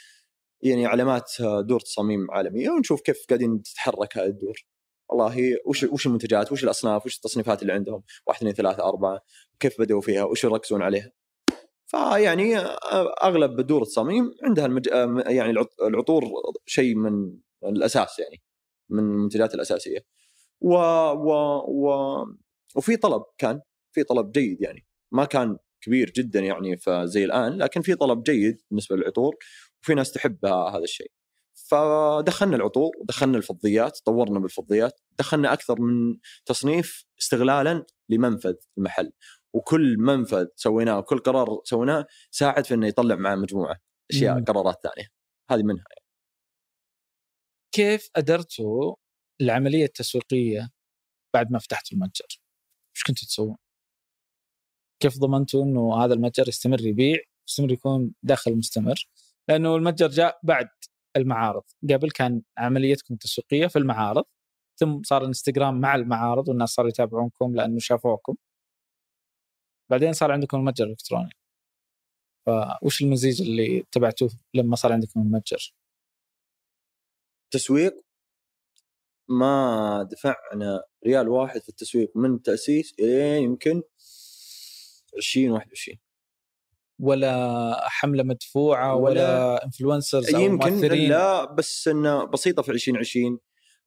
يعني 0.61 0.85
علامات 0.85 1.31
دور 1.41 1.79
تصاميم 1.79 2.31
عالمية 2.31 2.69
ونشوف 2.69 3.01
كيف 3.01 3.25
قاعدين 3.29 3.63
تتحرك 3.63 4.17
هذه 4.17 4.25
الدور. 4.27 4.65
والله 5.09 5.57
وش 5.65 5.83
وش 5.83 6.07
المنتجات 6.07 6.51
وش 6.51 6.63
الأصناف 6.63 7.05
وش 7.05 7.15
التصنيفات 7.15 7.61
اللي 7.61 7.73
عندهم؟ 7.73 8.03
واحد 8.27 8.37
اثنين 8.39 8.53
ثلاثة 8.53 8.83
أربعة 8.83 9.19
كيف 9.59 9.81
بدأوا 9.81 10.01
فيها؟ 10.01 10.23
وش 10.23 10.43
يركزون 10.43 10.81
عليها؟ 10.81 11.11
فيعني 11.85 12.57
أغلب 13.23 13.61
دور 13.61 13.81
التصاميم 13.81 14.31
عندها 14.43 14.65
المج... 14.65 14.87
يعني 15.27 15.51
العطور 15.81 16.23
شيء 16.65 16.95
من 16.95 17.37
الأساس 17.63 18.19
يعني. 18.19 18.41
من 18.89 18.99
المنتجات 18.99 19.55
الأساسية. 19.55 19.99
و, 20.61 20.73
و... 21.11 21.31
و... 21.67 22.25
وفي 22.75 22.97
طلب 22.97 23.23
كان 23.37 23.61
في 23.91 24.03
طلب 24.03 24.31
جيد 24.31 24.61
يعني. 24.61 24.85
ما 25.11 25.25
كان 25.25 25.57
كبير 25.81 26.11
جدا 26.15 26.39
يعني 26.39 26.77
فزي 26.77 27.25
الآن 27.25 27.57
لكن 27.57 27.81
في 27.81 27.95
طلب 27.95 28.23
جيد 28.23 28.61
بالنسبة 28.69 28.95
للعطور 28.95 29.35
وفي 29.83 29.93
ناس 29.93 30.11
تحب 30.11 30.45
هذا 30.45 30.83
الشيء. 30.83 31.11
فدخلنا 31.53 32.55
العطور 32.55 32.91
ودخلنا 33.01 33.37
الفضيات 33.37 33.99
طورنا 34.05 34.39
بالفضيات 34.39 34.99
دخلنا 35.19 35.53
أكثر 35.53 35.81
من 35.81 36.17
تصنيف 36.45 37.05
استغلالا 37.21 37.85
لمنفذ 38.09 38.53
المحل. 38.77 39.11
وكل 39.53 39.95
منفذ 39.99 40.45
سويناه 40.55 40.97
وكل 40.97 41.19
قرار 41.19 41.61
سويناه 41.63 42.05
ساعد 42.31 42.65
في 42.65 42.73
إنه 42.73 42.87
يطلع 42.87 43.15
مع 43.15 43.35
مجموعة 43.35 43.75
أشياء 44.11 44.37
مم. 44.37 44.43
قرارات 44.43 44.75
ثانية. 44.83 45.07
هذه 45.51 45.63
منها 45.63 45.83
يعني. 45.89 45.98
كيف 47.75 48.09
ادرتوا 48.15 48.95
العملية 49.41 49.85
التسويقية 49.85 50.69
بعد 51.33 51.51
ما 51.51 51.59
فتحت 51.59 51.93
المتجر؟ 51.93 52.41
إيش 52.95 53.03
كنتوا 53.07 53.27
تسوون؟ 53.27 53.57
كيف 55.01 55.17
ضمنتوا 55.17 55.63
إنه 55.63 56.03
هذا 56.05 56.13
المتجر 56.13 56.47
يستمر 56.47 56.81
يبيع 56.81 57.17
يستمر 57.49 57.71
يكون 57.71 58.13
دخل 58.23 58.55
مستمر؟ 58.57 59.07
لأنه 59.49 59.75
المتجر 59.75 60.07
جاء 60.07 60.39
بعد 60.43 60.69
المعارض، 61.17 61.63
قبل 61.89 62.11
كان 62.11 62.41
عمليتكم 62.57 63.13
التسويقيه 63.13 63.67
في 63.67 63.79
المعارض 63.79 64.25
ثم 64.79 65.03
صار 65.03 65.21
الانستغرام 65.21 65.81
مع 65.81 65.95
المعارض 65.95 66.49
والناس 66.49 66.69
صاروا 66.69 66.89
يتابعونكم 66.89 67.55
لأنه 67.55 67.79
شافوكم 67.79 68.35
بعدين 69.91 70.13
صار 70.13 70.31
عندكم 70.31 70.57
المتجر 70.57 70.85
الإلكتروني 70.85 71.29
فوش 72.45 73.01
المزيج 73.01 73.41
اللي 73.41 73.79
اتبعتوه 73.81 74.29
لما 74.53 74.75
صار 74.75 74.93
عندكم 74.93 75.21
المتجر؟ 75.21 75.73
تسويق 77.51 77.93
ما 79.29 80.07
دفعنا 80.11 80.83
ريال 81.05 81.29
واحد 81.29 81.61
في 81.61 81.69
التسويق 81.69 82.11
من 82.15 82.41
تأسيس 82.41 82.93
الين 82.99 83.43
يمكن 83.43 83.81
2021 85.17 85.97
ولا 86.99 87.89
حملة 87.89 88.23
مدفوعة 88.23 88.95
ولا, 88.95 89.11
ولا 89.11 89.65
influencers 89.65 90.35
أو 90.35 90.41
يمكن 90.41 90.73
مؤثرين؟ 90.73 91.09
لا 91.09 91.53
بس 91.53 91.87
إنه 91.87 92.25
بسيطة 92.25 92.61
في 92.61 92.71
2020 92.71 93.39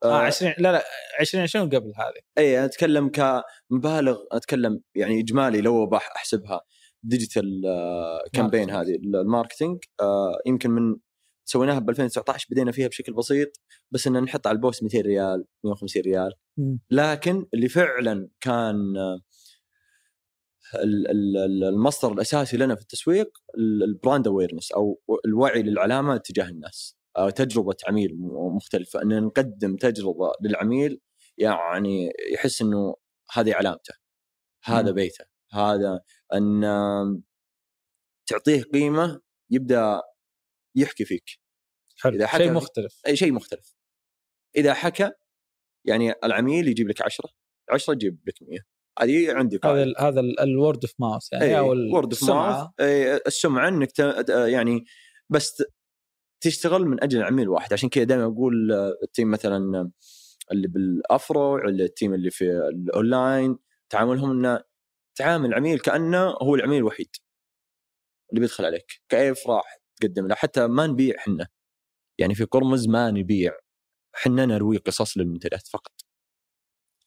آه 0.04 0.16
20 0.16 0.54
لا 0.58 0.72
لا 0.72 0.84
2020 1.20 1.68
قبل 1.68 1.92
هذه. 1.96 2.22
اي 2.38 2.64
أتكلم 2.64 3.08
كمبالغ 3.08 4.18
أتكلم 4.32 4.80
يعني 4.94 5.20
إجمالي 5.20 5.60
لو 5.60 5.86
بحسبها 5.86 6.60
digital 7.02 7.62
campaign 8.32 8.70
هذه 8.70 8.94
ال 8.94 9.03
marketing 9.03 9.84
آه 10.00 10.38
يمكن 10.46 10.70
من 10.70 10.96
سويناها 11.44 11.78
ب 11.78 11.90
2019 11.90 12.46
بدينا 12.50 12.72
فيها 12.72 12.88
بشكل 12.88 13.12
بسيط 13.12 13.60
بس 13.90 14.06
ان 14.06 14.12
نحط 14.22 14.46
على 14.46 14.56
ال 14.56 14.62
post 14.62 14.82
200 14.82 15.00
ريال 15.00 15.44
150 15.64 16.02
ريال. 16.02 16.32
لكن 16.90 17.46
اللي 17.54 17.68
فعلا 17.68 18.28
كان 18.40 18.96
آه، 18.96 19.20
المصدر 21.68 22.12
الأساسي 22.12 22.56
لنا 22.56 22.74
في 22.74 22.82
التسويق 22.82 23.38
ال 23.58 23.70
brand 23.70 24.26
awareness 24.26 24.72
أو 24.72 25.00
الوعي 25.26 25.62
للعلامة 25.62 26.16
تجاه 26.16 26.48
الناس. 26.48 26.96
تجربة 27.36 27.76
عميل 27.88 28.16
مختلفة. 28.56 29.02
إن 29.02 29.22
نقدم 29.22 29.76
تجربة 29.76 30.32
للعميل 30.42 31.00
يعني 31.38 32.12
يحس 32.32 32.62
إنه 32.62 32.94
هذه 33.32 33.54
علامته 33.54 33.94
هذا. 34.64 34.90
بيته 34.90 35.24
هذا 35.52 36.00
إن 36.34 36.62
تعطيه 38.26 38.62
قيمة 38.62 39.20
يبدأ 39.50 40.02
يحكي 40.74 41.04
فيك. 41.04 41.40
حلو. 41.98 42.16
إذا 42.16 42.26
حكى 42.26 42.44
شيء 42.44 42.52
مختلف. 42.52 43.00
أي 43.06 43.16
شيء 43.16 43.32
مختلف. 43.32 43.74
إذا 44.56 44.74
حكى 44.74 45.10
يعني 45.84 46.14
العميل 46.24 46.68
يجيب 46.68 46.88
لك 46.88 47.02
10 47.02 47.30
10 47.70 47.94
يجيب 47.94 48.20
لك 48.26 48.34
100 48.42 48.58
هذه 48.98 49.32
عندي 49.32 49.60
هذا 49.64 49.92
هذا 49.98 50.20
ال 50.20 50.33
word 50.33 50.84
of 50.84 50.94
mouth 50.98 51.32
يعني 51.32 51.58
أو 51.58 51.72
ال 51.72 51.80
word 51.80 52.12
of 52.12 52.24
mouth 52.24 52.68
السمعة. 53.26 53.68
إنك 53.68 53.98
يعني 54.28 54.84
بس 55.30 55.62
تشتغل 56.40 56.86
من 56.86 57.02
أجل 57.02 57.22
عميل 57.22 57.48
واحد. 57.48 57.72
عشان 57.72 57.88
كذا 57.88 58.04
دائما 58.04 58.24
أقول 58.24 58.72
ال 59.02 59.08
team 59.08 59.30
مثلا 59.30 59.90
اللي 60.52 60.68
بالافرو 60.68 61.68
ال 61.68 61.78
team 61.78 62.14
اللي 62.14 62.30
في 62.30 62.44
الأونلاين 62.44 63.58
تعاملهم 63.88 64.30
إنه 64.30 64.64
تعامل 65.14 65.48
العميل 65.48 65.78
كأنه 65.78 66.30
هو 66.30 66.54
العميل 66.54 66.78
الوحيد 66.78 67.10
اللي 68.30 68.40
بيدخل 68.40 68.64
عليك. 68.64 69.02
كيف 69.08 69.46
راح؟ 69.46 69.81
تقدم 70.02 70.26
له 70.26 70.34
حتى 70.34 70.66
ما 70.66 70.86
نبيع 70.86 71.16
حنا. 71.18 71.48
يعني 72.18 72.34
في 72.34 72.44
قرمز 72.44 72.88
ما 72.88 73.10
نبيع. 73.10 73.52
حنا 74.14 74.46
نروي 74.46 74.76
قصص 74.76 75.18
للمنتجات 75.18 75.68
فقط. 75.68 75.92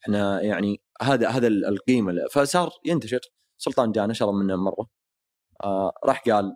إحنا 0.03 0.41
يعني 0.41 0.81
هذا 1.01 1.29
هذا 1.29 1.47
القيمة 1.47 2.27
فصار 2.31 2.69
ينتشر. 2.85 3.19
سلطان 3.57 3.91
جانا 3.91 4.13
شرى 4.13 4.31
منه 4.31 4.55
مرة. 4.55 4.87
آه 5.63 5.93
راح 6.05 6.23
قال 6.23 6.55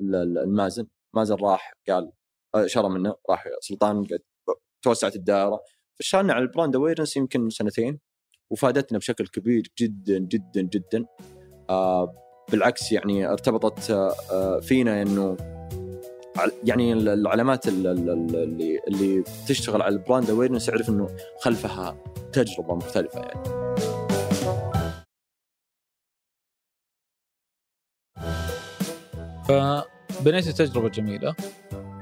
لمازن 0.00 0.86
مازن 1.14 1.34
راح 1.34 1.72
قال 1.88 2.12
آه، 2.54 2.66
شرى 2.66 2.88
منه 2.88 3.16
راح 3.30 3.44
سلطان 3.60 4.06
توسعت 4.82 5.16
الدائرة. 5.16 5.60
فشلنا 6.00 6.32
على 6.32 6.42
ال 6.42 6.48
brand 6.48 6.76
awareness 6.76 7.16
يمكن 7.16 7.50
سنتين 7.50 8.00
وفادتنا 8.50 8.98
بشكل 8.98 9.26
كبير 9.26 9.72
جدا 9.78 10.18
جدا 10.18 10.62
جدا. 10.62 11.06
آه 11.70 12.14
بالعكس 12.52 12.92
يعني 12.92 13.26
ارتبطت 13.26 13.90
آه 13.90 14.60
فينا 14.60 15.02
إنه 15.02 15.57
يعني 16.64 16.92
العلامات 16.92 17.68
اللي 17.68 18.80
اللي 18.88 19.24
تشتغل 19.48 19.82
على 19.82 19.94
ال 19.94 20.00
brand 20.00 20.30
awareness 20.30 20.68
يعرف 20.68 20.88
إنه 20.88 21.16
خلفها 21.40 21.96
تجربة 22.32 22.74
مختلفة 22.74 23.20
يعني. 23.20 23.58
ف 29.48 29.52
بنيت 30.24 30.48
تجربة 30.48 30.88
جميلة. 30.88 31.34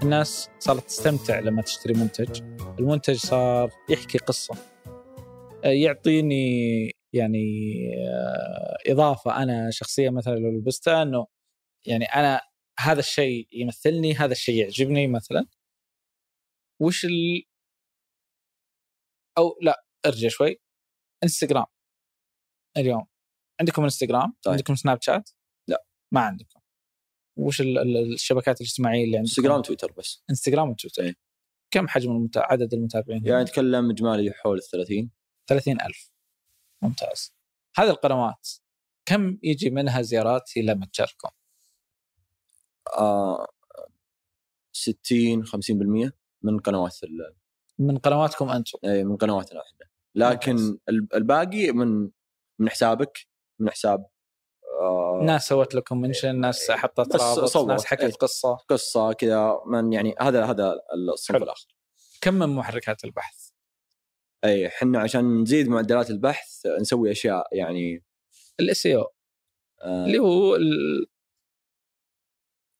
الناس 0.03 0.51
صارت 0.59 0.85
تستمتع 0.85 1.39
لما 1.39 1.63
تشتري 1.63 1.95
منتج. 1.95 2.43
المنتج 2.79 3.17
صار 3.17 3.71
يحكي 3.89 4.19
قصة. 4.19 4.55
يعطيني 5.65 6.97
يعني 7.13 7.75
آه، 8.09 8.93
إضافة. 8.93 9.43
أنا 9.43 9.71
شخصيا 9.71 10.11
مثلا 10.11 10.35
لو 10.35 10.51
لبستها 10.51 11.03
أنه 11.03 11.27
يعني 11.87 12.05
أنا 12.05 12.41
هذا 12.81 13.01
الشيء 13.01 13.49
يمثلني 13.53 14.15
هذا 14.15 14.33
الشيء 14.33 14.55
يعجبني 14.63 15.07
مثلا. 15.07 15.47
وش 16.83 17.05
ال 17.05 17.45
أو 19.39 19.59
لا 19.63 19.85
ارجع 20.07 20.29
شوي. 20.29 20.61
انستغرام 21.23 21.67
اليوم. 22.77 23.07
عندكم 23.61 23.83
انستغرام 23.83 24.35
طيب. 24.43 24.53
عندكم 24.53 24.75
سناب 24.75 25.03
شات 25.03 25.31
لا. 25.69 25.85
ما 26.13 26.21
عندكم. 26.21 26.61
وش 27.39 27.61
الشبكات 27.61 28.61
الاجتماعية 28.61 29.05
اللي 29.05 29.17
عندك؟ 29.17 29.29
انستغرام 29.29 29.63
تويتر 29.63 29.93
بس. 29.93 30.25
انستغرام 30.31 30.71
وتويتر 30.71 31.03
إيه. 31.03 31.15
كم 31.71 31.89
حجم 31.89 32.11
المتا... 32.11 32.41
عدد 32.41 32.75
المتابعين؟ 32.75 33.27
يعني 33.27 33.43
نتكلم 33.43 33.91
إجمالي 33.91 34.33
حول 34.33 34.59
ال 34.59 34.63
30 34.63 35.11
30000 35.49 36.11
ممتاز. 36.83 37.35
هذه 37.77 37.91
القنوات 37.91 38.49
كم 39.09 39.39
يجي 39.43 39.71
منها 39.71 40.03
زيارات 40.03 40.51
إلى 40.57 40.75
متجركم؟ 40.75 41.29
آه 42.99 43.47
60 44.73 45.47
50% 45.47 46.11
من 46.43 46.59
قنوات 46.59 47.05
ال... 47.05 47.35
من 47.79 47.99
قنواتكم 47.99 48.49
أنتم. 48.49 48.79
اي 48.85 49.05
من 49.05 49.17
قنواتنا 49.17 49.61
إحنا 49.61 49.87
لكن 50.15 50.53
ممتاز. 50.57 50.79
الباقي 51.15 51.73
من 51.73 52.11
من 52.59 52.69
حسابك 52.69 53.27
من 53.59 53.71
حساب 53.71 54.07
آه 54.81 55.21
ناس 55.25 55.49
سوت 55.49 55.75
لكم 55.75 56.01
منشن 56.01 56.41
ناس 56.41 56.71
حطت 56.71 57.17
رابط 57.17 57.57
ناس 57.57 57.85
حكت 57.85 58.03
إيه 58.03 58.13
قصة. 58.13 58.55
قصة 58.55 59.13
كذا 59.13 59.61
من 59.67 59.93
يعني 59.93 60.15
هذا 60.21 60.45
هذا 60.45 60.75
الصنف 61.13 61.43
الآخر. 61.43 61.67
كم 62.21 62.35
من 62.35 62.49
محركات 62.49 63.05
البحث؟ 63.05 63.49
اي 64.45 64.67
إحنا 64.67 65.01
عشان 65.01 65.43
نزيد 65.43 65.69
معدلات 65.69 66.11
البحث 66.11 66.67
نسوي 66.81 67.11
أشياء 67.11 67.49
يعني 67.53 68.05
ال 68.61 68.87
SEO 68.87 69.13
آه. 69.83 70.05
اللي 70.07 70.19
هو 70.19 70.57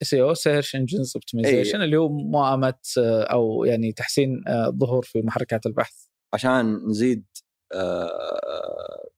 SEO 0.03 0.15
search 0.15 0.77
engines 0.77 1.13
optimization 1.17 1.83
اللي 1.83 1.97
هو 1.97 2.09
موائمه 2.09 2.75
آه، 2.99 3.23
أو 3.23 3.65
يعني 3.65 3.93
تحسين 3.93 4.45
الظهور 4.49 4.99
آه، 4.99 5.01
في 5.01 5.23
محركات 5.23 5.67
البحث. 5.67 6.07
عشان 6.35 6.89
نزيد 6.89 7.25
آه 7.73 9.09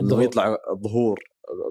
إنه 0.00 0.22
يطلع 0.22 0.58
ظهور 0.72 1.20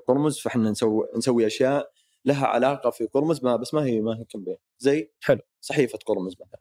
قرمز 0.08 0.40
فإحنا 0.40 0.72
نسوي 0.72 1.08
نسوي 1.18 1.48
أشياء 1.48 1.92
لها 2.26 2.46
علاقة 2.48 2.90
في 2.90 3.06
قرمز 3.06 3.44
ما 3.44 3.56
بس 3.56 3.74
ما 3.74 3.86
هي 3.86 4.02
ما 4.02 4.20
هي 4.20 4.26
كامبين 4.26 4.58
زي 4.80 5.12
حلو. 5.22 5.40
صحيفة 5.62 6.00
قرمز 6.06 6.34
مثلا. 6.34 6.60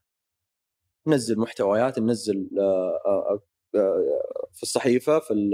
ننزل 1.07 1.39
محتويات 1.39 1.99
ننزل 1.99 2.49
في 4.53 4.63
الصحيفة 4.63 5.19
في 5.19 5.51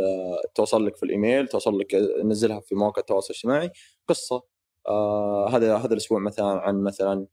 توصل 0.55 0.87
لك 0.87 0.97
في 0.97 1.03
الإيميل 1.03 1.49
توصل 1.49 1.79
لك 1.79 1.95
ننزلها 2.25 2.61
في 2.61 2.75
مواقع 2.75 3.01
التواصل 3.01 3.31
الاجتماعي. 3.31 3.71
قصة. 4.09 4.43
آه، 4.89 5.49
هذا 5.51 5.77
هذا 5.77 5.93
الأسبوع 5.93 6.21
مثلا 6.21 6.47
عن 6.47 6.83
مثلا 6.83 7.27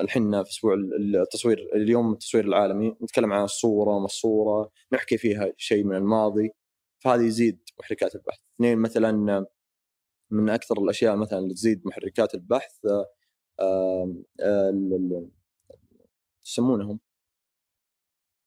الحين 0.00 0.44
في 0.44 0.50
أسبوع 0.50 0.74
ال- 0.74 1.16
التصوير 1.16 1.70
اليوم 1.74 2.12
التصوير 2.12 2.44
العالمي 2.44 2.96
نتكلم 3.02 3.32
عن 3.32 3.44
الصورة 3.44 3.98
ما 3.98 4.04
الصورة 4.04 4.70
نحكي 4.92 5.18
فيها 5.18 5.52
شيء 5.56 5.84
من 5.84 5.96
الماضي. 5.96 6.50
فهذا 6.98 7.22
يزيد 7.22 7.62
محركات 7.80 8.14
البحث. 8.14 8.38
اثنين 8.56 8.78
مثلا 8.78 9.46
من 10.30 10.50
أكثر 10.50 10.82
الأشياء 10.82 11.16
مثلا 11.16 11.38
اللي 11.38 11.54
تزيد 11.54 11.82
محركات 11.86 12.34
البحث 12.34 12.86
آه، 13.60 14.14
آه، 14.40 15.28
يسمونهم؟ 16.46 17.00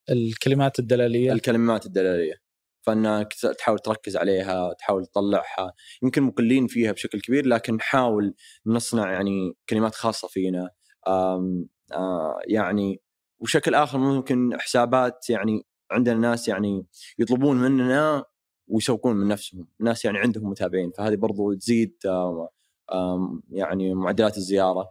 الكلمات 0.09 0.79
الدلالية. 0.79 1.31
الكلمات 1.31 1.85
الدلالية. 1.85 2.46
فانك 2.87 3.33
تحاول 3.57 3.79
تركز 3.79 4.17
عليها 4.17 4.73
تحاول 4.73 5.05
تطلعها. 5.05 5.73
يمكن 6.03 6.23
مقلين 6.23 6.67
فيها 6.67 6.91
بشكل 6.91 7.21
كبير 7.21 7.47
لكن 7.47 7.75
نحاول 7.75 8.35
نصنع 8.65 9.11
يعني 9.11 9.53
كلمات 9.69 9.95
خاصة 9.95 10.27
فينا. 10.27 10.69
آم، 11.07 11.67
آه، 11.93 12.39
يعني 12.47 13.01
وبشكل 13.39 13.75
آخر 13.75 13.97
ممكن 13.97 14.57
حسابات 14.59 15.29
يعني 15.29 15.63
عندنا 15.91 16.15
ناس 16.15 16.47
يعني 16.47 16.85
يطلبون 17.19 17.57
مننا 17.57 18.25
ويسوقون 18.67 19.15
من 19.15 19.27
نفسهم. 19.27 19.67
ناس 19.79 20.05
يعني 20.05 20.17
عندهم 20.19 20.49
متابعين 20.49 20.91
فهذه 20.97 21.15
برضو 21.15 21.53
تزيد 21.53 21.95
آم، 22.05 22.47
آم، 22.93 23.43
يعني 23.51 23.93
معدلات 23.93 24.37
الزيارة. 24.37 24.89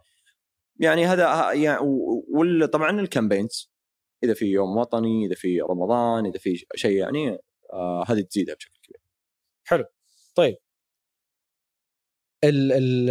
يعني 0.79 1.05
هذا 1.05 1.51
يعني 1.53 1.79
وطبعا 2.33 2.99
الكامبينز 2.99 3.71
إذا 4.23 4.33
في 4.33 4.45
يوم 4.45 4.77
وطني 4.77 5.25
إذا 5.25 5.35
في 5.35 5.61
رمضان 5.61 6.25
إذا 6.25 6.39
في 6.39 6.65
شيء 6.75 6.97
يعني 6.97 7.37
آه 7.73 8.05
هذه 8.07 8.21
تزيدها 8.21 8.55
بشكل 8.55 8.79
كبير. 8.83 9.01
طيب. 10.35 10.57
ال 12.43 12.71
ال 12.71 13.09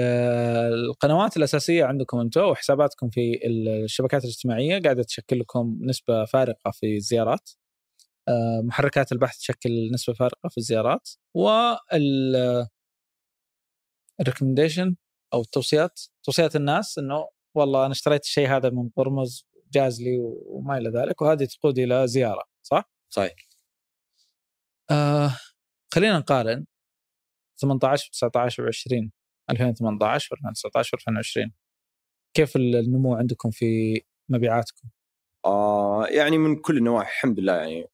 القنوات 0.89 1.37
الأساسية 1.37 1.85
عندكم 1.85 2.19
أنتم 2.21 2.41
وحساباتكم 2.41 3.11
في 3.11 3.41
الشبكات 3.47 4.25
الاجتماعية 4.25 4.83
قاعدة 4.83 5.03
تشكل 5.03 5.39
لكم 5.41 5.79
نسبة 5.83 6.25
فارقة 6.25 6.71
في 6.71 6.97
الزيارات. 6.97 7.51
آه، 8.29 8.61
محركات 8.65 9.13
البحث 9.13 9.39
تشكل 9.39 9.91
نسبة 9.93 10.15
فارقة 10.15 10.49
في 10.49 10.59
الزيارات. 10.59 11.11
وال 11.35 12.67
ال 14.21 14.26
recommendation 14.26 14.97
أو 15.35 15.41
التوصيات 15.41 16.01
توصيات 16.23 16.57
الناس 16.57 16.99
إنه 16.99 17.29
والله 17.55 17.85
أنا 17.87 17.93
اشتريت 17.93 18.25
الشيء 18.25 18.49
هذا 18.49 18.71
من 18.71 18.89
قرمز 18.97 19.47
جاز 19.73 20.03
لي 20.03 20.19
وما 20.47 20.79
إلى 20.79 20.91
ذلك 20.91 21.23
وهذه 21.23 21.45
تقود 21.45 21.79
إلى 21.79 22.09
زيارة 22.09 22.45
صح؟ 22.63 22.91
صحيح. 23.11 23.46
آه 24.91 25.31
خلينا 25.95 26.19
نقارن 26.19 26.67
18 27.61 28.11
19 28.13 28.71
و20 28.71 29.09
2018 29.51 30.37
و2019 30.37 30.83
و2020 30.83 31.51
كيف 32.37 32.57
النمو 32.57 33.15
عندكم 33.15 33.51
في 33.51 34.01
مبيعاتكم؟ 34.29 34.89
آه 35.45 36.07
يعني 36.07 36.39
من 36.39 36.57
كل 36.57 36.77
النواحي 36.77 37.11
الحمد 37.11 37.41
لله 37.41 37.53
يعني 37.53 37.87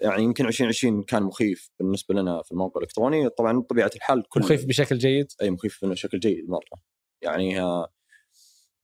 يعني 0.00 0.22
يمكن 0.22 0.46
2020 0.46 1.02
كان 1.02 1.22
مخيف 1.22 1.70
بالنسبة 1.78 2.14
لنا 2.14 2.42
في 2.42 2.52
الموقع 2.52 2.78
الإلكتروني. 2.78 3.28
طبعا 3.28 3.58
بطبيعة 3.58 3.90
الحال 3.96 4.28
كل 4.28 4.40
مخيف 4.40 4.66
بشكل 4.66 4.98
جيد؟ 4.98 5.26
أي 5.42 5.50
مخيف 5.50 5.84
بشكل 5.84 6.18
جيد 6.18 6.48
مرة. 6.48 6.82
يعني 7.22 7.60
آه، 7.60 7.88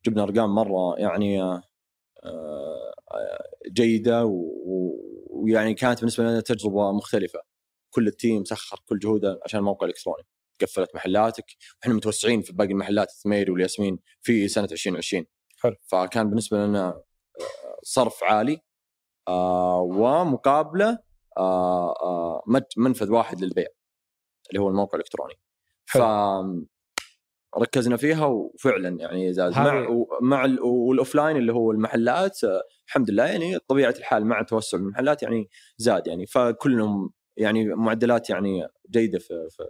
جبنا 0.07 0.22
أرقام 0.22 0.55
مرة 0.55 0.99
يعني 0.99 1.42
آه، 1.42 1.62
جيدة 3.72 4.25
و- 4.25 4.31
و- 4.66 5.27
ويعني 5.31 5.75
كانت 5.75 5.99
بالنسبة 6.01 6.25
لنا 6.25 6.41
تجربة 6.41 6.93
مختلفة. 6.93 7.41
كل 7.91 8.07
التيم 8.07 8.45
سخر 8.45 8.81
كل 8.87 8.99
جهوده 8.99 9.41
عشان 9.45 9.61
الموقع 9.61 9.87
الإلكتروني. 9.87 10.22
قفلت 10.62 10.95
محلاتك. 10.95 11.45
وإحنا 11.81 11.95
متوسعين 11.95 12.43
في 12.43 12.53
باقي 12.53 12.70
المحلات 12.70 13.09
الثميري 13.11 13.53
والياسمين 13.53 13.99
في 14.22 14.49
سنة 14.49 14.68
2020 14.72 15.27
حلو. 15.62 15.75
فكان 15.87 16.29
بالنسبة 16.29 16.66
لنا 16.66 16.89
آه، 16.89 17.05
صرف 17.83 18.25
عالي 18.25 18.61
آه، 19.29 19.81
ومقابلة 19.81 20.99
آه، 21.39 21.95
آه، 22.03 22.43
منفذ 22.77 23.12
واحد 23.12 23.41
للبيع 23.41 23.66
اللي 24.51 24.61
هو 24.62 24.68
الموقع 24.68 24.97
الإلكتروني. 24.97 25.35
حلو. 25.89 26.03
ركزنا 27.59 27.97
فيها 27.97 28.27
وفعلا 28.27 29.01
يعني 29.01 29.33
زاد 29.33 29.53
مع 29.59 29.87
مع 30.23 30.45
ال- 30.45 30.61
والأوفلاين 30.63 31.37
اللي 31.37 31.53
هو 31.53 31.71
المحلات 31.73 32.39
الحمد 32.89 33.11
لله 33.11 33.25
يعني 33.27 33.59
طبيعة 33.59 33.95
الحال 33.99 34.27
مع 34.27 34.43
توسع 34.43 34.79
المحلات 34.79 35.23
يعني 35.23 35.49
زاد 35.77 36.07
يعني. 36.07 36.27
فكلهم 36.27 37.11
يعني 37.37 37.65
معدلات 37.65 38.31
يعني 38.31 38.67
جيدة 38.91 39.19
في, 39.19 39.47
في 39.51 39.63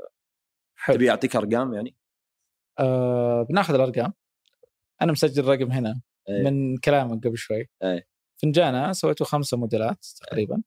حلو. 0.77 0.97
تبي 0.97 1.11
أعطيك 1.11 1.37
أرقام 1.37 1.75
يعني؟ 1.75 1.97
آه 2.79 3.43
بناخذ 3.43 3.75
الأرقام. 3.75 4.13
أنا 5.03 5.13
مسجل 5.13 5.45
رقم 5.45 5.71
هنا 5.73 6.01
إيه. 6.29 6.43
من 6.51 6.77
كلامك 6.77 7.27
قبل 7.27 7.37
شوي. 7.39 7.69
إيه. 7.83 8.07
فنجانا 8.43 8.93
سويتوا 8.93 9.27
خمسة 9.27 9.57
موديلات 9.57 10.07
تقريبا 10.21 10.63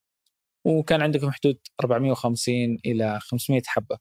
وكان 0.66 1.02
عندكم 1.02 1.32
حدود 1.32 1.58
450 1.84 2.78
إلى 2.86 3.20
500 3.22 3.62
حبة. 3.66 3.98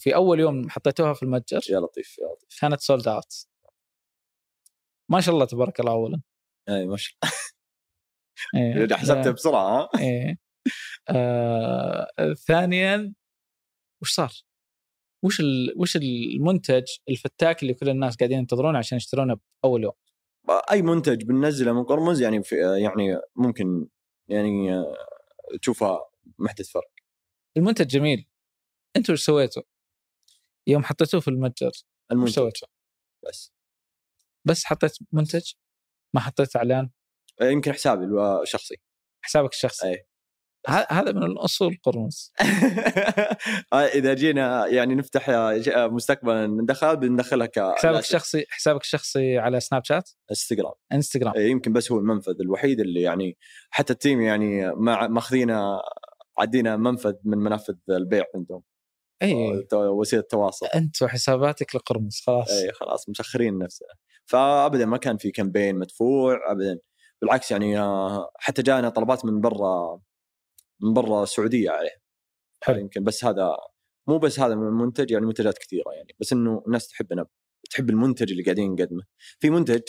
وفي 0.00 0.14
أول 0.14 0.40
يوم 0.40 0.70
حطيتوها 0.70 1.12
في 1.12 1.22
المتجر 1.22 1.60
يا 1.74 1.80
لطيف 1.80 2.18
يا 2.18 2.26
لطيف 2.26 2.60
كانت 2.60 2.80
sold 2.80 3.08
out 3.08 3.46
ما 5.10 5.20
شاء 5.20 5.34
الله 5.34 5.44
تبارك 5.44 5.80
الله 5.80 5.92
اولا 5.92 6.20
أي 6.68 6.86
ما 6.86 6.96
شاء 6.96 7.14
إيه. 8.54 8.72
الله 8.84 8.96
حسبتها 8.96 9.32
بسرعة 9.32 9.78
ها 9.78 9.88
إيه 10.00 10.38
آه 11.08 12.34
ثانيا 12.46 13.14
وش 14.02 14.14
صار؟ 14.14 14.32
وش. 15.24 15.42
وش 15.76 15.96
المنتج 15.96 16.84
الفتاك 17.08 17.62
اللي 17.62 17.74
كل 17.74 17.88
الناس 17.88 18.16
قاعدين 18.16 18.38
ينتظرونه 18.38 18.78
عشان 18.78 18.96
يشترونه 18.96 19.36
بأول 19.62 19.82
يوم؟ 19.82 19.92
أي 20.70 20.82
منتج 20.82 21.24
بننزله 21.24 21.72
من 21.72 21.84
قرمز 21.84 22.22
يعني 22.22 22.42
في 22.42 22.56
يعني 22.82 23.20
ممكن 23.36 23.88
يعني 24.28 24.74
آه، 24.74 24.96
تشوفها 25.62 26.00
محدث 26.38 26.68
فرق 26.68 26.90
المنتج 27.56 27.86
جميل 27.86 28.26
أنتم 28.96 29.12
وش 29.12 29.24
سويتوا؟ 29.24 29.62
يوم 30.66 30.84
حطيتوه 30.84 31.20
في 31.20 31.28
المتجر 31.28 31.70
المنتج. 32.12 32.32
سويتوا؟ 32.32 32.68
بس. 33.28 33.52
بس 34.44 34.64
حطيت 34.64 34.98
منتج 35.12 35.52
ما 36.14 36.20
حطيت 36.20 36.56
إعلان. 36.56 36.90
آه، 37.40 37.44
يمكن 37.44 37.72
حسابي 37.72 38.04
الشخصي 38.42 38.76
حسابك 39.24 39.52
الشخصي. 39.52 39.86
أي. 39.86 40.06
هذا 40.68 41.12
من 41.12 41.22
الأصول 41.22 41.78
قرمز. 41.82 42.32
إذا 43.98 44.14
جينا 44.14 44.66
يعني 44.66 44.94
نفتح 44.94 45.30
مستقبلا 45.76 46.46
ندخل 46.46 46.96
بندخلها 46.96 47.46
ك 47.46 47.74
حسابك 47.78 47.98
الشخصي 47.98 48.44
حسابك 48.48 48.80
الشخصي 48.80 49.38
على 49.38 49.60
سناب 49.60 49.84
شات 49.84 50.10
انستغرام 50.30 50.72
انستغرام 50.92 51.32
يمكن 51.36 51.72
بس 51.72 51.92
هو 51.92 51.98
المنفذ 51.98 52.40
الوحيد 52.40 52.80
اللي 52.80 53.02
يعني 53.02 53.36
حتى 53.70 53.92
ال 53.92 53.98
team 53.98 54.20
يعني 54.20 54.72
مع 54.74 55.06
ماخذينه 55.06 55.80
عدينا 56.38 56.76
منفذ 56.76 57.14
من 57.24 57.38
منافذ 57.38 57.74
البيع 57.90 58.24
عندهم. 58.34 58.62
أي. 59.22 59.66
وسيلة 59.72 60.22
تواصل 60.22 60.66
أنت 60.66 61.02
وحساباتك 61.02 61.76
لقرمز 61.76 62.20
خلاص. 62.26 62.50
إي 62.50 62.72
خلاص 62.72 63.08
مسخرين 63.08 63.58
نفسنا. 63.58 63.88
فابدا 64.26 64.86
ما 64.86 64.96
كان 64.96 65.16
في 65.16 65.30
كامبين 65.30 65.76
مدفوع 65.78 66.52
ابدا. 66.52 66.78
بالعكس 67.22 67.50
يعني 67.50 67.78
آه، 67.78 68.30
حتى 68.36 68.62
جانا 68.62 68.88
طلبات 68.88 69.24
من 69.24 69.40
برا 69.40 70.00
من 70.82 70.94
برا 70.94 71.22
السعودية 71.22 71.70
عليه. 71.70 72.00
حلو. 72.62 72.78
يمكن 72.78 73.04
بس 73.04 73.24
هذا 73.24 73.56
مو 74.08 74.18
بس 74.18 74.40
هذا 74.40 74.54
من 74.54 74.66
المنتج 74.66 75.10
يعني 75.10 75.26
منتجات 75.26 75.58
كثيرة 75.58 75.92
يعني. 75.92 76.16
بس 76.20 76.32
إنه 76.32 76.62
الناس 76.66 76.88
تحبنا 76.88 77.26
تحب 77.70 77.90
المنتج 77.90 78.30
اللي 78.30 78.42
قاعدين 78.42 78.72
نقدمه. 78.72 79.02
في 79.40 79.50
منتج 79.50 79.82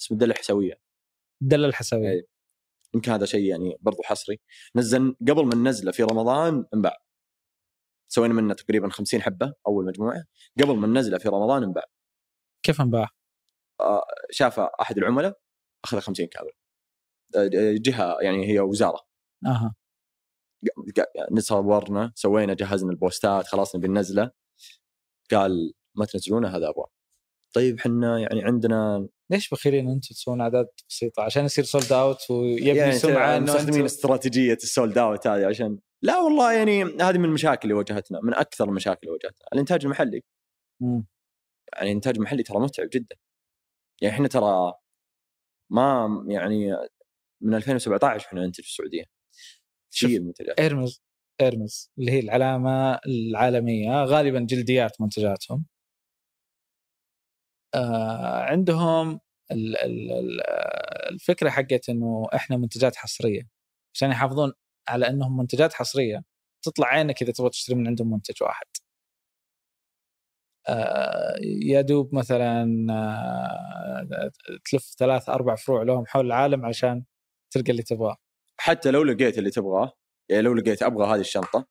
اسمه 0.00 0.18
دلة 0.18 0.34
حسوية. 0.34 0.80
دلل 1.40 1.64
الحسابيه 1.64 2.10
أي. 2.10 2.26
يمكن 2.94 3.12
هذا 3.12 3.26
شيء 3.26 3.44
يعني 3.44 3.76
برضو 3.80 4.02
حصري. 4.02 4.40
نزل 4.76 5.16
قبل 5.28 5.46
ما 5.46 5.54
ننزله 5.54 5.92
في 5.92 6.02
رمضان 6.02 6.64
انباع 6.74 6.96
سوينا 8.08 8.34
منه 8.34 8.54
تقريبا 8.54 8.88
50 8.88 9.22
حبة 9.22 9.54
أول 9.66 9.84
مجموعة. 9.84 10.24
قبل 10.60 10.76
ما 10.76 10.86
ننزله 10.86 11.18
في 11.18 11.28
رمضان 11.28 11.62
انباع. 11.62 11.84
كيف 12.62 12.80
انباع؟ 12.80 13.08
شافه 14.30 14.70
أحد 14.80 14.98
العملاء 14.98 15.38
أخذ 15.84 16.00
50 16.00 16.26
كامل 16.26 16.50
آه، 17.36 17.74
جهة 17.76 18.16
يعني 18.20 18.48
هي 18.48 18.60
وزارة. 18.60 19.00
أها. 19.46 19.74
نصورنا 21.30 22.12
سوينا 22.14 22.54
جهزنا 22.54 22.90
ال 22.90 22.99
posts 22.99 23.46
خلاص 23.46 23.76
نبي 23.76 23.88
ننزله. 23.88 24.30
قال 25.30 25.72
ما 25.94 26.04
تنزلونه 26.04 26.48
هذا 26.48 26.68
أبغى 26.68 26.86
طيب 27.54 27.80
حنا 27.80 28.18
يعني 28.18 28.44
عندنا 28.44 29.08
ليش 29.30 29.50
بخيرين 29.50 29.88
أنتم 29.88 30.14
تسوون 30.14 30.40
أعداد 30.40 30.68
بسيطة؟ 30.88 31.22
عشان 31.22 31.44
يصير 31.44 31.64
sold 31.64 31.92
out 31.92 32.30
ويبني 32.30 32.78
يعني 32.78 32.92
سمعه 32.92 33.36
انه 33.36 33.52
مستخدمين 33.52 33.84
استراتيجية 33.84 34.52
ال 34.52 34.61
sold 34.61 34.98
out 34.98 35.26
هذه 35.26 35.46
عشان 35.46 35.78
لا 36.02 36.18
والله 36.18 36.52
يعني 36.52 36.82
هذه 36.84 37.18
من 37.18 37.24
المشاكل 37.24 37.60
اللي 37.62 37.74
واجهتنا 37.74 38.20
من 38.22 38.34
أكثر 38.34 38.64
المشاكل 38.68 38.98
اللي 39.02 39.12
واجهتنا 39.12 39.46
الإنتاج 39.52 39.84
المحلي. 39.84 40.22
مم. 40.80 41.06
يعني 41.76 41.92
انتاج 41.92 42.18
محلي 42.20 42.42
ترى 42.42 42.58
متعب 42.58 42.88
جدا. 42.92 43.16
يعني 44.02 44.14
إحنا 44.14 44.28
ترى 44.28 44.74
ما 45.70 46.08
يعني 46.28 46.76
من 47.42 47.54
2017 47.54 48.26
إحنا 48.26 48.46
ننتج 48.46 48.60
في 48.60 48.68
السعودية. 48.68 49.04
شيء 49.90 50.16
المنتجات. 50.16 50.60
إيرمز 50.60 51.02
إيرمز 51.40 51.90
اللي 51.98 52.12
هي 52.12 52.20
العلامة 52.20 53.00
العالمية 53.06 54.04
غالبا 54.04 54.40
جلديات 54.40 55.00
منتجاتهم. 55.00 55.66
آه 57.74 58.42
عندهم 58.42 59.20
ال- 59.50 59.76
ال- 59.76 60.12
ال- 60.12 60.40
الفكرة 61.12 61.50
حقت 61.50 61.88
إنه 61.88 62.26
إحنا 62.34 62.56
منتجات 62.56 62.96
حصرية. 62.96 63.48
عشان 63.94 64.10
يحافظون 64.10 64.52
على 64.90 65.08
إنهم 65.08 65.36
منتجات 65.36 65.72
حصرية. 65.74 66.24
تطلع 66.62 66.86
عينك 66.86 67.22
إذا 67.22 67.32
تبغى 67.32 67.50
تشتري 67.50 67.76
من 67.76 67.86
عندهم 67.86 68.10
منتج 68.10 68.42
واحد. 68.42 68.66
آه 70.68 71.36
يا 71.42 71.80
دوب 71.80 72.14
مثلا 72.14 72.86
آه 72.90 74.30
تلف 74.70 74.94
ثلاث 74.98 75.28
أربع 75.28 75.54
فروع 75.54 75.82
لهم 75.82 76.06
حول 76.06 76.26
العالم 76.26 76.66
عشان 76.66 77.04
تلقى 77.50 77.70
اللي 77.72 77.82
تبغاه. 77.82 78.16
حتى 78.60 78.90
لو 78.90 79.02
لقيت 79.04 79.38
اللي 79.38 79.50
تبغاه 79.50 79.92
يعني 80.28 80.42
لو 80.42 80.54
لقيت 80.54 80.82
أبغى 80.82 81.06
هذه 81.14 81.20
الشنطة 81.20 81.66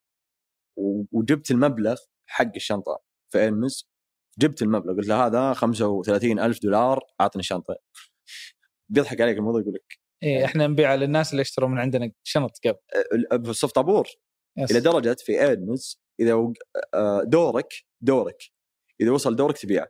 وجبت 1.11 1.51
المبلغ 1.51 1.97
حق 2.25 2.51
الشنطة 2.55 2.99
في 3.29 3.39
إيرمز 3.39 3.89
جبت 4.39 4.61
المبلغ 4.61 4.95
قلت 4.95 5.07
له 5.07 5.25
هذا 5.25 5.53
35 5.53 6.39
ألف 6.39 6.59
دولار 6.63 6.99
أعطني 7.21 7.39
الشنطه 7.39 7.75
بيضحك 8.89 9.21
عليك 9.21 9.37
الموضوع 9.37 9.61
يقول 9.61 9.73
لك 9.73 9.99
إيه 10.23 10.45
إحنا 10.45 10.67
نبيعها 10.67 10.95
للناس 10.95 11.31
اللي 11.31 11.41
اشتروا 11.41 11.69
من 11.69 11.79
عندنا 11.79 12.11
شنط 12.23 12.51
قبل. 12.65 13.45
في 13.45 13.49
الصف 13.49 13.71
طابور. 13.71 14.07
إلى 14.71 14.79
درجة 14.79 15.15
في 15.19 15.41
ايرمز 15.41 16.01
إذا 16.19 16.53
آه، 16.93 17.23
دورك 17.23 17.73
دورك. 18.01 18.43
إذا 19.01 19.11
وصل 19.11 19.35
دورك 19.35 19.57
تبيعه. 19.57 19.87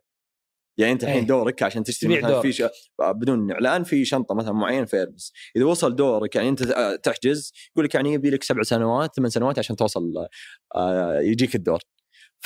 يعني 0.80 0.93
أنت 0.93 1.03
الحين 1.03 1.19
أي. 1.19 1.25
دورك 1.25 1.63
عشان 1.63 1.84
تشتري 1.84 2.17
مثلا 2.17 2.30
دورك. 2.30 2.41
في 2.41 2.51
ش... 2.51 2.63
بدون 3.01 3.51
إعلان 3.51 3.84
في 3.84 4.05
شنطة 4.05 4.36
مثلا 4.36 4.51
معينة 4.51 4.86
في 4.86 4.97
ايرمز 4.97 5.34
إذا 5.55 5.65
وصل 5.65 5.95
دورك 5.95 6.36
يعني 6.36 6.49
أنت 6.49 6.61
آه، 6.61 6.95
تحجز 6.95 7.53
يقول 7.71 7.86
لك 7.86 7.95
يعني 7.95 8.13
يبي 8.13 8.30
لك 8.30 8.43
سبع 8.43 8.63
سنوات 8.63 9.15
ثمان 9.15 9.30
سنوات 9.30 9.59
عشان 9.59 9.75
توصل 9.75 10.28
آه، 10.75 11.19
يجيك 11.19 11.55
الدور. 11.55 11.80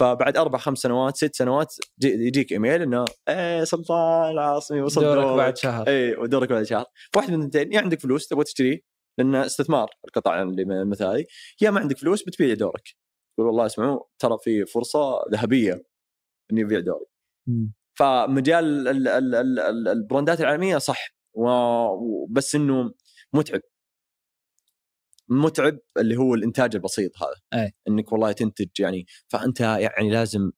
فبعد 0.01 0.37
أربع 0.37 0.59
خمس 0.59 0.77
سنوات 0.79 1.17
ست 1.17 1.35
سنوات 1.35 1.75
جي- 1.99 2.07
يجيك 2.27 2.51
إيميل 2.51 2.81
إنه 2.81 3.05
إيه 3.29 3.63
سلطان 3.63 4.31
العاصمي 4.31 4.81
وصل 4.81 5.01
دورك 5.01 5.23
دورك. 5.23 5.37
بعد 5.37 5.57
شهر. 5.57 5.87
اي 5.87 6.15
ودورك 6.15 6.49
بعد 6.49 6.63
شهر. 6.63 6.85
واحد 7.15 7.31
من 7.33 7.41
الاثنين 7.41 7.73
يا 7.73 7.81
عندك 7.81 7.99
فلوس 7.99 8.27
تبغى 8.27 8.43
تشتريه 8.43 8.79
لأن 9.19 9.35
استثمار 9.35 9.89
القطع 10.07 10.41
اللي 10.41 10.85
مثالي 10.85 11.25
يا 11.61 11.71
ما 11.71 11.79
عندك 11.79 11.97
فلوس 11.97 12.23
بتبيع 12.23 12.53
دورك. 12.53 12.87
يقول 13.37 13.47
والله 13.47 13.65
اسمعوا 13.65 13.99
ترى 14.19 14.37
في 14.43 14.65
فرصة 14.65 15.19
ذهبية 15.31 15.83
إني 16.51 16.63
أبيع 16.63 16.79
دوري. 16.79 17.05
فمجال 17.99 18.87
ال- 18.87 19.07
ال- 19.07 19.35
ال- 19.35 19.59
ال- 19.59 19.87
البراندات 19.87 20.41
العالمية 20.41 20.77
صح 20.77 21.07
و- 21.33 22.25
بس 22.29 22.55
إنه 22.55 22.93
متعب. 23.33 23.61
متعب 25.31 25.79
اللي 25.97 26.17
هو 26.17 26.35
الإنتاج 26.35 26.75
البسيط 26.75 27.11
هذا. 27.23 27.63
أي. 27.63 27.71
إنك 27.87 28.11
والله 28.11 28.31
تنتج 28.31 28.69
يعني 28.79 29.05
فأنت 29.27 29.59
يعني 29.59 30.11
لازم 30.11 30.51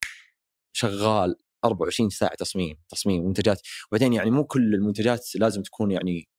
شغال 0.74 1.36
24 1.66 2.10
ساعة 2.10 2.36
تصميم 2.36 2.78
تصميم 2.90 3.26
منتجات. 3.26 3.62
وبعدين 3.92 4.14
يعني 4.14 4.32
مو 4.32 4.44
كل 4.46 4.76
المنتجات 4.76 5.36
لازم 5.36 5.62
تكون 5.62 5.92
يعني 5.92 6.30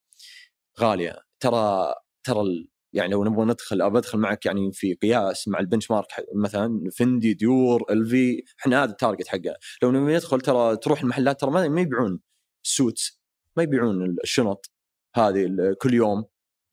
غالية. 0.80 1.16
ترى 1.40 1.94
ترى 2.24 2.68
يعني 2.92 3.12
لو 3.12 3.24
نبغى 3.24 3.44
ندخل 3.44 3.80
أو 3.80 3.90
بدخل 3.90 4.18
معك 4.18 4.46
يعني 4.46 4.72
في 4.72 4.94
قياس 4.94 5.48
مع 5.48 5.58
ال 5.60 5.90
benchmark 5.90 6.06
مثلا 6.36 6.90
فندي 6.98 7.34
ديور 7.34 7.84
LV 7.92 8.42
إحنا 8.60 8.84
هذا 8.84 8.90
ال 8.90 8.96
target 8.96 9.28
حقه. 9.28 9.56
لو 9.82 9.92
نبغى 9.92 10.14
ندخل 10.14 10.40
ترى 10.40 10.76
تروح 10.76 11.00
المحلات 11.02 11.40
ترى 11.40 11.50
ما 11.50 11.80
يبيعون 11.80 12.20
ال 12.64 12.74
suits 12.74 13.20
ما 13.56 13.62
يبيعون 13.62 14.16
الشنط 14.24 14.70
هذه 15.16 15.48
كل 15.82 15.94
يوم. 15.94 16.24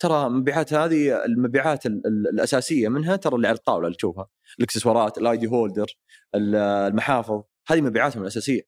ترى 0.02 0.28
المبيعات 0.28 0.74
هذه 0.74 1.26
المبيعات 1.26 1.86
ال- 1.86 2.08
ال- 2.08 2.28
الأساسية 2.28 2.88
منها 2.90 3.16
ترى 3.16 3.36
اللي 3.36 3.48
على 3.48 3.58
الطاولة 3.58 3.86
اللي 3.88 3.98
تشوفها. 3.98 4.28
الإكسسوارات 4.60 5.18
ال 5.18 5.38
ID 5.38 5.48
holder 5.48 5.88
ال- 6.36 6.56
المحافظ 6.56 7.44
هذه 7.68 7.82
مبيعاتهم 7.82 8.22
الأساسية. 8.22 8.62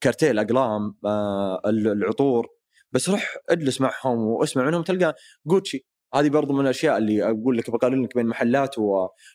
كارتير 0.00 0.38
أقلام 0.38 0.96
آه، 1.04 1.62
ال- 1.66 1.88
العطور. 1.88 2.48
بس 2.92 3.08
روح 3.08 3.36
اجلس 3.48 3.80
معهم 3.80 4.18
واسمع 4.18 4.64
منهم 4.64 4.82
تلقى 4.82 5.14
جوتشي 5.46 5.86
هذه 6.14 6.28
برضو 6.28 6.52
من 6.54 6.60
الأشياء 6.60 6.98
اللي 6.98 7.24
أقول 7.30 7.58
لك 7.58 7.70
بقارن 7.70 8.02
لك 8.02 8.14
بين 8.16 8.26
محلات 8.26 8.74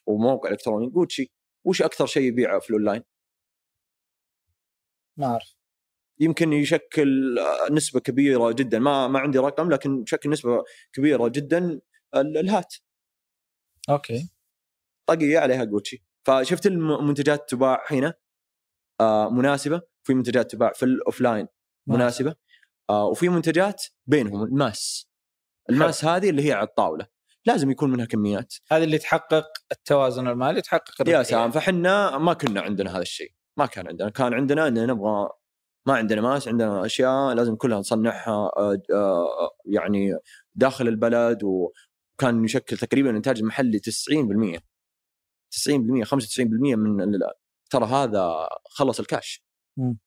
وموقع 0.07 0.49
إلكتروني. 0.49 0.89
جوتشي 0.89 1.32
وش 1.66 1.82
أكثر 1.82 2.05
شيء 2.05 2.24
يبيعه 2.24 2.59
في 2.59 2.70
الأونلاين؟ 2.70 3.01
ما 5.18 5.26
أعرف. 5.26 5.55
يمكن 6.20 6.53
يشكل 6.53 7.36
نسبة 7.72 7.99
كبيرة 7.99 8.51
جدا. 8.51 8.80
ما 8.80 9.07
ما 9.07 9.20
عندي 9.20 9.38
رقم 9.38 9.70
لكن 9.70 10.01
يشكل 10.01 10.30
نسبة 10.30 10.63
كبيرة 10.93 11.28
جدا 11.28 11.80
ال- 12.16 12.38
ال 12.38 12.45
hat. 12.45 12.75
okay. 13.89 14.29
طاقيه 15.09 15.39
عليها 15.39 15.63
جوتشي. 15.63 16.03
فشفت 16.24 16.66
المنتجات 16.68 17.49
تباع 17.49 17.84
هنا؟ 17.91 18.13
آه، 19.01 19.30
مناسبة. 19.30 19.82
في 20.03 20.13
منتجات 20.13 20.51
تباع 20.51 20.72
في 20.74 20.84
ال 20.83 20.91
offline. 20.91 21.47
مناسبة. 21.88 22.36
آه، 22.89 23.05
وفي 23.05 23.30
منتجات 23.30 23.84
بينهم 24.07 24.43
ال 24.43 24.54
mass. 24.54 25.09
ال 25.69 25.77
mass 25.77 26.05
هذه 26.05 26.30
اللي 26.30 26.47
هي 26.47 26.51
على 26.53 26.68
الطاولة. 26.68 27.07
لازم 27.45 27.72
يكون 27.72 27.91
منها 27.91 28.05
كميات. 28.05 28.53
هذه 28.72 28.84
اللي 28.84 28.97
تحقق 28.97 29.47
التوازن 29.72 30.28
المالي 30.28 30.61
تحقق 30.61 31.09
يا. 31.09 31.24
سلام. 31.24 31.51
فحنا 31.51 32.18
ما 32.18 32.34
كنا 32.34 32.61
عندنا 32.61 32.91
هذا 32.91 33.01
الشيء. 33.01 33.34
ما 33.57 33.66
كان 33.66 33.88
عندنا. 33.88 34.09
كان 34.09 34.34
عندنا 34.34 34.68
إن 34.68 34.88
نبغى 34.88 35.30
ما 35.86 35.93
عندنا 35.93 36.21
mass 36.21 36.47
عندنا 36.47 36.86
أشياء 36.86 37.33
لازم 37.33 37.55
كلها 37.55 37.79
نصنعها 37.79 38.51
آه، 38.57 38.81
آه، 38.93 39.49
يعني 39.65 40.17
داخل 40.55 40.88
البلد 40.88 41.43
وكان 41.43 42.45
يشكل 42.45 42.77
تقريبا 42.77 43.09
الانتاج 43.09 43.39
المحلي 43.39 43.79
90% 43.79 44.59
90% 45.51 46.03
95% 46.03 46.75
من 46.75 47.19
ترى 47.69 47.86
هذا 47.86 48.47
خلص 48.65 48.99
الكاش 48.99 49.43
مم. 49.77 49.97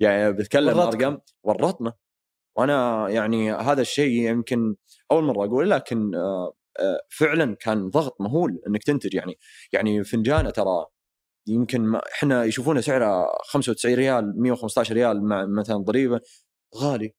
يعني 0.00 0.32
بتكلم. 0.32 0.78
أرقام 0.78 1.20
ورطنا 1.42 1.92
وأنا 2.56 3.08
يعني 3.08 3.52
هذا 3.52 3.80
الشيء 3.80 4.30
يمكن 4.30 4.76
أول 5.10 5.24
مرة 5.24 5.44
أقول 5.44 5.70
لكن 5.70 6.14
آه، 6.14 6.54
آه، 6.80 7.00
فعلا 7.08 7.56
كان 7.56 7.90
ضغط 7.90 8.20
مهول 8.20 8.62
إنك 8.68 8.82
تنتج 8.82 9.14
يعني 9.14 9.38
يعني 9.72 10.04
فنجانة 10.04 10.50
ترى 10.50 10.86
يمكن 11.46 11.80
ما 11.80 12.00
إحنا 12.14 12.44
يشوفونه 12.44 12.80
سعره 12.80 13.26
95 13.44 13.94
ريال 13.94 14.42
115 14.42 14.94
ريال 14.94 15.24
مع 15.28 15.46
مثلا 15.46 15.76
ضريبة. 15.76 16.20
غالي. 16.76 17.14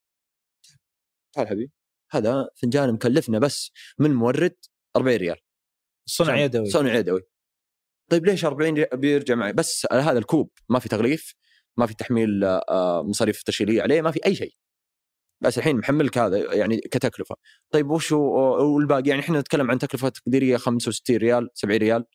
تعال 1.36 1.48
حبيبي. 1.48 1.72
هذا 2.12 2.50
فنجان 2.62 2.94
مكلفنا 2.94 3.40
بس 3.40 3.72
من 4.00 4.14
مورد 4.14 4.56
40 4.96 5.18
ريال. 5.18 5.38
صنع 6.06 6.40
يدوي. 6.40 6.66
صنع 6.70 6.96
يدوي. 6.96 7.22
طيب 8.12 8.26
ليش 8.26 8.46
40 8.46 8.74
ريال 8.74 8.98
بيرجع 8.98 9.36
معي؟ 9.36 9.54
بس 9.54 9.88
على 9.92 10.02
هذا 10.02 10.20
الكوب 10.20 10.50
ما 10.70 10.80
في 10.80 10.90
تغليف 10.90 11.36
ما 11.78 11.86
في 11.86 11.94
تحميل 11.94 12.44
آه، 12.44 13.04
مصاريف 13.04 13.44
تشغيلية 13.44 13.82
عليه 13.82 14.02
ما 14.02 14.12
في 14.12 14.20
أي 14.26 14.36
شيء. 14.36 14.54
بس 15.44 15.58
الحين 15.58 15.78
محملك 15.78 16.18
هذا 16.18 16.54
يعني 16.56 16.78
كتكلفة. 16.78 17.36
طيب 17.72 17.90
وش 17.90 18.14
هو- 18.14 18.76
والباقي؟ 18.76 19.10
يعني 19.10 19.22
إحنا 19.22 19.40
نتكلم 19.40 19.72
عن 19.72 19.80
تكلفة 19.80 20.10
تقديرية 20.10 20.58
65 20.58 21.18
ريال 21.18 21.50
70 21.54 21.80
ريال. 21.80 22.06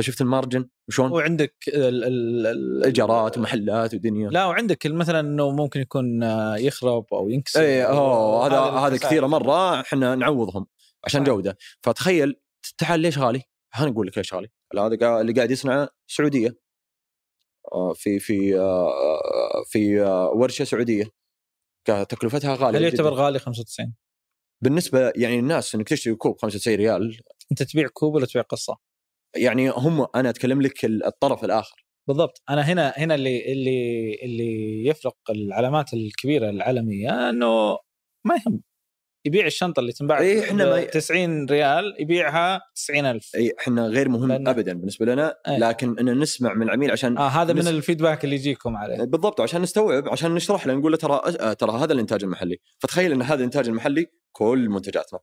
فشفت 0.00 0.20
ال 0.20 0.26
margin؟ 0.26 0.68
وشلون 0.88 1.12
وعندك 1.12 1.54
ال 1.68 2.04
ال 2.04 2.46
ال 2.46 2.84
ايجارات 2.84 3.38
ومحلات 3.38 3.94
ودنيا. 3.94 4.28
لا 4.28 4.46
وعندك 4.46 4.86
مثلا 4.86 5.20
إنه 5.20 5.50
ممكن 5.50 5.80
يكون 5.80 6.22
آه، 6.22 6.56
يخرب 6.56 7.06
أو 7.12 7.28
ينكسر. 7.28 7.60
اي 7.60 7.84
هو 7.84 8.42
هذا 8.42 8.60
هذا. 8.60 8.96
كثيرة 8.96 9.26
مرة 9.26 9.80
إحنا 9.80 10.14
نعوضهم 10.14 10.66
عشان 11.04 11.20
صح. 11.20 11.26
جودة. 11.26 11.56
فتخيل 11.82 12.40
تعال 12.78 13.00
ليش 13.00 13.18
غالي؟ 13.18 13.42
خليني 13.74 13.92
أقول 13.92 14.06
لك 14.06 14.18
ليش 14.18 14.34
غالي. 14.34 14.48
هذا 14.78 15.20
اللي 15.20 15.32
قاعد 15.32 15.50
يصنع 15.50 15.88
سعودية. 16.06 16.56
آه، 17.72 17.92
في 17.92 18.18
في 18.18 18.58
آه، 18.58 18.88
آه، 18.88 19.64
في 19.66 20.02
آه، 20.02 20.30
ورشة 20.30 20.64
سعودية. 20.64 21.04
تكلفتها 21.84 22.54
غالية 22.54 22.78
هل. 22.78 22.84
يعتبر 22.84 23.14
غالي 23.14 23.38
95 23.38 23.94
بالنسبة 24.62 25.12
يعني 25.16 25.38
الناس 25.38 25.74
إنك 25.74 25.88
تشتري 25.88 26.14
كوب 26.14 26.38
95 26.38 26.76
ريال. 26.76 27.20
أنت 27.50 27.62
تبيع 27.62 27.88
كوب 27.88 28.14
ولا 28.14 28.26
تبيع 28.26 28.42
قصة؟ 28.42 28.89
يعني 29.36 29.70
هم 29.70 30.06
أنا 30.14 30.30
أتكلم 30.30 30.62
لك 30.62 30.84
ال- 30.84 31.04
الطرف 31.06 31.44
الآخر. 31.44 31.86
بالضبط. 32.08 32.42
أنا 32.50 32.62
هنا 32.62 32.88
هنا 32.96 33.14
اللي 33.14 33.52
اللي 33.52 34.14
اللي 34.22 34.86
يفرق 34.86 35.16
العلامات 35.30 35.94
الكبيرة 35.94 36.50
العالميه 36.50 37.30
إنه 37.30 37.78
ما 38.26 38.34
يهم. 38.46 38.62
يبيع 39.26 39.46
الشنطة 39.46 39.80
اللي 39.80 39.92
تنباع 39.92 40.20
إيه، 40.20 40.40
إحنا 40.44 40.64
ما- 40.64 40.84
ب 40.84 40.90
90 40.90 41.46
ريال 41.50 41.96
يبيعها 42.00 42.60
90000 42.74 43.30
إي 43.36 43.52
إحنا 43.60 43.86
غير 43.86 44.08
مهم 44.08 44.28
لأن- 44.28 44.48
ابدا 44.48 44.72
بالنسبة 44.72 45.06
لنا 45.06 45.34
أي. 45.48 45.58
لكن 45.58 45.98
ان 45.98 46.18
نسمع 46.18 46.54
من 46.54 46.62
العميل 46.62 46.90
عشان 46.90 47.18
آه 47.18 47.28
هذا 47.28 47.52
من 47.52 47.62
نس- 47.62 47.66
ال 47.66 47.72
feedback 47.72 48.24
اللي 48.24 48.36
يجيكم 48.36 48.76
عليه. 48.76 48.96
بالضبط. 49.04 49.40
عشان 49.40 49.62
نستوعب 49.62 50.08
عشان 50.08 50.34
نشرح 50.34 50.66
له 50.66 50.74
نقول 50.74 50.92
له 50.92 50.98
ترى 50.98 51.20
آه، 51.40 51.52
ترى 51.52 51.72
هذا 51.72 51.92
الإنتاج 51.92 52.24
المحلي. 52.24 52.56
فتخيل 52.78 53.12
إن 53.12 53.22
هذا 53.22 53.34
الإنتاج 53.34 53.68
المحلي 53.68 54.06
كل 54.32 54.68
منتجاتنا. 54.68 55.18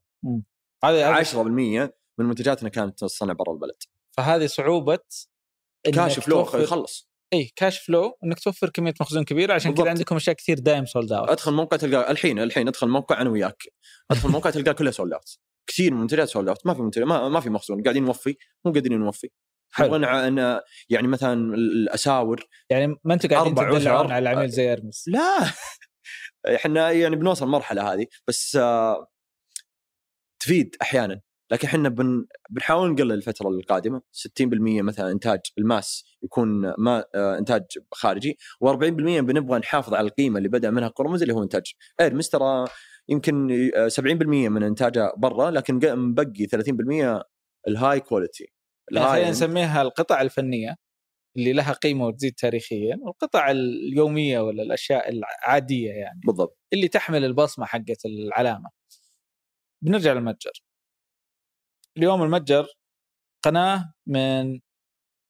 هذا 0.83 1.05
10% 1.07 1.93
من 2.19 2.25
منتجاتنا 2.25 2.69
كانت 2.69 2.99
تصنع 2.99 3.33
برا 3.33 3.53
البلد. 3.53 3.75
فهذه 4.17 4.45
صعوبة 4.45 4.99
له 5.87 6.07
توفر- 6.17 6.59
يخلص 6.61 7.09
إي 7.33 7.51
cash 7.55 7.79
flow 7.79 8.17
إنك 8.23 8.39
توفر 8.39 8.69
كمية 8.69 8.93
مخزون 9.01 9.23
كبيرة 9.23 9.53
عشان 9.53 9.73
كذا. 9.73 9.89
عندكم 9.89 10.15
أشياء 10.15 10.35
كثير 10.35 10.59
دايم 10.59 10.85
sold 10.85 11.11
out 11.11 11.29
أدخل 11.29 11.53
موقع 11.53 11.77
تلقى 11.77 12.11
الحين 12.11 12.39
الحين 12.39 12.67
أدخل 12.67 12.87
موقع 12.87 13.21
أنا 13.21 13.29
وياك. 13.29 13.63
أدخل 14.11 14.29
موقع 14.29 14.49
تلقى 14.49 14.73
كلها 14.73 14.91
sold 14.91 15.13
out 15.13 15.37
كثير 15.69 15.91
من 15.91 15.97
المنتجات 15.97 16.27
sold 16.29 16.47
out 16.49 16.65
ما 16.65 16.73
في 16.73 16.81
منتج 16.81 17.01
ما, 17.01 17.29
ما 17.29 17.39
في 17.39 17.49
مخزون. 17.49 17.83
قاعدين 17.83 18.05
نوفي 18.05 18.37
مو 18.65 18.71
قادرين 18.73 18.99
نوفي. 18.99 19.29
حلو. 19.73 19.87
نبغى 19.87 19.99
نع- 19.99 20.27
أن 20.27 20.61
يعني 20.89 21.07
مثلا 21.07 21.33
الأساور. 21.55 22.47
يعني 22.69 22.87
ما 23.03 23.13
أنتم 23.13 23.29
قاعدين 23.29 23.55
تدلعون. 23.55 24.11
على 24.11 24.29
العميل 24.31 24.49
زي 24.49 24.73
إرمس. 24.73 25.03
لا. 25.07 25.37
إحنا 26.55 26.91
يعني 26.91 27.15
بنوصل 27.15 27.45
المرحله 27.45 27.93
هذه 27.93 28.07
بس 28.27 28.55
آه، 28.55 29.07
تفيد 30.41 30.75
أحيانا. 30.81 31.21
لكن 31.51 31.67
إحنا 31.67 31.89
بن 31.89 32.25
بنحاول 32.49 32.91
نقلل 32.91 33.11
الفترة 33.11 33.49
القادمة 33.49 34.01
60% 34.13 34.81
مثلا 34.81 35.11
إنتاج 35.11 35.39
ال 35.57 35.67
mass 35.67 36.05
يكون 36.23 36.73
ما 36.77 37.05
آه، 37.15 37.37
إنتاج 37.37 37.63
خارجي 37.91 38.37
و40% 38.65 38.83
بنبغى 39.19 39.59
نحافظ 39.59 39.93
على 39.93 40.07
القيمة 40.07 40.37
اللي 40.37 40.49
بدأ 40.49 40.71
منها 40.71 40.87
قرمز 40.87 41.21
اللي 41.21 41.33
هو 41.33 41.43
إنتاج 41.43 41.73
ايرمس 42.01 42.29
ترى 42.29 42.65
يمكن 43.09 43.69
آه، 43.75 43.87
70% 43.87 44.49
من 44.49 44.63
إنتاجه 44.63 45.13
برا 45.17 45.51
لكن 45.51 45.79
مبقي 45.95 46.47
30% 46.47 47.23
ال 47.67 47.99
high 47.99 48.19
quality 48.19 48.53
خلينا 48.95 49.29
نسميها 49.29 49.81
القطع 49.81 50.21
الفنية 50.21 50.75
اللي 51.37 51.53
لها 51.53 51.71
قيمة 51.71 52.07
وتزيد 52.07 52.33
تاريخيا 52.33 52.97
والقطع 53.01 53.51
اليومية 53.51 54.39
ولا 54.39 54.63
الأشياء 54.63 55.09
العادية 55.09 55.91
يعني 55.91 56.21
بالضبط 56.25 56.57
اللي 56.73 56.87
تحمل 56.87 57.25
البصمة 57.25 57.65
حقت 57.65 58.05
العلامة. 58.05 58.69
بنرجع 59.81 60.13
للمتجر. 60.13 60.63
اليوم 61.97 62.23
المتجر 62.23 62.67
قناة 63.45 63.93
من 64.07 64.59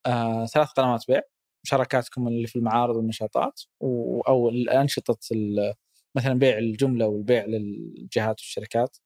آه 0.06 0.46
ثلاث 0.46 0.68
قنوات 0.70 1.04
بيع 1.08 1.20
مشاركاتكم 1.64 2.28
اللي 2.28 2.46
في 2.46 2.56
المعارض 2.56 2.96
والنشاطات 2.96 3.62
و- 3.80 4.20
أو 4.20 4.48
الأنشطة 4.48 5.18
ال- 5.32 5.74
مثلا 6.16 6.34
بيع 6.34 6.58
الجملة 6.58 7.06
والبيع 7.08 7.44
للجهات 7.46 8.40
والشركات. 8.40 8.98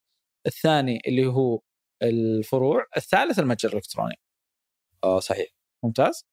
الثاني 0.47 1.01
اللي 1.09 1.27
هو 1.27 1.61
الفروع، 2.03 2.87
الثالث 2.97 3.39
المتجر 3.39 3.71
الإلكتروني. 3.71 4.17
آه 5.05 5.21
صحيح 5.21 5.49
ممتاز 5.85 6.27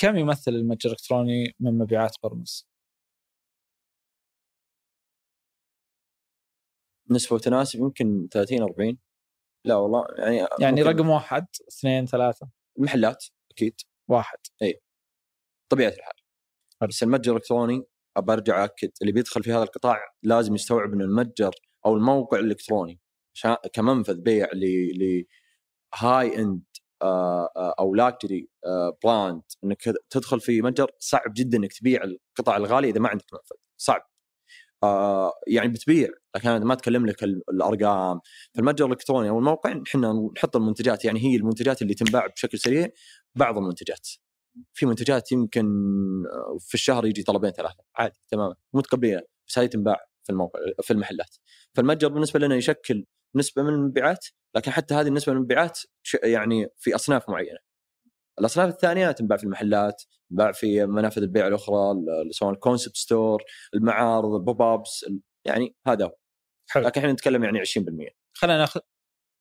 كم 0.00 0.16
يمثل 0.16 0.52
المتجر 0.52 0.90
الإلكتروني 0.90 1.54
من 1.60 1.78
مبيعات 1.78 2.16
برمس؟ 2.22 2.66
نسبة 7.10 7.34
وتناسب 7.36 7.80
يمكن 7.80 8.28
30 8.32 8.62
40 8.62 8.98
لا 9.68 9.76
والله 9.76 10.06
يعني 10.18 10.36
يعني 10.60 10.82
ممكن 10.82 10.96
رقم 10.98 11.08
واحد 11.08 11.46
اثنين 11.68 12.06
ثلاثة. 12.06 12.48
المحلات 12.78 13.24
أكيد. 13.50 13.80
واحد. 14.08 14.38
طبيعة 15.68 15.88
الحال. 15.88 16.12
حلو. 16.80 16.88
بس 16.88 17.02
المتجر 17.02 17.32
الإلكتروني 17.32 17.84
أبى 18.16 18.32
أرجع 18.32 18.64
أكد 18.64 18.90
اللي 19.02 19.12
بيدخل 19.12 19.42
في 19.42 19.52
هذا 19.52 19.62
القطاع 19.62 20.00
لازم 20.22 20.54
يستوعب 20.54 20.92
ان 20.92 21.00
المتجر 21.00 21.50
أو 21.86 21.96
الموقع 21.96 22.38
الإلكتروني 22.38 23.00
كمنفذ 23.72 24.14
بيع 24.20 24.48
ل 24.52 24.64
ل 24.98 25.24
high 25.94 26.38
end 26.38 26.62
أو 27.78 27.94
luxury 27.94 28.48
brand 29.04 29.42
إنك 29.64 29.82
تدخل 30.10 30.40
في 30.40 30.62
متجر 30.62 30.90
صعب 30.98 31.32
جدا 31.36 31.58
إنك 31.58 31.72
تبيع 31.72 32.02
القطع 32.04 32.56
الغالية 32.56 32.90
إذا 32.90 33.00
ما 33.00 33.08
عندك 33.08 33.24
منفذ. 33.32 33.56
صعب. 33.76 34.10
آه 34.82 35.32
يعني 35.46 35.68
بتبيع 35.68 36.08
لكن 36.36 36.50
ما 36.64 36.72
أتكلم 36.72 37.06
لك 37.06 37.24
ال- 37.24 37.42
الأرقام. 37.50 38.20
فالمتجر 38.54 38.86
الإلكتروني 38.86 39.28
أو 39.28 39.38
الموقع 39.38 39.82
إحنا 39.88 40.30
نحط 40.36 40.56
المنتجات 40.56 41.04
يعني 41.04 41.20
هي 41.20 41.36
المنتجات 41.36 41.82
اللي 41.82 41.94
تنباع 41.94 42.26
بشكل 42.26 42.58
سريع 42.58 42.88
بعض 43.34 43.58
المنتجات. 43.58 44.08
في 44.74 44.86
منتجات 44.86 45.32
يمكن 45.32 45.66
آه، 46.26 46.56
في 46.60 46.74
الشهر 46.74 47.06
يجي 47.06 47.22
طلبين 47.22 47.50
ثلاثة 47.50 47.84
عادي 47.96 48.20
تماما 48.28 48.54
متقبلين 48.74 49.20
بس 49.48 49.58
هذه 49.58 49.66
تنباع 49.66 50.06
في 50.24 50.30
الموقع 50.32 50.60
في 50.82 50.92
المحلات. 50.92 51.36
فالمتجر 51.74 52.08
بالنسبة 52.08 52.40
لنا 52.40 52.56
يشكل 52.56 53.04
نسبة 53.34 53.62
من 53.62 53.68
المبيعات 53.68 54.26
لكن 54.56 54.70
حتى 54.70 54.94
هذه 54.94 55.08
النسبة 55.08 55.32
من 55.32 55.38
المبيعات 55.38 55.80
يعني 56.24 56.68
في 56.76 56.94
أصناف 56.94 57.28
معينة. 57.30 57.58
الأصناف 58.40 58.68
الثانية 58.68 59.10
تنباع 59.12 59.36
في 59.38 59.44
المحلات 59.44 60.02
تنباع 60.30 60.52
في 60.52 60.86
منافذ 60.86 61.22
البيع 61.22 61.46
الأخرى 61.46 61.90
ال- 61.90 62.34
سواء 62.34 62.52
ال 62.52 62.57
concept 62.57 62.96
store 62.96 63.42
المعارض 63.74 64.34
ال 64.34 64.62
pop-ups 64.62 65.04
يعني 65.46 65.76
هذا 65.86 66.04
هو. 66.04 66.16
حلو. 66.70 66.84
لكن 66.86 67.00
إحنا 67.00 67.12
نتكلم 67.12 67.44
يعني 67.44 67.58
20% 67.60 68.14
خلينا 68.36 68.58
ناخذ 68.58 68.80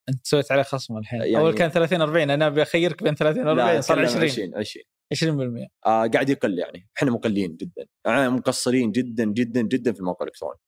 أنت 0.10 0.26
سويت 0.28 0.52
عليه 0.52 0.64
خصم 0.64 0.98
الحين. 0.98 1.22
يعني- 1.22 1.38
أول 1.38 1.54
كان 1.54 1.70
30 1.70 2.02
40 2.02 2.30
أنا 2.30 2.48
أبي 2.48 2.62
أخيرك 2.62 3.04
بين 3.04 3.16
30 3.16 3.48
و 3.48 3.50
40 3.52 3.82
صار 3.82 4.00
20 4.00 4.24
20 4.24 4.56
20 4.56 4.86
20% 5.14 5.68
آه 5.86 6.08
قاعد 6.08 6.30
يقل 6.30 6.60
يعني. 6.60 6.90
إحنا 6.98 7.12
مقلين 7.12 7.56
جدا. 7.56 7.86
يعني 8.06 8.30
مقصرين 8.30 8.92
جدا 8.92 9.26
جدا 9.26 9.62
جدا 9.62 9.94
في 9.94 10.00
الموقع 10.00 10.24
الإلكتروني. 10.26 10.60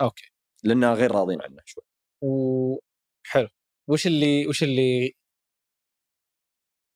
أوكي. 0.00 0.30
لأن 0.64 0.84
غير 0.84 1.12
راضين 1.12 1.42
عنه 1.42 1.62
شوي. 1.64 1.84
وحلو 2.22 3.48
وش 3.90 4.06
اللي 4.06 4.46
وش 4.46 4.62
اللي 4.62 5.12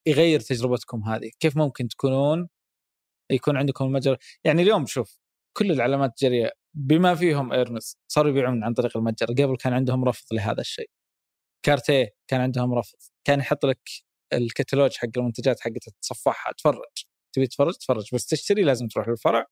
يغير 0.06 0.40
تجربتكم 0.40 1.04
هذه؟ 1.04 1.30
كيف 1.40 1.56
ممكن 1.56 1.88
تكونون 1.88 2.48
يكون 3.30 3.56
عندكم 3.56 3.84
المتجر 3.84 4.16
يعني 4.44 4.62
اليوم 4.62 4.86
شوف 4.86 5.18
كل 5.56 5.70
العلامات 5.72 6.10
التجارية 6.10 6.52
بما 6.74 7.14
فيهم 7.14 7.52
ايرمس 7.52 7.98
صاروا 8.08 8.30
يبيعون 8.30 8.64
عن 8.64 8.74
طريق 8.74 8.96
المتجر. 8.96 9.26
قبل 9.26 9.56
كان 9.56 9.72
عندهم 9.72 10.04
رفض 10.04 10.34
لهذا 10.34 10.60
الشيء. 10.60 10.90
كارتيه 11.66 12.08
كان 12.28 12.40
عندهم 12.40 12.74
رفض. 12.74 12.98
كان 13.24 13.40
يحط 13.40 13.66
لك 13.66 13.80
الكتالوج 14.32 14.96
حق 14.96 15.08
المنتجات 15.16 15.60
حقته 15.60 15.92
تتصفحها 16.00 16.52
تفرج. 16.52 17.04
تبي 17.32 17.46
تتفرج 17.46 17.74
تفرج. 17.74 18.14
بس 18.14 18.26
تشتري 18.26 18.62
لازم 18.62 18.88
تروح 18.88 19.08
للفرع 19.08 19.46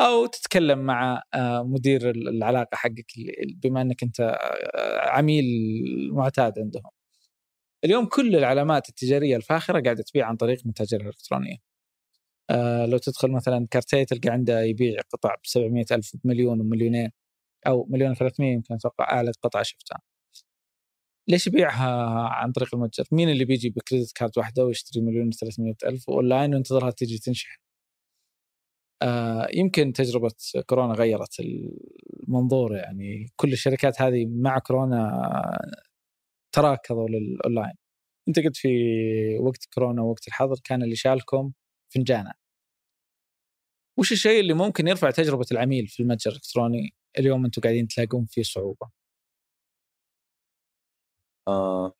أو 0.00 0.26
تتكلم 0.26 0.78
مع 0.78 1.22
آه، 1.34 1.62
مدير 1.62 2.10
العلاقة 2.10 2.76
حقك 2.76 3.06
بما 3.62 3.82
إنك 3.82 4.02
أنت 4.02 4.20
آه، 4.20 5.08
عميل 5.10 5.44
معتاد 6.12 6.58
عندهم. 6.58 6.95
اليوم 7.84 8.06
كل 8.06 8.36
العلامات 8.36 8.88
التجارية 8.88 9.36
الفاخرة 9.36 9.80
قاعدة 9.82 10.02
تبيع 10.02 10.26
عن 10.28 10.36
طريق 10.36 10.66
متاجر 10.66 11.00
الالكترونيه. 11.00 11.56
آه، 12.50 12.86
لو 12.86 12.98
تدخل 12.98 13.30
مثلا 13.32 13.66
كارتيه 13.70 14.04
تلقى 14.04 14.30
عنده 14.30 14.62
يبيع 14.62 15.00
قطع 15.12 15.34
ب 15.34 15.46
700 15.46 15.84
ألف 15.92 16.12
بمليون 16.24 16.60
ومليونين 16.60 17.10
أو 17.66 17.86
مليون 17.90 18.14
300 18.14 18.52
يمكن 18.54 18.74
أتوقع 18.74 19.04
اعلى 19.12 19.32
قطعه 19.42 19.62
شفتها. 19.62 20.00
ليش 21.28 21.46
يبيعها 21.46 21.88
عن 22.28 22.52
طريق 22.52 22.74
المتجر؟ 22.74 23.04
مين 23.12 23.28
اللي 23.30 23.44
بيجي 23.44 23.70
ب 23.70 23.76
credit 23.76 24.12
card 24.12 24.38
واحدة 24.38 24.64
ويشتري 24.64 25.02
مليون 25.02 25.30
300 25.30 25.74
ألف 25.84 26.10
أونلاين 26.10 26.54
وينتظرها 26.54 26.90
تيجي 26.90 27.18
تنشحن؟ 27.18 27.58
آه، 29.02 29.48
يمكن 29.54 29.92
تجربة 29.92 30.30
كورونا 30.66 30.94
غيرت 30.94 31.40
المنظور 31.40 32.76
يعني 32.76 33.26
كل 33.36 33.52
الشركات 33.52 34.02
هذه 34.02 34.26
مع 34.26 34.58
كورونا 34.58 35.10
تراكضوا 36.56 37.08
للأونلاين 37.08 37.74
أنت 38.28 38.38
قلت 38.38 38.56
في 38.56 38.68
وقت 39.38 39.64
كورونا 39.74 40.02
ووقت 40.02 40.28
الحظر 40.28 40.56
كان 40.64 40.82
اللي 40.82 40.96
شالكم 40.96 41.52
فنجانة. 41.94 42.32
وش 43.98 44.12
الشيء 44.12 44.40
اللي 44.40 44.54
ممكن 44.54 44.88
يرفع 44.88 45.10
تجربة 45.10 45.46
العميل 45.52 45.86
في 45.86 46.02
المتجر 46.02 46.30
الإلكتروني 46.30 46.94
اليوم 47.18 47.44
أنتم 47.44 47.62
قاعدين 47.62 47.88
تلاقون 47.88 48.26
فيه 48.26 48.42
صعوبة؟ 48.42 48.90
آه 51.48 51.92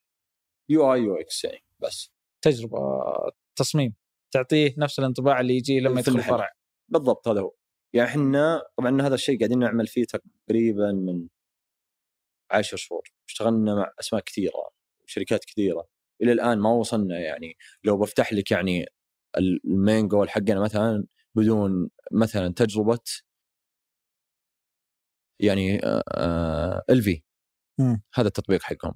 UI 0.69 0.93
UX 0.93 1.43
يعني 1.43 1.63
بس. 1.79 2.11
تجربة 2.41 2.79
تصميم. 3.55 3.95
تعطيه 4.33 4.75
نفس 4.77 4.99
الانطباع 4.99 5.39
اللي 5.39 5.57
يجي 5.57 5.79
لما 5.79 5.99
يدخل. 5.99 6.17
الفرع. 6.17 6.49
بالضبط 6.91 7.27
هذا 7.27 7.41
هو. 7.41 7.53
يعني 7.95 8.09
إحنا 8.09 8.63
طبعا 8.77 9.01
هذا 9.01 9.15
الشيء 9.15 9.39
قاعدين 9.39 9.59
نعمل 9.59 9.87
فيه 9.87 10.05
تقريبا 10.05 10.91
من 10.91 11.27
عشر 12.51 12.77
شهور 12.77 13.03
اشتغلنا 13.29 13.75
مع 13.75 13.93
أسماء 13.99 14.21
كثيرة 14.23 14.69
شركات 15.05 15.45
كثيرة 15.45 15.87
إلى 16.21 16.31
الآن 16.31 16.59
ما 16.59 16.69
وصلنا 16.71 17.19
يعني 17.19 17.57
لو 17.83 17.97
بفتح 17.97 18.33
لك 18.33 18.51
يعني 18.51 18.85
ال 19.37 19.51
main 19.51 20.07
goal 20.07 20.29
حقنا 20.29 20.59
مثلا 20.59 21.05
بدون 21.35 21.89
مثلا 22.11 22.53
تجربة 22.53 22.99
يعني 25.39 25.79
LV. 26.89 27.23
هذا 28.15 28.27
التطبيق 28.27 28.61
حقهم 28.63 28.93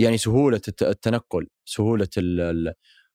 يعني 0.00 0.18
سهولة 0.18 0.60
الت- 0.68 0.82
التنقل 0.82 1.48
سهولة. 1.64 2.08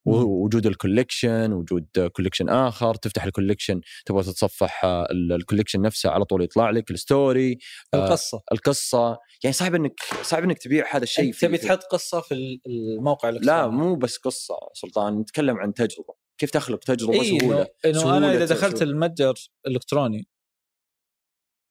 وجود 0.05 0.65
ال 0.67 0.75
collection 0.75 1.53
وجود 1.53 1.87
collection 2.15 2.49
آخر 2.49 2.95
تفتح 2.95 3.23
ال 3.23 3.29
collection 3.29 3.81
تبغى 4.05 4.23
تتصفح 4.23 4.85
آه، 4.85 5.07
ال- 5.11 5.33
ال 5.33 5.38
collection 5.38 5.81
نفسه 5.81 6.09
على 6.09 6.25
طول 6.25 6.43
يطلع 6.43 6.69
لك 6.69 6.91
ال 6.91 7.02
story 7.02 7.57
آه، 7.93 8.05
القصة. 8.05 8.41
القصة. 8.51 9.17
يعني 9.43 9.53
صعب 9.53 9.75
إنك 9.75 9.99
صعب 10.21 10.43
إنك 10.43 10.57
تبيع 10.57 10.95
هذا 10.95 11.03
الشيء 11.03 11.33
تبي 11.33 11.57
تحط 11.57 11.83
قصة 11.83 12.21
في 12.21 12.59
الموقع 12.67 13.29
لا 13.29 13.35
الإلكتروني 13.37 13.77
مو 13.77 13.95
بس 13.95 14.17
قصة 14.17 14.55
سلطان 14.73 15.19
نتكلم 15.19 15.57
عن 15.57 15.73
تجربة. 15.73 16.13
كيف 16.37 16.49
تخلق 16.49 16.79
تجربة 16.79 17.13
اي 17.21 17.39
سهولة؟ 17.39 17.67
إنه 17.85 17.93
سهولة 17.99 18.17
أنا 18.17 18.33
إذا 18.33 18.45
دخلت 18.45 18.73
تسويق. 18.75 18.89
المتجر 18.91 19.33
الإلكتروني 19.67 20.27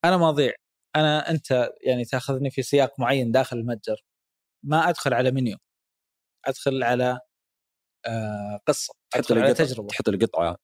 أنا 0.04 0.16
ما 0.16 0.28
أضيع. 0.28 0.52
أنا 0.96 1.30
أنت 1.30 1.70
يعني 1.86 2.04
تأخذني 2.04 2.50
في 2.50 2.62
سياق 2.62 3.00
معين 3.00 3.32
داخل 3.32 3.56
المتجر. 3.56 3.96
ما 4.64 4.88
أدخل 4.88 5.14
على 5.14 5.30
منيو. 5.30 5.56
أدخل 6.46 6.82
على 6.82 7.18
آه 8.06 8.60
قصة 8.66 8.94
تحط 9.10 9.32
لي 9.32 9.40
قطعة 9.40 9.52
تجربة. 9.52 9.88
تحط 9.88 10.08
لي 10.08 10.26
قطعة 10.26 10.56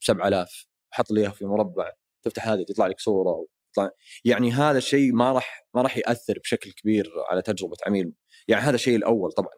7000 0.00 0.66
حط 0.90 1.10
لي 1.10 1.20
إياها 1.20 1.30
في 1.30 1.44
مربع 1.44 1.92
تفتح 2.24 2.48
هذه 2.48 2.64
تطلع 2.68 2.86
لك 2.86 3.00
صورة 3.00 3.46
تطلع 3.72 3.90
يعني 4.24 4.52
هذا 4.52 4.78
الشيء 4.78 5.12
ما 5.12 5.32
راح 5.32 5.66
ما 5.74 5.82
راح 5.82 5.96
يأثر 5.96 6.38
بشكل 6.38 6.72
كبير 6.72 7.12
على 7.30 7.42
تجربة 7.42 7.76
عميل. 7.86 8.12
يعني 8.48 8.62
هذا 8.62 8.74
الشيء 8.74 8.96
الأول 8.96 9.32
طبعا 9.32 9.50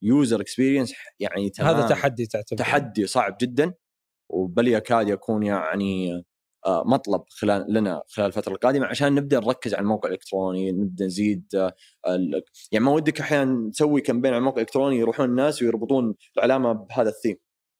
ك 0.00 0.08
user 0.08 0.40
experience 0.40 0.94
يعني 1.20 1.50
تمام 1.50 1.76
هذا 1.76 1.88
تحدي 1.88 2.26
تعتبر 2.26 2.58
تحدي 2.58 3.06
صعب 3.06 3.36
جدا 3.40 3.74
وبل 4.30 4.68
يكاد 4.68 5.08
يكون 5.08 5.42
يعني 5.42 6.24
مطلب 6.66 7.22
خلال 7.28 7.66
لنا 7.68 8.02
خلال 8.08 8.26
الفترة 8.26 8.52
القادمة 8.52 8.86
عشان 8.86 9.14
نبدأ 9.14 9.40
نركز 9.40 9.74
على 9.74 9.82
الموقع 9.82 10.08
الإلكتروني 10.08 10.72
نبدأ 10.72 11.04
نزيد 11.04 11.46
آه، 11.54 11.74
يعني 12.72 12.84
ما 12.84 12.92
ودك 12.92 13.20
أحيانا 13.20 13.70
تسوي 13.70 14.00
campaign 14.00 14.32
على 14.32 14.38
الموقع 14.38 14.56
الإلكتروني 14.56 14.96
يروحون 14.96 15.26
الناس 15.26 15.62
ويربطون 15.62 16.14
العلامة 16.36 16.72
بهذا 16.72 17.08
الثيم. 17.08 17.36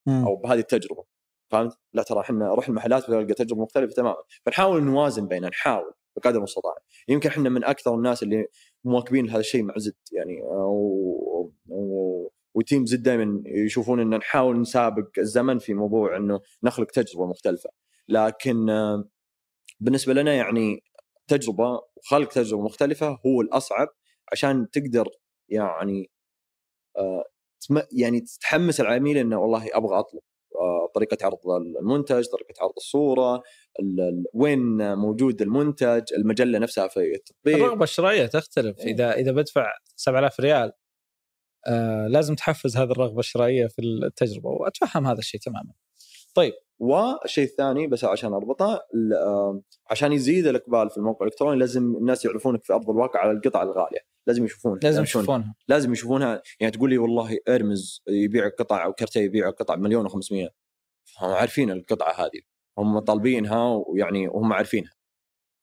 أو 0.09 0.37
بهذه 0.37 0.59
التجربة 0.59 1.05
فهمت؟ 1.51 1.79
لا 1.95 2.03
ترى 2.03 2.21
إحنا 2.21 2.45
نروح 2.45 2.69
المحلات 2.69 3.09
ونلقى 3.09 3.35
تجربة 3.35 3.63
مختلفة 3.63 3.95
تماما 3.95 4.17
فنحاول 4.47 4.83
نوازن 4.83 5.29
بينها 5.29 5.49
نحاول 5.49 5.93
بقدر 6.17 6.39
المستطاع 6.39 6.75
يمكن 7.09 7.29
إحنا 7.29 7.49
من 7.49 7.65
أكثر 7.65 7.95
الناس 7.95 8.23
اللي 8.23 8.47
مواكبين 8.85 9.27
لهذا 9.27 9.41
الشيء 9.41 9.63
مع 9.63 9.75
زد 9.77 9.95
يعني 10.13 10.43
و... 10.43 11.53
و... 11.69 12.31
وتيم 12.55 12.87
زد 12.87 13.03
دائما 13.03 13.43
يشوفون 13.47 14.01
ان 14.01 14.11
نحاول 14.11 14.61
نسابق 14.61 15.09
الزمن 15.19 15.59
في 15.59 15.75
موضوع 15.75 16.17
إنه 16.17 16.41
نخلق 16.63 16.87
تجربة 16.87 17.27
مختلفة 17.27 17.71
لكن 18.09 18.71
آه، 18.71 19.05
بالنسبة 19.81 20.13
لنا 20.15 20.35
يعني 20.35 20.83
تجربة 21.29 21.81
وخلق 21.97 22.29
تجربة 22.29 22.63
مختلفة 22.63 23.19
هو 23.27 23.41
الأصعب 23.41 23.89
عشان 24.33 24.71
تقدر 24.71 25.09
يعني 25.49 26.11
آه، 26.99 27.25
يعني 27.93 28.21
تحمس 28.41 28.81
العميل 28.81 29.19
إنه 29.19 29.39
والله 29.39 29.69
أبغى 29.73 29.99
أطلب 29.99 30.21
آه، 30.55 30.89
طريقة 30.95 31.17
عرض 31.27 31.39
المنتج، 31.81 32.27
طريقة 32.27 32.55
عرض 32.63 32.73
الصورة، 32.77 33.43
ال- 33.81 34.01
ال- 34.01 34.25
وين 34.35 34.95
موجود 34.95 35.43
المنتج، 35.43 36.03
المجلة 36.19 36.59
نفسها 36.59 36.89
في 36.89 37.01
التطبيق 37.01 37.57
الرغبة 37.57 37.85
الشرائية 37.85 38.27
تختلف 38.27 38.79
إيه. 38.79 38.95
إذا 38.95 39.13
إذا 39.13 39.33
بدفع 39.33 39.73
7000 39.97 40.41
ريال 40.41 40.73
آه 41.67 42.07
لازم 42.07 42.35
تحفز 42.35 42.77
هذه 42.77 42.91
الرغبة 42.91 43.19
الشرائية 43.19 43.67
في 43.67 43.83
التجربة 43.83 44.49
وأتفهم 44.51 45.07
هذا 45.07 45.19
الشيء 45.19 45.41
تماما. 45.41 45.73
والشيء 46.79 47.45
الثاني 47.45 47.87
بس 47.87 48.05
عشان 48.05 48.33
أربطه 48.33 48.81
عشان 49.91 50.13
يزيد 50.13 50.47
الإقبال 50.47 50.91
في 50.91 50.97
الموقع 50.97 51.27
الإلكتروني 51.27 51.59
لازم 51.59 51.97
الناس 51.97 52.25
يعرفونك 52.25 52.65
في 52.65 52.73
أرض 52.73 52.91
الواقع 52.91 53.21
على 53.21 53.31
القطع 53.31 53.63
الغالية، 53.63 54.01
لازم 54.27 54.45
يشوفونها 54.45 54.81
لازم. 54.83 55.03
يشوفونها. 55.03 55.55
لازم 55.69 55.93
يشوفونها. 55.93 56.43
يعني 56.61 56.73
تقول 56.73 56.91
لي 56.91 56.99
والله 56.99 57.39
إرمز 57.49 58.03
يبيع 58.09 58.49
قطع 58.59 58.85
أو 58.85 58.93
كرتي 58.93 59.21
يبيع 59.21 59.51
قطع 59.51 59.75
بمليون 59.75 60.09
و500 60.09 60.49
هم 61.21 61.31
عارفين 61.31 61.71
القطعة 61.71 62.13
هذه. 62.13 62.41
هم 62.79 62.99
طالبينها 62.99 63.83
ويعني 63.87 64.29
وهم 64.29 64.53
عارفينها. 64.53 64.93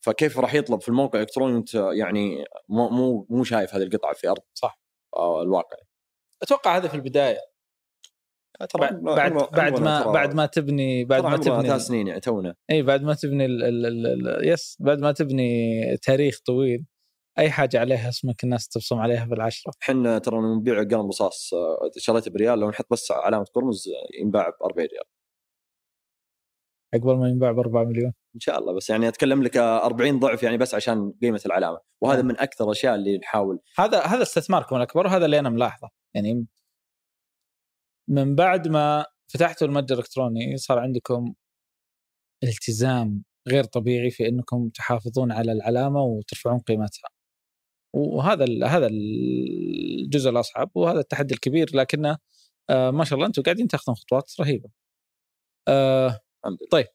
فكيف 0.05 0.39
راح 0.39 0.53
يطلب 0.53 0.81
في 0.81 0.89
الموقع 0.89 1.19
الإلكتروني 1.19 1.53
وأنت 1.53 1.73
يعني 1.73 2.45
مو 2.69 2.89
مو 2.89 3.27
مو 3.29 3.43
شايف 3.43 3.75
هذه 3.75 3.83
القطعة 3.83 4.13
في 4.13 4.29
أرض 4.29 4.41
صح. 4.53 4.79
آه 5.15 5.41
الواقع؟ 5.41 5.77
أتوقع 6.41 6.77
هذا 6.77 6.87
في 6.87 6.95
البداية. 6.95 7.48
بعد 8.59 9.01
بعد, 9.03 9.31
عمره- 9.31 9.49
بعد 9.49 9.73
عمره 9.73 9.79
ما 9.83 10.03
ترى- 10.03 10.07
بعد 10.07 10.33
ما 10.35 10.45
تبني 10.45 11.05
بعد 11.05 11.21
ترى 11.21 11.31
ما 11.31 11.37
تبني 11.37 11.67
ثلاث 11.67 11.81
سنين 11.81 12.07
يعني 12.07 12.19
تونا. 12.19 12.55
إي 12.71 12.81
بعد 12.81 13.03
ما 13.03 13.13
تبني 13.13 13.45
ال 13.45 13.63
ال 13.63 13.85
ال 13.85 14.27
ال 14.27 14.47
يس 14.47 14.77
بعد 14.79 14.99
ما 14.99 15.11
تبني 15.11 15.97
تاريخ 15.97 16.39
طويل 16.45 16.85
أي 17.39 17.49
حاجة 17.51 17.79
عليها 17.79 18.09
اسمك 18.09 18.43
الناس 18.43 18.67
تبصم 18.67 18.97
عليها 18.99 19.25
بالعشرة. 19.25 19.71
إحنا 19.83 20.17
ترى 20.19 20.37
نبيع 20.39 20.79
قلم 20.83 21.07
رصاص 21.07 21.53
آه، 21.53 21.91
شريته 21.97 22.31
بريال 22.31 22.59
لو 22.59 22.69
نحط 22.69 22.85
بس 22.91 23.11
علامة 23.11 23.45
قرمز 23.53 23.87
آه، 23.87 24.21
ينباع 24.23 24.49
ب 24.49 24.53
40 24.63 24.87
ريال. 24.87 25.03
عقبال 26.93 27.17
ما 27.17 27.29
ينباع 27.29 27.51
ب 27.51 27.59
4 27.59 27.83
مليون. 27.83 28.13
إن 28.35 28.39
شاء 28.39 28.59
الله 28.59 28.73
بس 28.73 28.89
يعني 28.89 29.07
أتكلم 29.07 29.43
لك 29.43 29.57
آه، 29.57 29.85
40 29.85 30.19
ضعف 30.19 30.43
يعني 30.43 30.57
بس 30.57 30.75
عشان 30.75 31.13
قيمة 31.21 31.41
العلامة. 31.45 31.79
وهذا 32.01 32.17
نعم. 32.21 32.27
من 32.27 32.39
أكثر 32.39 32.65
الاشياء 32.65 32.95
اللي 32.95 33.17
نحاول. 33.17 33.59
هذا 33.77 33.99
هذا 34.01 34.21
استثماركم 34.21 34.75
الأكبر 34.75 35.05
وهذا 35.05 35.25
اللي 35.25 35.39
أنا 35.39 35.49
ملاحظه. 35.49 35.89
يعني 36.15 36.45
من 38.09 38.35
بعد 38.35 38.67
ما 38.67 39.05
فتحتوا 39.33 39.67
المتجر 39.67 39.93
الإلكتروني 39.95 40.57
صار 40.57 40.79
عندكم 40.79 41.33
التزام 42.43 43.23
غير 43.47 43.63
طبيعي 43.63 44.11
في 44.11 44.27
إنكم 44.27 44.69
تحافظون 44.69 45.31
على 45.31 45.51
العلامة 45.51 46.01
وترفعون 46.01 46.59
قيمتها. 46.59 47.09
وهذا 47.95 48.43
ال- 48.43 48.63
هذا 48.63 48.87
الجزء 48.87 50.29
الأصعب 50.29 50.71
وهذا 50.75 50.99
التحدي 50.99 51.33
الكبير 51.33 51.75
لكنه 51.75 52.17
آه 52.69 52.91
ما 52.91 53.03
شاء 53.03 53.15
الله 53.15 53.27
أنتم 53.27 53.41
قاعدين 53.41 53.67
تأخذون 53.67 53.95
خطوات 53.95 54.33
رهيبة. 54.39 54.69
آه 55.67 56.19
لله. 56.45 56.85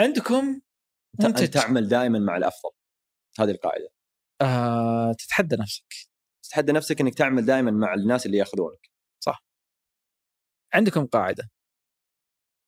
عندكم 0.00 0.60
منتج. 1.20 1.42
أنت 1.42 1.54
تعمل 1.54 1.88
دائما 1.88 2.18
مع 2.18 2.36
الأفضل. 2.36 2.70
هذه 3.40 3.50
القاعدة. 3.50 3.88
آه 4.42 5.12
تتحدى 5.12 5.56
نفسك. 5.56 5.94
تتحدى 6.42 6.72
نفسك 6.72 7.00
إنك 7.00 7.14
تعمل 7.14 7.46
دائما 7.46 7.70
مع 7.70 7.94
الناس 7.94 8.26
اللي 8.26 8.38
يأخذونك. 8.38 8.89
عندكم 10.74 11.06
قاعدة. 11.06 11.50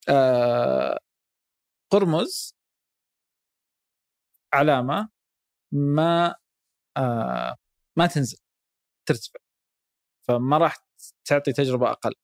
آه 0.08 0.98
قرمز 1.92 2.54
علامة 4.54 5.08
ما 5.72 6.34
آه 6.98 7.56
ما 7.96 8.08
تنزل 8.08 8.38
ترتفع 9.08 9.40
فما 10.28 10.58
راح 10.58 10.76
تعطي 11.26 11.52
تجربة 11.52 11.90
أقل. 11.92 12.14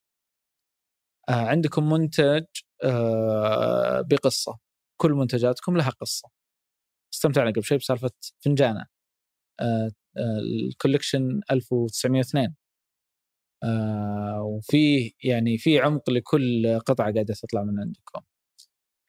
آه 1.28 1.32
عندكم 1.48 1.88
منتج 1.92 2.44
آه 2.84 4.00
بقصة. 4.00 4.58
كل 4.96 5.12
منتجاتكم 5.12 5.76
لها 5.76 5.90
قصة. 5.90 6.28
استمتعنا 7.14 7.50
قبل 7.50 7.64
شوي 7.64 7.78
بسالفة 7.78 8.10
فنجانه 8.44 8.86
آه 9.60 9.90
آه 10.18 10.40
الكوليكشن 10.70 11.40
1902 11.52 12.56
آه 13.64 14.42
وفي 14.42 15.12
يعني 15.24 15.58
في 15.58 15.78
عمق 15.80 16.10
لكل 16.10 16.78
قطعة 16.86 17.12
قاعدة 17.12 17.34
تطلع 17.34 17.62
من 17.64 17.80
عندكم. 17.80 18.20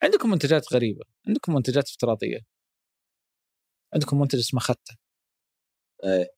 عندكم 0.02 0.30
منتجات 0.30 0.72
غريبة، 0.74 1.04
عندكم 1.28 1.54
منتجات 1.54 1.88
افتراضية. 1.88 2.40
عندكم 3.94 4.20
منتج 4.20 4.38
اسمه 4.38 4.60
خته، 4.60 4.96
إيه 6.04 6.30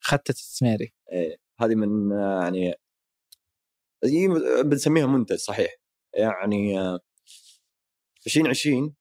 خته 0.00 0.30
التسميري. 0.30 0.92
إيه 1.12 1.36
هذه 1.60 1.74
من 1.74 2.10
يعني 2.42 2.74
بنسميها 4.64 5.06
منتج 5.06 5.36
صحيح 5.36 5.76
يعني 6.14 6.80
آه، 6.80 7.00
2020 8.26 8.94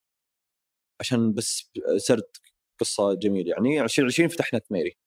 عشان 1.00 1.34
بس 1.34 1.72
سرد 1.98 2.24
قصة 2.80 3.14
جميلة 3.14 3.52
يعني 3.52 3.82
2020 3.82 4.30
فتحنا 4.30 4.60
ثميري 4.60 4.98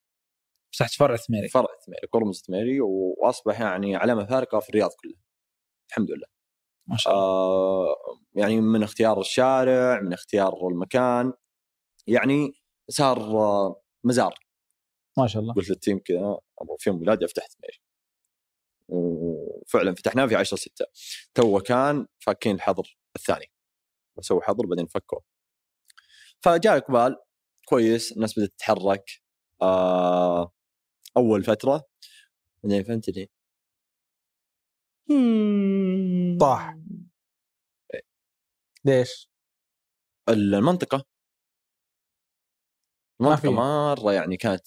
فتحت 0.74 0.92
فرع 0.94 1.16
ثميري. 1.16 1.48
فرع 1.48 1.68
ثميري 1.86 2.06
قرمز 2.12 2.42
ثميري 2.46 2.80
وأصبح 2.80 3.60
يعني 3.60 3.96
علامه 3.96 4.26
فارقه 4.26 4.60
في 4.60 4.68
الرياض 4.68 4.90
كلها 5.02 5.20
الحمد 5.90 6.10
لله. 6.10 6.26
ما 6.86 6.96
شاء 6.96 7.12
الله. 7.12 7.24
آه 7.24 7.96
يعني 8.34 8.60
من 8.60 8.82
اختيار 8.82 9.20
الشارع 9.20 10.00
من 10.00 10.12
اختيار 10.12 10.68
المكان 10.68 11.32
يعني 12.06 12.52
صار 12.90 13.18
آه، 13.18 13.82
مزار. 14.04 14.34
ما 15.18 15.26
شاء 15.26 15.42
الله. 15.42 15.54
قلت 15.54 15.70
لل 15.70 15.80
team 15.80 15.98
كذا 15.98 16.38
في 16.78 16.90
يوم 16.90 16.98
ميلادي 16.98 17.24
أفتح 17.24 17.46
ثميري 17.46 17.78
وفعلا 18.88 19.94
فتحناه 19.94 20.26
في 20.26 20.36
10 20.36 20.56
6 20.56 20.86
تو 21.34 21.60
كان 21.60 22.06
فاكين 22.18 22.54
الحظر 22.54 22.98
الثاني. 23.16 23.52
بسوي 24.18 24.40
حظر 24.42 24.66
بعدين 24.66 24.86
فكوا 24.86 25.20
فجاء 26.40 26.76
إقبال 26.76 27.16
كويس 27.64 28.12
الناس 28.12 28.38
بدأت 28.38 28.50
تتحرك. 28.50 29.04
آه 29.62 30.52
أول 31.18 31.44
فترة 31.44 31.84
بعدين 32.64 32.84
فهمت 32.84 33.08
لي 33.10 33.28
طاح. 36.40 36.76
ليش؟ 38.84 39.28
المنطقة 40.28 41.04
ما 43.20 43.28
المنطقة. 43.28 43.50
مرة 43.52 44.12
يعني 44.12 44.36
كانت 44.36 44.66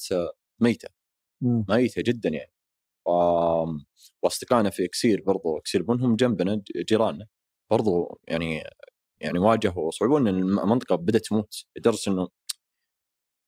ميتة 0.59 0.89
مم. 1.41 1.65
ميتة 1.69 2.01
جدا 2.05 2.29
يعني 2.29 2.51
و- 3.07 3.77
وأصدقائنا 4.23 4.69
في 4.69 4.85
اكسير 4.85 5.23
برضو 5.27 5.57
اكسير 5.57 5.83
بنهم 5.83 6.15
جنبنا 6.15 6.61
جيراننا 6.89 7.27
برضو 7.71 8.19
يعني 8.27 8.63
يعني 9.21 9.39
واجهوا 9.39 9.91
صعوبه 9.91 10.17
إن 10.17 10.27
المنطقة 10.27 10.95
بدأت 10.95 11.25
تموت 11.25 11.65
لدرجة 11.77 12.09
إنه 12.11 12.27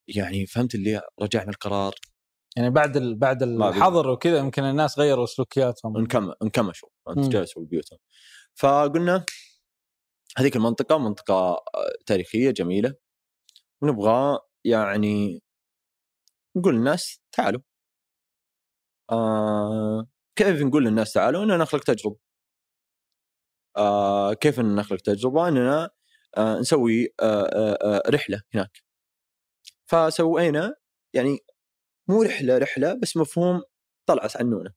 يعني 0.07 0.45
فهمت 0.45 0.75
اللي 0.75 1.01
رجعنا 1.21 1.49
القرار 1.49 1.95
يعني 2.57 2.69
بعد 2.69 2.97
ال... 2.97 3.15
بعد 3.15 3.43
الحظر 3.43 4.09
وكذا 4.09 4.37
يمكن 4.37 4.63
الناس 4.63 4.99
غيروا 4.99 5.25
سلوكياتهم. 5.25 5.97
انكم 5.97 6.33
انكمشوا. 6.43 6.89
جلسوا 7.17 7.63
ببيوتهم 7.63 7.99
فقلنا 8.55 9.25
هذيك 10.37 10.55
المنطقة 10.55 10.97
منطقة 10.97 11.33
آه، 11.35 11.63
تاريخية 12.05 12.51
جميلة. 12.51 12.95
ونبغى 13.81 14.39
يعني 14.65 15.43
نقول 16.57 16.75
للناس 16.75 17.19
تعالوا. 17.31 17.61
آه 19.11 20.07
كيف 20.35 20.61
نقول 20.61 20.85
للناس 20.85 21.13
تعالوا؟ 21.13 21.43
إننا 21.43 21.57
نخلق 21.57 21.83
تجربة. 21.83 22.17
آه 23.77 24.33
كيف 24.33 24.59
إن 24.59 24.75
نخلق 24.75 25.01
تجربة؟ 25.01 25.47
إننا 25.47 25.89
آه 26.37 26.59
نسوي 26.59 27.13
آه 27.21 27.43
آه 27.43 27.77
آه 27.81 28.01
رحلة 28.09 28.41
هناك. 28.53 28.83
فسوينا 29.85 30.75
يعني 31.13 31.39
مو 32.07 32.23
رحلة 32.23 32.57
رحلة 32.57 32.93
بس 32.93 33.17
مفهوم 33.17 33.63
طلعه 34.05 34.31
عنونه 34.35 34.73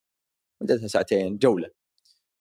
مدتها 0.62 0.88
ساعتين 0.88 1.38
جولة. 1.38 1.70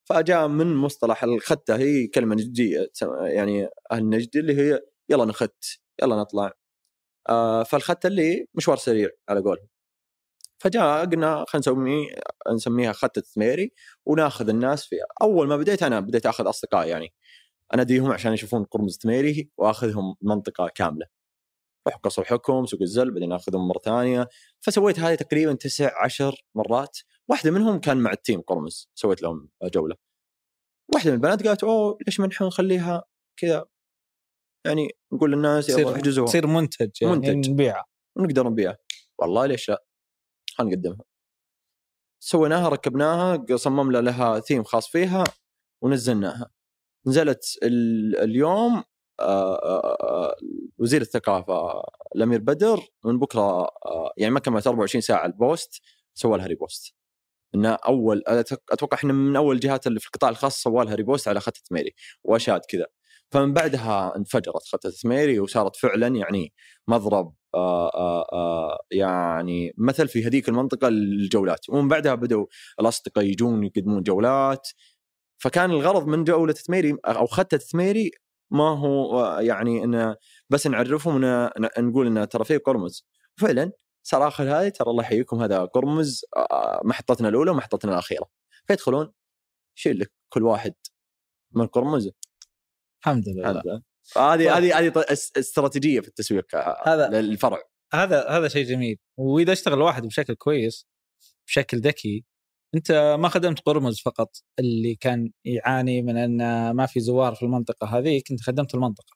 فجاء 0.06 0.48
من 0.48 0.76
مصطلح 0.76 1.24
الخته 1.24 1.76
هي 1.78 2.08
كلمة 2.08 2.36
نجدية 2.36 2.92
يعني 3.22 3.70
أهل 3.92 4.10
نجد 4.10 4.38
اللي 4.38 4.58
هي 4.58 4.82
يلا 5.10 5.26
نخت 5.26 5.66
يلا 6.04 6.16
نطلع. 6.16 6.54
آه 7.30 7.64
فالخته 7.64 8.08
اللي 8.08 8.48
مشوار 8.56 8.78
سريع 8.78 9.10
على 9.30 9.42
قولهم 9.42 9.68
فجاء 10.60 11.06
قلنا 11.06 11.46
خلينا 11.50 11.60
نسمي 11.60 12.08
نسميها 12.54 12.94
خطه 12.94 13.22
ثميري 13.22 13.74
وناخذ 14.06 14.50
الناس 14.50 14.86
فيها. 14.88 15.06
أول 15.22 15.48
ما 15.48 15.58
بديت 15.58 15.84
أنا 15.84 16.00
بديت 16.00 16.26
أخذ 16.26 16.50
اصدقائي 16.50 16.90
يعني. 16.90 17.14
اناديهم 17.74 18.12
عشان 18.12 18.34
يشوفون 18.34 18.64
قرمز 18.66 18.98
ثميري 19.04 19.50
وأخذهم 19.58 20.16
منطقة 20.22 20.68
كاملة. 20.76 21.08
روح 21.88 21.96
قصر 21.98 22.22
الحكم 22.22 22.66
سوق 22.66 22.82
الزل 22.82 23.12
بعدين 23.12 23.34
آخذهم 23.34 23.68
مرة 23.68 23.80
ثانية. 23.80 24.30
فسويت 24.62 25.00
هذه 25.00 25.16
تقريبا 25.16 25.54
تسع 25.54 26.04
عشر 26.04 26.46
مرات. 26.56 26.98
واحدة 27.30 27.52
منهم 27.52 27.80
كان 27.80 27.98
مع 27.98 28.12
ال 28.12 28.18
team 28.18 28.42
قرمز. 28.42 28.90
سويت 28.96 29.22
لهم 29.22 29.50
جولة. 29.64 29.96
واحدة 30.94 31.12
من 31.12 31.18
البنات 31.18 31.48
قالت 31.48 31.64
أوه 31.64 31.98
ليش 32.08 32.20
ما 32.20 32.28
نحن 32.28 32.44
نخليها 32.44 33.04
كذا؟ 33.40 33.66
يعني 34.66 34.92
نقول 35.14 35.32
للناس 35.32 35.70
يلا 35.70 35.96
احجزوها. 35.96 36.28
تصير 36.28 36.48
منتج 36.48 36.92
يعني 37.02 37.16
منتج. 37.16 37.50
نبيعها 37.50 37.86
ونقدر 38.16 38.50
نبيعها 38.50 38.78
والله 39.20 39.46
ليش 39.46 39.70
لا؟ 39.70 39.86
خلينا 40.56 40.76
نقدمها. 40.76 41.06
سويناها 42.24 42.70
ركبناها 42.70 43.46
صمم 43.56 43.92
لها 43.92 44.40
ثيم 44.40 44.64
خاص 44.64 44.88
فيها 44.88 45.24
ونزلناها. 45.84 46.52
نزلت 47.08 47.44
ال- 47.64 48.18
اليوم 48.18 48.84
وزير 50.78 51.02
الثقافة 51.02 51.84
الأمير 52.16 52.40
بدر 52.40 52.80
من 53.06 53.20
بكرة 53.20 53.42
آه، 53.42 54.14
يعني 54.18 54.34
ما 54.34 54.40
كملت 54.40 54.68
24 54.68 55.02
ساعة 55.02 55.26
ال 55.26 55.37
post 55.37 55.82
سوى 56.14 56.38
لها 56.38 56.48
repost. 56.48 56.96
إنه 57.56 57.70
أول 57.70 58.24
أتوقع 58.72 58.98
إحنا 58.98 59.14
من 59.14 59.36
أول 59.36 59.56
الجهات 59.56 59.88
اللي 59.88 60.00
في 60.00 60.06
القطاع 60.06 60.30
الخاص 60.30 60.64
سوى 60.64 60.86
لها 60.86 60.96
repost 60.96 61.28
على 61.28 61.40
خطة 61.40 61.62
ثميري 61.72 61.96
واشاد 62.24 62.62
كذا. 62.70 62.86
فمن 63.32 63.54
بعدها 63.54 64.14
انفجرت 64.18 64.64
خطة 64.72 64.94
ثميري 65.06 65.40
وصارت 65.40 65.76
فعلا 65.76 66.08
يعني 66.08 66.54
مضرب 66.88 67.34
آه، 67.56 67.90
آه، 67.90 68.28
آه، 68.34 68.80
يعني 68.92 69.74
مثل 69.78 70.08
في 70.08 70.24
هذيك 70.28 70.50
المنطقة 70.50 70.90
للجولات. 70.90 71.70
ومن 71.70 71.88
بعدها 71.88 72.16
بدأوا 72.16 72.46
الأصدقاء 72.80 73.26
يجون 73.26 73.64
يقدمون 73.64 74.04
جولات. 74.04 74.68
فكان 75.38 75.72
الغرض 75.72 76.08
من 76.08 76.24
جولة 76.24 76.54
ثميري 76.54 76.98
أو 77.06 77.26
خطة 77.26 77.58
ثميري 77.58 78.12
ما 78.52 78.70
هو 78.80 79.26
يعني 79.40 79.84
إنه 79.84 80.16
بس 80.50 80.68
نعرفهم 80.68 81.22
نقول 81.80 82.08
إنه 82.08 82.26
ترى 82.26 82.46
في 82.46 82.58
قرمز. 82.58 83.06
فعلا 83.40 83.72
صار 84.04 84.28
اخر 84.28 84.44
هذه 84.44 84.70
ترى 84.70 84.90
الله 84.92 85.04
يحييكم 85.04 85.42
هذا 85.42 85.66
قرمز 85.66 86.22
آه، 86.38 86.82
محطتنا 86.84 87.30
الأولى 87.30 87.52
ومحطتنا 87.52 87.92
الأخيرة. 87.94 88.26
فيدخلون 88.68 89.12
يشيل 89.78 90.00
لك 90.00 90.12
كل 90.30 90.44
واحد 90.44 90.74
من 91.52 91.68
قرمز 91.68 92.10
الحمد 93.02 93.24
لله. 93.30 93.52
لله. 93.52 93.82
هذه 94.18 94.58
هذه 94.58 94.80
هذه 94.80 94.94
استراتيجية 95.38 96.00
في 96.02 96.08
التسويق 96.08 96.56
آه، 96.56 96.84
هذا- 96.86 97.22
للفرع. 97.22 97.62
هذا 97.94 98.28
هذا 98.30 98.48
شيء 98.48 98.66
جميل. 98.66 98.98
وإذا 99.18 99.54
اشتغل 99.54 99.82
واحد 99.82 100.06
بشكل 100.06 100.34
كويس 100.34 100.88
بشكل 101.48 101.78
ذكي 101.80 102.26
أنت 102.76 102.92
ما 103.20 103.30
خدمت 103.30 103.60
قرمز 103.60 104.02
فقط 104.02 104.38
اللي 104.60 104.96
كان 104.96 105.32
يعاني 105.46 106.02
من 106.02 106.18
أن 106.18 106.72
ما 106.72 106.86
في 106.86 107.00
زوار 107.00 107.36
في 107.36 107.44
المنطقة 107.44 107.88
هذيك 107.98 108.32
انت 108.32 108.42
خدمت 108.42 108.76
المنطقة. 108.76 109.16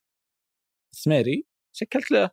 ثميري 1.03 1.45
شكلت 1.73 2.11
له 2.11 2.29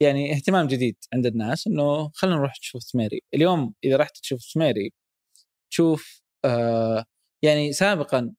يعني 0.00 0.32
اهتمام 0.32 0.66
جديد 0.66 0.96
عند 1.14 1.26
الناس 1.26 1.66
إنه 1.66 2.10
خلينا 2.14 2.36
نروح 2.36 2.52
نشوف 2.60 2.82
ثميري 2.82 3.20
اليوم 3.34 3.74
إذا 3.84 3.96
رحت 3.96 4.18
تشوف 4.18 4.40
ثميري 4.54 4.92
تشوف 5.70 6.22
آه 6.44 7.04
يعني 7.42 7.72
سابقا 7.72 8.34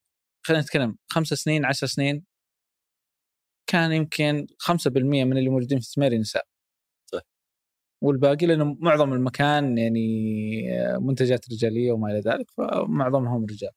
خلينا 0.45 0.63
نتكلم 0.63 0.97
خمس 1.11 1.27
سنين 1.27 1.65
عشر 1.65 1.87
سنين 1.87 2.25
كان 3.67 3.91
يمكن 3.91 4.47
5% 4.59 5.25
من 5.25 5.37
اللي 5.37 5.49
موجودين 5.49 5.79
في 5.79 5.85
ثميري 5.85 6.17
نساء. 6.17 6.45
والباقي 8.01 8.45
لأنه 8.45 8.77
معظم 8.79 9.13
المكان 9.13 9.77
يعني 9.77 10.07
آه، 10.81 10.97
منتجات 10.97 11.45
رجالية 11.51 11.91
وما 11.91 12.11
إلى 12.11 12.19
ذلك 12.19 12.51
فمعظمهم 12.57 13.45
رجال. 13.45 13.71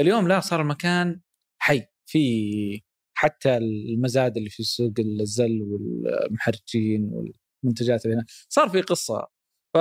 اليوم 0.00 0.28
لا 0.28 0.40
صار 0.40 0.60
المكان 0.60 1.20
حي 1.58 1.82
في 2.06 2.82
حتى 3.14 3.56
المزاد 3.56 4.36
اللي 4.36 4.50
في 4.50 4.62
سوق 4.62 4.92
الزل 4.98 5.62
والمحرجين 5.62 7.10
والمنتجات 7.12 8.04
اللي 8.04 8.16
هنا 8.16 8.24
صار 8.48 8.68
في 8.68 8.80
قصة 8.80 9.28
ف 9.74 9.76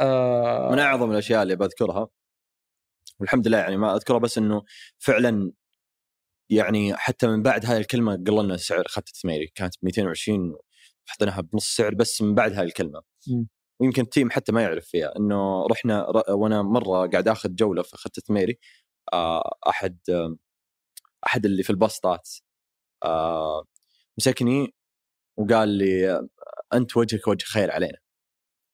آه، 0.00 0.70
من 0.72 0.78
أعظم 0.78 1.10
الأشياء 1.10 1.42
اللي 1.42 1.56
بذكرها 1.56 2.08
والحمد 3.20 3.48
لله 3.48 3.58
يعني 3.58 3.76
ما 3.76 3.96
أذكرها 3.96 4.18
بس 4.18 4.38
إنه 4.38 4.62
فعلا 4.98 5.52
يعني 6.50 6.94
حتى 6.96 7.26
من 7.26 7.42
بعد 7.42 7.66
هذه 7.66 7.76
الكلمة 7.78 8.24
قللنا 8.26 8.56
سعر 8.56 8.84
خطه 8.88 9.12
ثميري 9.22 9.46
كانت 9.54 9.74
ب 9.82 9.84
220 9.84 10.56
حطيناها 11.06 11.40
بنص 11.40 11.76
سعر 11.76 11.94
بس 11.94 12.22
من 12.22 12.34
بعد 12.34 12.52
هذه 12.52 12.62
الكلمة. 12.62 13.02
ويمكن 13.80 14.02
التيم 14.02 14.30
حتى 14.30 14.52
ما 14.52 14.62
يعرف 14.62 14.86
فيها 14.86 15.16
إنه 15.16 15.66
رحنا 15.66 16.06
وأنا 16.30 16.62
مرة 16.62 17.06
قاعد 17.06 17.28
آخذ 17.28 17.54
جولة 17.54 17.82
في 17.82 17.96
خطة 17.96 18.22
ثميري 18.22 18.58
آه، 19.12 19.58
أحد 19.68 19.98
أحد 21.26 21.44
اللي 21.44 21.62
في 21.62 21.70
البسطات 21.70 22.28
آه، 23.04 23.64
مسكني 24.18 24.74
وقال 25.38 25.68
لي 25.68 26.20
أنت 26.74 26.96
وجهك 26.96 27.28
وجه 27.28 27.44
خير 27.44 27.70
علينا. 27.70 27.98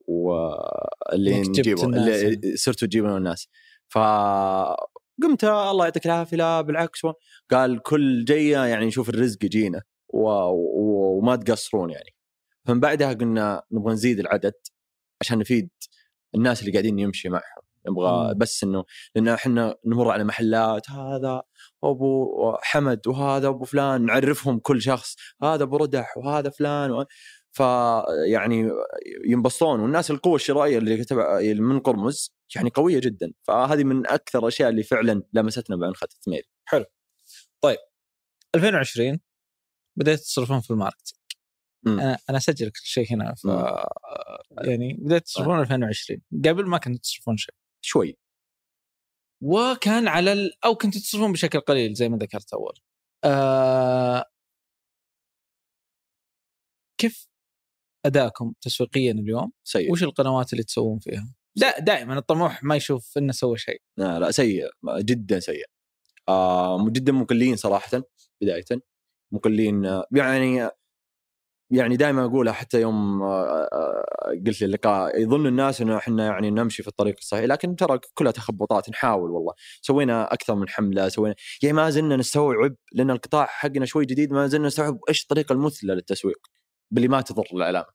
واللي 0.08 1.40
نجيبه 1.40 1.84
الناس 1.84 2.22
اللي 2.22 2.56
صرتوا 2.56 2.88
تجيبون 2.88 3.16
الناس. 3.16 3.48
فقمت 3.88 5.44
الله 5.44 5.84
يعطيك 5.84 6.06
العافية 6.06 6.36
لا 6.36 6.60
بالعكس 6.60 7.00
قال 7.50 7.82
كل 7.82 8.24
جيه 8.24 8.58
يعني 8.58 8.86
نشوف 8.86 9.08
الرزق 9.08 9.44
يجينا 9.44 9.82
و... 10.08 10.28
و... 10.28 11.18
وما 11.18 11.36
تقصرون 11.36 11.90
يعني. 11.90 12.10
فمن 12.66 12.80
بعدها 12.80 13.12
قلنا 13.12 13.62
نبغى 13.72 13.92
نزيد 13.92 14.20
العدد 14.20 14.54
عشان 15.20 15.38
نفيد 15.38 15.70
الناس 16.34 16.60
اللي 16.60 16.72
قاعدين 16.72 16.98
يمشي 16.98 17.28
معهم. 17.28 17.62
نبغى. 17.88 18.34
بس 18.34 18.64
إنه 18.64 18.84
لأن 19.14 19.28
إحنا 19.28 19.76
نمر 19.86 20.10
على 20.10 20.24
محلات 20.24 20.90
هذا 20.90 21.42
أبو 21.84 22.56
حمد 22.62 23.06
وهذا 23.06 23.48
أبو 23.48 23.64
فلان 23.64 24.06
نعرفهم 24.06 24.58
كل 24.58 24.82
شخص 24.82 25.16
هذا 25.42 25.62
أبو 25.62 25.76
ردح 25.76 26.16
وهذا 26.16 26.50
فلان 26.50 26.90
و... 26.90 27.06
فيعني 27.52 28.70
ينبسطون. 29.26 29.80
والناس 29.80 30.10
القوة 30.10 30.34
الشرائية 30.34 30.78
اللي 30.78 31.04
تبع 31.04 31.40
من 31.40 31.80
قرمز 31.80 32.34
يعني 32.56 32.70
قوية 32.70 33.00
جدا. 33.00 33.32
فهذه 33.42 33.84
من 33.84 34.06
أكثر 34.06 34.38
الاشياء 34.38 34.70
اللي 34.70 34.82
فعلا 34.82 35.22
لمستنا 35.32 35.76
بعنخه 35.76 36.08
ثمير 36.24 36.50
2020 38.54 39.20
بديت 39.96 40.20
تصرفون 40.20 40.60
في 40.60 40.70
الماركتينج. 40.70 41.19
أنا 41.86 42.18
أنا 42.30 42.38
أسجل 42.38 42.70
كل 42.70 42.80
شيء 42.84 43.12
هنا 43.12 43.34
ف. 43.34 43.44
يعني 44.64 44.92
بديت 44.92 45.24
تصرفون 45.24 45.60
2020 45.60 46.20
قبل 46.44 46.66
ما 46.66 46.78
كنتوا 46.78 47.00
تصرفون 47.00 47.36
شيء. 47.36 47.54
شوي. 47.80 48.18
وكان 49.42 50.08
على 50.08 50.32
ال... 50.32 50.64
أو 50.64 50.74
كنتوا 50.74 51.00
تصرفون 51.00 51.32
بشكل 51.32 51.60
قليل 51.60 51.94
زي 51.94 52.08
ما 52.08 52.16
ذكرت 52.16 52.52
أول. 52.52 52.78
آه... 53.24 54.24
كيف 57.00 57.28
ادائكم 58.06 58.52
تسويقيا 58.60 59.12
اليوم؟ 59.12 59.52
سيء. 59.64 59.92
وش 59.92 60.02
القنوات 60.02 60.52
اللي 60.52 60.64
تسوون 60.64 60.98
فيها؟ 60.98 61.34
دا 61.56 61.78
دائما 61.78 62.18
الطموح 62.18 62.62
ما 62.62 62.76
يشوف 62.76 63.18
إنه 63.18 63.32
سوى 63.32 63.58
شيء. 63.58 63.82
لا, 63.96 64.18
لا 64.18 64.30
سيء 64.30 64.70
جدا 64.98 65.40
سيء. 65.40 65.64
آه 66.28 66.90
جدا 66.90 67.12
مقلين 67.12 67.56
صراحة 67.56 68.02
بدايه 68.42 68.64
مقلين 69.32 69.86
آه، 69.86 70.06
يعني 70.12 70.70
يعني 71.70 71.96
دائما 71.96 72.24
أقولها 72.24 72.52
حتى 72.52 72.80
يوم 72.80 73.22
آه، 73.22 73.68
آه، 73.72 74.30
قلت 74.46 74.60
لي 74.60 74.66
اللقاء 74.66 75.20
يظن 75.22 75.46
الناس 75.46 75.80
إنه 75.80 75.96
إحنا 75.96 76.26
يعني 76.26 76.50
نمشي 76.50 76.82
في 76.82 76.88
الطريق 76.88 77.14
الصحيح 77.18 77.44
لكن 77.44 77.76
ترى 77.76 78.00
كلها 78.14 78.32
تخبطات 78.32 78.90
نحاول 78.90 79.30
والله. 79.30 79.52
سوينا 79.82 80.32
أكثر 80.32 80.54
من 80.54 80.68
حملة 80.68 81.08
سوينا 81.08 81.34
يعني 81.62 81.72
ما 81.76 81.90
زلنا 81.90 82.16
نستوعب 82.16 82.74
لأن 82.92 83.10
القطاع 83.10 83.46
حقنا 83.46 83.86
شوي 83.86 84.04
جديد 84.06 84.32
ما 84.32 84.46
زلنا 84.46 84.66
نستوعب 84.66 84.98
إيش 85.08 85.22
الطريقة 85.22 85.52
المثلى 85.52 85.94
للتسويق 85.94 86.46
باللي 86.90 87.08
ما 87.08 87.20
تضر 87.20 87.46
العلامة. 87.54 87.86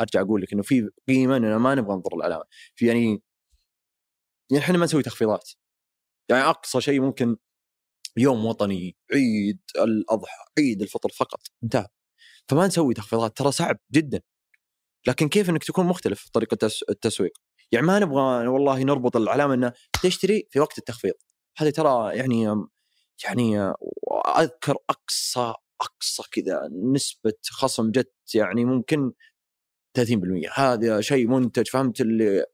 أرجع 0.00 0.20
أقول 0.20 0.42
لك 0.42 0.52
إنه 0.52 0.62
في 0.62 0.90
قيمة 1.08 1.36
اننا 1.36 1.58
ما 1.58 1.74
نبغى 1.74 1.96
نضر 1.96 2.14
العلامة. 2.16 2.44
في 2.76 2.86
يعني 2.86 3.22
يعني 4.50 4.64
إحنا 4.64 4.78
ما 4.78 4.84
نسوي 4.84 5.02
تخفيضات. 5.02 5.50
يعني 6.30 6.42
أقصى 6.44 6.80
شيء 6.80 7.00
ممكن 7.00 7.36
يوم 8.16 8.44
وطني 8.46 8.96
عيد 9.14 9.60
الأضحى 9.78 10.36
عيد 10.58 10.82
الفطر 10.82 11.08
فقط 11.10 11.40
انتهى. 11.64 11.86
فما 12.50 12.66
نسوي 12.66 12.94
تخفيضات 12.94 13.36
ترى 13.36 13.52
صعب 13.52 13.78
جدا. 13.92 14.20
لكن 15.06 15.28
كيف 15.28 15.50
إنك 15.50 15.64
تكون 15.64 15.86
مختلف 15.86 16.20
في 16.22 16.30
طريقة 16.32 16.54
التس- 16.54 16.82
التسويق؟ 16.90 17.32
يعني 17.72 17.86
ما 17.86 17.98
نبغى 17.98 18.46
والله 18.48 18.82
نربط 18.82 19.16
العلامة 19.16 19.54
إنه 19.54 19.72
تشتري 20.02 20.48
في 20.50 20.60
وقت 20.60 20.78
التخفيض. 20.78 21.14
هذه 21.58 21.70
ترى 21.70 22.16
يعني 22.16 22.64
يعني 23.24 23.58
أذكر 24.38 24.76
أقصى 24.90 25.54
أقصى 25.80 26.22
كذا 26.32 26.60
نسبة 26.94 27.32
خصم 27.50 27.90
جت 27.90 28.14
يعني 28.34 28.64
ممكن 28.64 29.12
30% 29.98 30.50
هذا 30.54 31.00
شيء 31.00 31.26
منتج 31.28 31.68
فهمت 31.68 32.00
اللي؟ 32.00 32.44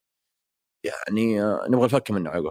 يعني 0.84 1.40
نبغى 1.68 1.84
نفك 1.86 2.10
منه 2.10 2.30
على 2.30 2.50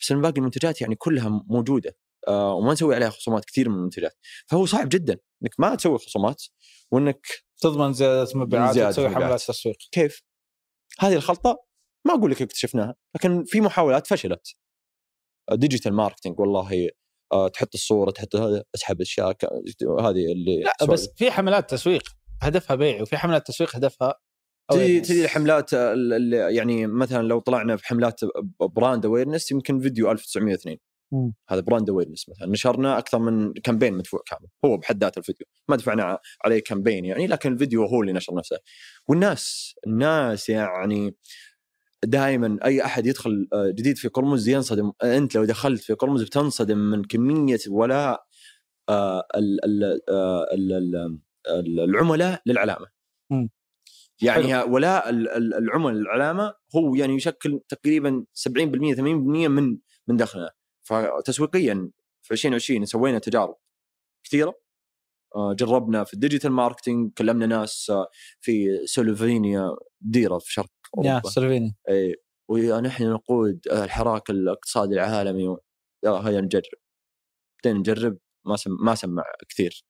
بس 0.00 0.12
باقي 0.12 0.38
المنتجات 0.38 0.80
يعني 0.80 0.94
كلها 0.96 1.28
موجودة. 1.48 1.96
وما 2.28 2.72
نسوي 2.72 2.94
عليها 2.94 3.10
خصومات 3.10 3.44
كثير 3.44 3.68
من 3.68 3.74
المنتجات 3.76 4.16
فهو 4.46 4.66
صعب 4.66 4.88
جدا 4.88 5.16
إنك 5.42 5.54
ما 5.58 5.74
تسوي 5.74 5.98
خصومات 5.98 6.42
وإنك 6.90 7.26
تضمن 7.60 7.92
زيادة 7.92 8.30
مبيعات 8.34 8.76
وتسوي. 8.78 9.08
حملات 9.08 9.40
تسويق 9.42 9.76
كيف؟ 9.92 10.22
هذه 11.00 11.14
الخلطة 11.14 11.64
ما 12.06 12.14
أقول 12.14 12.30
لك 12.30 12.42
اكتشفناها 12.42 12.94
لكن 13.16 13.44
في 13.44 13.60
محاولات 13.60 14.06
فشلت 14.06 14.56
digital 15.52 15.92
marketing 15.94 16.40
والله 16.40 16.88
آه، 17.32 17.48
تحط 17.48 17.74
الصورة 17.74 18.10
تحط 18.10 18.36
هذا 18.36 18.64
اسحب 18.74 19.00
أشياء 19.00 19.36
هذه 20.00 20.32
اللي 20.32 20.60
لا 20.62 20.72
سوالف. 20.78 20.92
بس 20.92 21.08
في 21.16 21.30
حملات 21.30 21.70
تسويق 21.70 22.02
هدفها 22.42 22.76
بيع 22.76 23.02
وفي 23.02 23.16
حملات 23.16 23.46
تسويق 23.46 23.76
هدفها 23.76 24.14
تجي. 24.70 25.00
تجي 25.00 25.24
الحملات 25.24 25.74
ال- 25.74 26.12
ال- 26.12 26.56
يعني 26.56 26.86
مثلا 26.86 27.22
لو 27.28 27.38
طلعنا 27.40 27.76
في 27.76 27.86
حملات 27.86 28.20
brand 28.60 29.06
awareness 29.06 29.52
يمكن 29.52 29.80
فيديو 29.80 30.10
1902 30.10 30.78
مم. 31.14 31.32
هذا 31.48 31.60
brand 31.60 31.90
awareness 31.90 32.28
مثلا. 32.28 32.48
نشرنا 32.48 32.98
أكثر 32.98 33.18
من 33.18 33.52
campaign 33.52 33.94
مدفوع 33.94 34.20
كامل. 34.26 34.46
هو 34.64 34.76
بحد 34.76 35.04
ذاته 35.04 35.18
الفيديو. 35.18 35.46
ما 35.68 35.76
دفعنا 35.76 36.18
عليه 36.44 36.58
campaign 36.62 37.04
يعني 37.04 37.26
لكن 37.26 37.52
الفيديو 37.52 37.84
هو 37.84 38.00
اللي 38.02 38.12
نشر 38.12 38.34
نفسه. 38.34 38.58
والناس 39.08 39.74
الناس 39.86 40.48
يعني 40.48 41.16
دائما 42.04 42.58
أي 42.64 42.84
أحد 42.84 43.06
يدخل 43.06 43.48
آه، 43.52 43.70
جديد 43.70 43.96
في 43.98 44.08
قرمز 44.08 44.48
ينصدم. 44.48 44.92
أنت 45.02 45.34
لو 45.36 45.44
دخلت 45.44 45.82
في 45.82 45.92
قرمز 45.92 46.22
بتنصدم 46.22 46.78
من 46.78 47.04
كمية 47.04 47.58
ولاء 47.68 48.24
آه، 48.88 49.18
آه، 49.20 49.26
ال- 49.36 49.64
ال- 49.64 51.20
ال- 51.48 51.80
العملاء 51.80 52.42
للعلامة. 52.46 52.86
مم. 53.30 53.50
يعني 54.22 54.62
ولاء 54.62 55.10
ال- 55.10 55.28
ال- 55.28 55.54
العملاء 55.54 55.92
للعلامة 55.94 56.54
هو 56.76 56.94
يعني 56.94 57.14
يشكل 57.14 57.60
تقريبا 57.68 58.24
70% 58.32 58.94
80% 58.94 59.48
من 59.48 59.76
من 60.08 60.16
دخلنا. 60.16 60.50
فتسويقيا 60.84 61.90
في 62.22 62.32
2020 62.32 62.84
سوينا 62.84 63.18
تجارب 63.18 63.56
كثيرة. 64.24 64.54
آه، 65.36 65.52
جربنا 65.52 66.04
في 66.04 66.14
ال 66.14 66.19
digital 66.19 66.52
marketing 66.52 67.12
كلمنا 67.12 67.46
ناس 67.46 67.90
آه، 67.90 68.08
في 68.40 68.86
سلوفينيا 68.86 69.76
ديرة 70.00 70.38
في 70.38 70.52
شرق 70.52 70.70
يا 71.04 71.10
اوروبا 71.10 71.30
سلفيني 71.30 71.76
اي 71.90 72.16
ونحن 72.48 73.04
نقود 73.12 73.60
الحراك 73.72 74.30
الاقتصادي 74.30 74.94
العالمي. 74.94 75.56
هيا 76.06 76.40
نجرب. 76.40 76.62
بدينا 77.58 77.78
نجرب 77.78 78.18
ما 78.46 78.56
سم... 78.56 78.70
ما 78.84 78.94
سمع 78.94 79.24
كثير. 79.48 79.84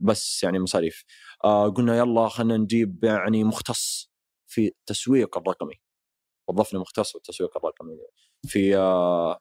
بس 0.00 0.42
يعني 0.42 0.58
مصاريف. 0.58 1.04
آه 1.44 1.68
قلنا 1.68 1.98
يلا 1.98 2.28
خلينا 2.28 2.56
نجيب 2.56 3.04
يعني 3.04 3.44
مختص 3.44 4.10
في 4.46 4.66
التسويق 4.66 5.38
الرقمي. 5.38 5.74
وظفنا 6.48 6.80
مختص 6.80 7.10
في 7.10 7.16
التسويق 7.16 7.56
الرقمي. 7.56 7.98
في 8.46 8.76
آه 8.76 9.40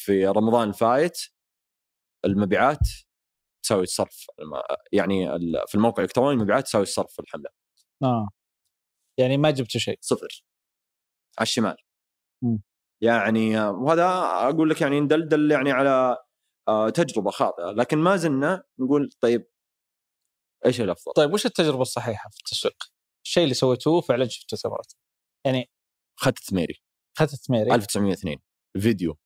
في 0.00 0.26
رمضان 0.26 0.68
الفايت 0.68 1.18
المبيعات 2.24 2.88
تساوي 3.64 3.82
الصرف. 3.82 4.26
يعني 4.92 5.26
في 5.66 5.74
الموقع 5.74 6.02
الإلكتروني 6.02 6.34
المبيعات 6.34 6.64
تساوي 6.64 6.82
الصرف 6.82 7.12
في 7.12 7.18
الحمله 7.18 7.50
آه. 8.02 8.28
يعني 9.18 9.36
ما 9.36 9.50
جبتوا 9.50 9.80
شيء. 9.80 9.98
صفر. 10.00 10.44
على 11.38 11.42
الشمال. 11.46 11.76
مم. 12.44 12.62
يعني 13.02 13.60
وهذا 13.60 14.06
أقول 14.48 14.70
لك 14.70 14.80
يعني 14.80 15.00
ندلدل 15.00 15.50
يعني 15.50 15.70
على 15.72 16.16
آه، 16.68 16.90
تجربة 16.90 17.30
خاطئة. 17.30 17.64
لكن 17.64 17.98
ما 17.98 18.16
زلنا 18.16 18.64
نقول 18.78 19.10
طيب 19.20 19.46
إيش 20.66 20.80
الأفضل؟ 20.80 21.12
طيب 21.12 21.32
وش 21.32 21.46
التجربة 21.46 21.82
الصحيحة 21.82 22.30
في 22.30 22.38
التسويق؟ 22.38 22.76
الشيء 23.24 23.44
اللي 23.44 23.54
سويتوه 23.54 24.00
فعلا 24.00 24.28
شفتوا 24.28 24.58
ثمرته 24.58 24.96
يعني 25.46 25.70
خطة 26.16 26.52
ثميري. 26.52 26.82
خطة 27.18 27.50
ثميري. 27.50 27.74
1902 27.74 28.36
فيديو. 28.80 29.16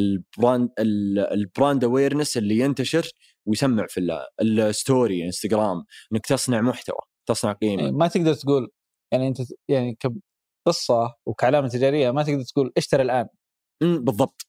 ال 0.00 0.12
brand 0.12 0.70
ال- 0.78 1.18
ال 1.18 1.29
brand 1.29 1.84
awareness 1.84 2.36
اللي 2.36 2.58
ينتشر 2.58 3.08
ويسمع 3.46 3.86
في 3.88 4.00
ال- 4.00 4.26
ال 4.60 4.71
story 4.71 5.24
انستغرام 5.24 5.84
إنك 6.12 6.26
تصنع 6.26 6.60
محتوى 6.60 6.98
تصنع 7.28 7.52
قيمة. 7.52 7.82
يعني 7.82 7.92
ما 7.96 8.08
تقدر 8.08 8.34
تقول 8.34 8.70
يعني 9.12 9.28
أنت 9.28 9.38
يعني 9.68 9.98
كقصة 10.66 11.14
وكعلامة 11.26 11.68
تجارية 11.68 12.10
ما 12.10 12.22
تقدر 12.22 12.42
تقول 12.42 12.72
اشتري 12.76 13.02
الآن. 13.02 13.26
بالضبط. 13.82 14.46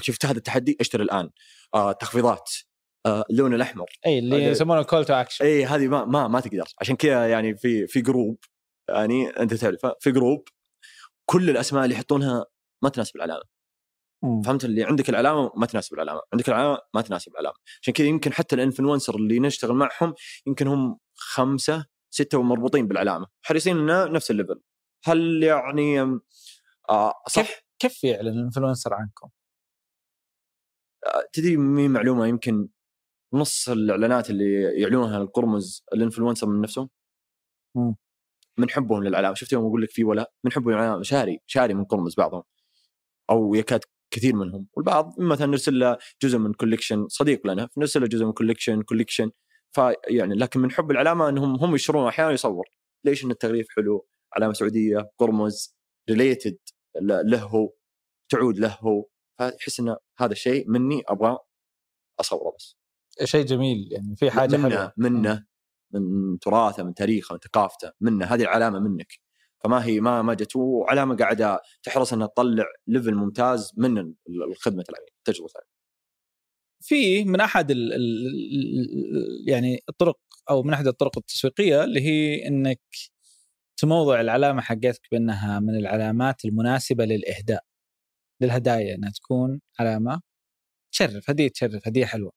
شفت 0.00 0.26
هذا 0.26 0.38
التحدي 0.38 0.76
اشتري 0.80 1.02
الآن. 1.02 1.30
آه 1.74 1.92
تخفيضات. 1.92 2.50
آه 3.06 3.24
اللون 3.30 3.54
الأحمر. 3.54 3.86
اي 4.06 4.18
اللي 4.18 4.44
يسمونه 4.44 4.82
call 4.82 5.04
to 5.04 5.14
action 5.14 5.44
اي 5.44 5.64
هذه 5.64 5.88
ما 5.88 6.04
ما 6.04 6.28
ما 6.28 6.40
تقدر. 6.40 6.68
عشان 6.80 6.96
كذا 6.96 7.28
يعني 7.28 7.56
في 7.56 7.86
في 7.86 8.00
group 8.00 8.38
يعني 8.90 9.28
أنت 9.28 9.54
تعرف 9.54 9.80
في 10.00 10.12
group 10.12 10.48
كل 11.30 11.50
الأسماء 11.50 11.84
اللي 11.84 11.94
يحطونها 11.94 12.46
ما 12.82 12.88
تناسب 12.88 13.16
العلامة. 13.16 13.53
فهمت؟ 14.44 14.64
اللي 14.64 14.84
عندك 14.84 15.08
العلامه 15.08 15.50
ما 15.56 15.66
تناسب 15.66 15.94
العلامه 15.94 16.20
عندك 16.32 16.48
العلامه 16.48 16.78
ما 16.94 17.02
تناسب 17.02 17.32
العلامه 17.32 17.54
عشان 17.82 17.94
كذا 17.94 18.06
يمكن 18.06 18.32
حتى 18.32 18.54
ال 18.56 18.62
influencer 18.62 19.16
اللي 19.16 19.40
نشتغل 19.40 19.72
معهم 19.72 20.14
يمكن 20.46 20.66
هم 20.66 20.98
خمسة 21.14 21.86
ستة 22.10 22.38
ومربوطين 22.38 22.88
بالعلامه 22.88 23.26
حريصين 23.42 23.78
إنه 23.78 24.04
نفس 24.04 24.30
ال 24.30 24.34
level. 24.34 24.60
هل 25.04 25.42
يعني 25.42 26.00
آه 26.90 27.12
صح؟ 27.28 27.42
كيف 27.42 27.60
كيف 27.78 28.04
يعلن 28.04 28.28
ال 28.28 28.34
influencer 28.34 28.94
عنكم؟ 28.94 29.28
آه، 31.06 31.28
تدري 31.32 31.56
مين 31.56 31.90
معلومة 31.90 32.26
يمكن 32.26 32.68
نص 33.34 33.68
الإعلانات 33.68 34.30
اللي 34.30 34.62
يعلنونها 34.80 35.18
لقرمز 35.18 35.84
ال 35.94 35.99
influencer 35.99 36.46
من 36.46 36.60
نفسهم؟ 36.60 36.90
مم. 37.76 37.96
من 38.58 38.70
حبهم 38.70 39.04
للعلامه 39.04 39.34
شفت 39.34 39.52
يوم 39.52 39.66
أقول 39.66 39.82
لك 39.82 39.90
في 39.90 40.04
ولا 40.04 40.32
من 40.44 40.52
حبهم 40.52 40.70
للعلامه 40.74 41.02
شاري 41.02 41.40
شاري 41.46 41.74
من 41.74 41.84
قرمز 41.84 42.14
بعضهم. 42.16 42.42
أو 43.30 43.54
يكاد 43.54 43.80
كثير 44.14 44.36
منهم. 44.36 44.66
والبعض 44.76 45.14
مثلا 45.18 45.46
نرسل 45.46 45.78
له 45.78 45.98
جزء 46.22 46.38
من 46.38 46.52
collection 46.52 47.08
صديق 47.08 47.46
لنا 47.46 47.68
نرسل 47.76 48.00
له 48.00 48.06
جزء 48.06 48.24
من 48.24 48.32
collection 48.32 48.82
collection 48.82 49.30
فيعني 49.72 50.34
لكن 50.34 50.60
من 50.60 50.70
حب 50.70 50.90
العلامة 50.90 51.28
إنهم 51.28 51.56
هم 51.56 51.74
يشترون 51.74 52.08
أحيانا 52.08 52.32
يصور. 52.32 52.64
ليش 53.04 53.24
إن 53.24 53.30
التغليف 53.30 53.66
حلو؟ 53.76 54.06
علامة 54.36 54.52
سعودية 54.52 55.10
قرمز 55.18 55.76
related 56.10 56.58
له 57.02 57.72
تعود 58.28 58.58
له. 58.58 58.78
هو 58.80 59.06
فيحس 59.38 59.80
إن 59.80 59.96
هذا 60.18 60.32
الشيء 60.32 60.70
مني 60.70 61.02
أبغى 61.08 61.38
أصوره 62.20 62.54
بس. 62.58 62.76
شيء 63.24 63.44
جميل 63.44 63.88
يعني 63.92 64.16
في 64.16 64.30
حاجة 64.30 64.56
منه 64.56 64.68
حلوة. 64.68 64.92
منه 64.96 65.46
من 65.94 66.38
تراثه 66.38 66.82
من 66.82 66.94
تاريخه 66.94 67.32
من 67.32 67.38
ثقافته 67.38 67.92
منه. 68.00 68.24
هذه 68.24 68.42
العلامة 68.42 68.78
منك. 68.80 69.23
فما 69.64 69.84
هي 69.86 70.00
ما 70.00 70.22
ما 70.22 70.34
جت 70.34 70.56
وعلامة 70.56 71.16
قاعدة 71.16 71.60
تحرص 71.82 72.12
إنها 72.12 72.26
تطلع 72.26 72.64
level 72.86 73.14
ممتاز 73.14 73.72
من 73.76 73.98
ال- 73.98 74.14
الخدمة 74.50 74.84
العميل 74.90 75.10
تجربة 75.24 75.50
العميل. 75.56 75.68
في 76.82 77.24
من 77.24 77.40
أحد 77.40 77.70
ال 77.70 77.92
ال 77.92 79.48
يعني 79.48 79.78
الطرق 79.88 80.18
أو 80.50 80.62
من 80.62 80.72
أحد 80.74 80.86
الطرق 80.86 81.18
التسويقية 81.18 81.84
اللي 81.84 82.00
هي 82.00 82.46
إنك 82.48 82.80
تموضع 83.80 84.20
العلامة 84.20 84.62
حقتك 84.62 85.00
بأنها 85.12 85.60
من 85.60 85.76
العلامات 85.76 86.44
المناسبة 86.44 87.04
للإهداء 87.04 87.64
للهدايا 88.42 88.94
إنها 88.94 89.10
تكون 89.10 89.60
علامة 89.80 90.20
تشرف 90.92 91.30
هدية 91.30 91.48
تشرف 91.48 91.88
هدية 91.88 92.06
حلوة 92.06 92.32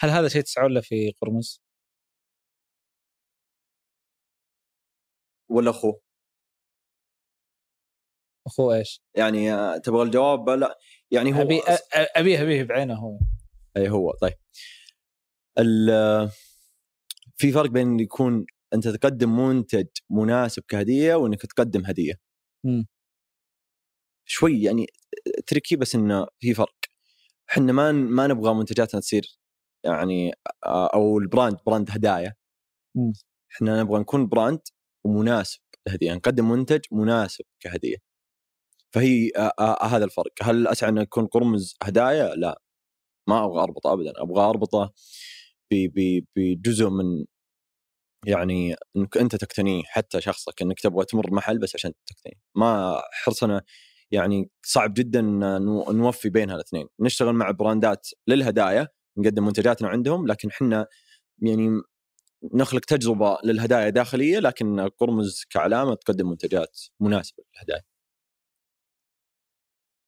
هل 0.00 0.10
هذا 0.10 0.28
شيء 0.28 0.42
تسعون 0.42 0.74
له 0.74 0.80
في 0.80 1.12
قرمز؟ 1.22 1.61
ولا 5.52 5.70
أخوه 5.70 6.00
أخوه 8.46 8.76
إيش؟ 8.76 9.02
يعني 9.14 9.50
تبغى 9.80 10.02
الجواب 10.02 10.50
لا 10.50 10.78
يعني 11.10 11.34
هو 11.34 11.40
ابي 11.40 11.60
ابيه 12.16 12.42
أبيه 12.42 12.62
بعينه 12.62 12.94
هو 12.94 13.18
أي 13.76 13.90
هو 13.90 14.12
طيب 14.20 14.34
ال- 15.58 16.30
في 17.36 17.52
فرق 17.52 17.70
بين 17.70 18.00
يكون 18.00 18.46
أنت 18.74 18.88
تقدم 18.88 19.36
منتج 19.36 19.86
مناسب 20.10 20.62
كهدية 20.68 21.14
وإنك 21.14 21.42
تقدم 21.42 21.86
هدية. 21.86 22.14
مم. 22.64 22.86
شوي 24.28 24.62
يعني 24.62 24.86
tricky 25.46 25.76
بس 25.76 25.94
إنه 25.94 26.26
في 26.38 26.54
فرق. 26.54 26.74
إحنا 27.50 27.72
ما 27.72 27.92
ما 27.92 28.26
نبغى 28.26 28.54
منتجاتنا 28.54 29.00
تصير 29.00 29.38
يعني 29.84 30.32
أو 30.64 31.18
ال 31.18 31.25
brand 31.25 31.58
brand 31.66 31.90
هدايا. 31.90 32.34
إحنا 33.54 33.82
نبغى 33.82 34.00
نكون 34.00 34.26
brand 34.28 34.60
ومناسب 35.04 35.60
للهديه، 35.88 36.14
نقدم 36.14 36.50
منتج 36.50 36.80
مناسب 36.92 37.44
كهديه. 37.60 37.96
فهي 38.94 39.30
آه، 39.36 39.52
آه، 39.60 39.86
هذا 39.86 40.04
الفرق، 40.04 40.32
هل 40.42 40.66
اسعى 40.68 40.90
انه 40.90 41.02
يكون 41.02 41.26
قرمز 41.26 41.76
هدايا؟ 41.82 42.34
لا. 42.34 42.60
ما 43.28 43.44
أبغى 43.44 43.62
أربطه 43.62 43.92
ابدا، 43.92 44.12
أبغى 44.16 44.42
أربطه 44.44 44.92
بجزء 46.36 46.88
من 46.90 47.24
يعني 48.26 48.76
إنك 48.96 49.18
أنت 49.18 49.36
تقتنيه 49.36 49.82
حتى 49.86 50.20
شخصك 50.20 50.62
إنك 50.62 50.80
تبغى 50.80 51.04
تمر 51.04 51.34
محل 51.34 51.58
بس 51.58 51.74
عشان 51.76 51.92
تقتنيه، 52.06 52.34
ما 52.56 53.02
حرصنا 53.12 53.62
يعني 54.12 54.50
صعب 54.66 54.94
جدا 54.94 55.22
نوفي 55.92 56.30
بين 56.30 56.50
هالاثنين، 56.50 56.86
نشتغل 57.00 57.34
مع 57.34 57.50
براندات 57.50 58.08
للهدايا 58.28 58.88
نقدم 59.18 59.44
منتجاتنا 59.46 59.88
عندهم 59.88 60.26
لكن 60.26 60.48
إحنا 60.48 60.86
يعني 61.42 61.82
نخلق 62.54 62.80
تجربة 62.84 63.38
للهدايا 63.44 63.88
داخلية 63.90 64.38
لكن 64.38 64.80
قرمز 64.80 65.44
كعلامة 65.50 65.94
تقدم 65.94 66.28
منتجات 66.30 66.80
مناسبة 67.00 67.44
للهدايا. 67.54 67.82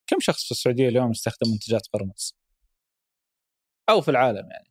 كم 0.07 0.17
شخص 0.21 0.45
في 0.45 0.51
السعودية 0.51 0.89
اليوم 0.89 1.11
يستخدم 1.11 1.51
منتجات 1.53 1.87
قرمز؟ 1.93 2.37
أو 3.89 4.01
في 4.01 4.11
العالم 4.11 4.51
يعني 4.51 4.71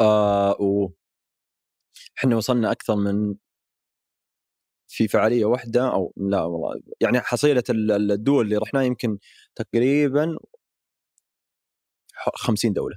آه 0.00 0.56
و 0.60 0.88
إحنا 2.18 2.36
وصلنا 2.36 2.72
أكثر 2.72 2.96
من 2.96 3.34
في 4.88 5.08
فعالية 5.08 5.44
واحدة 5.44 5.92
أو 5.94 6.12
لا 6.16 6.42
والله 6.42 6.80
يعني 7.00 7.20
حصيلة 7.20 7.62
ال- 7.70 8.12
الدول 8.12 8.44
اللي 8.44 8.56
رحناها 8.56 8.82
يمكن 8.82 9.18
تقريبا 9.56 10.38
ح- 12.14 12.30
50 12.36 12.72
دولة 12.72 12.96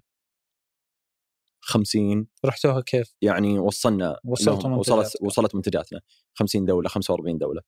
50 1.67 2.27
رحتوها 2.45 2.81
كيف؟ 2.81 3.13
يعني 3.21 3.59
وصلنا 3.59 4.19
وصلتوا. 4.25 4.69
وصلت 4.79 5.21
وصلت 5.21 5.55
منتجاتنا 5.55 5.99
50 6.33 6.65
دولة 6.65 6.89
45 6.89 7.37
دولة 7.37 7.61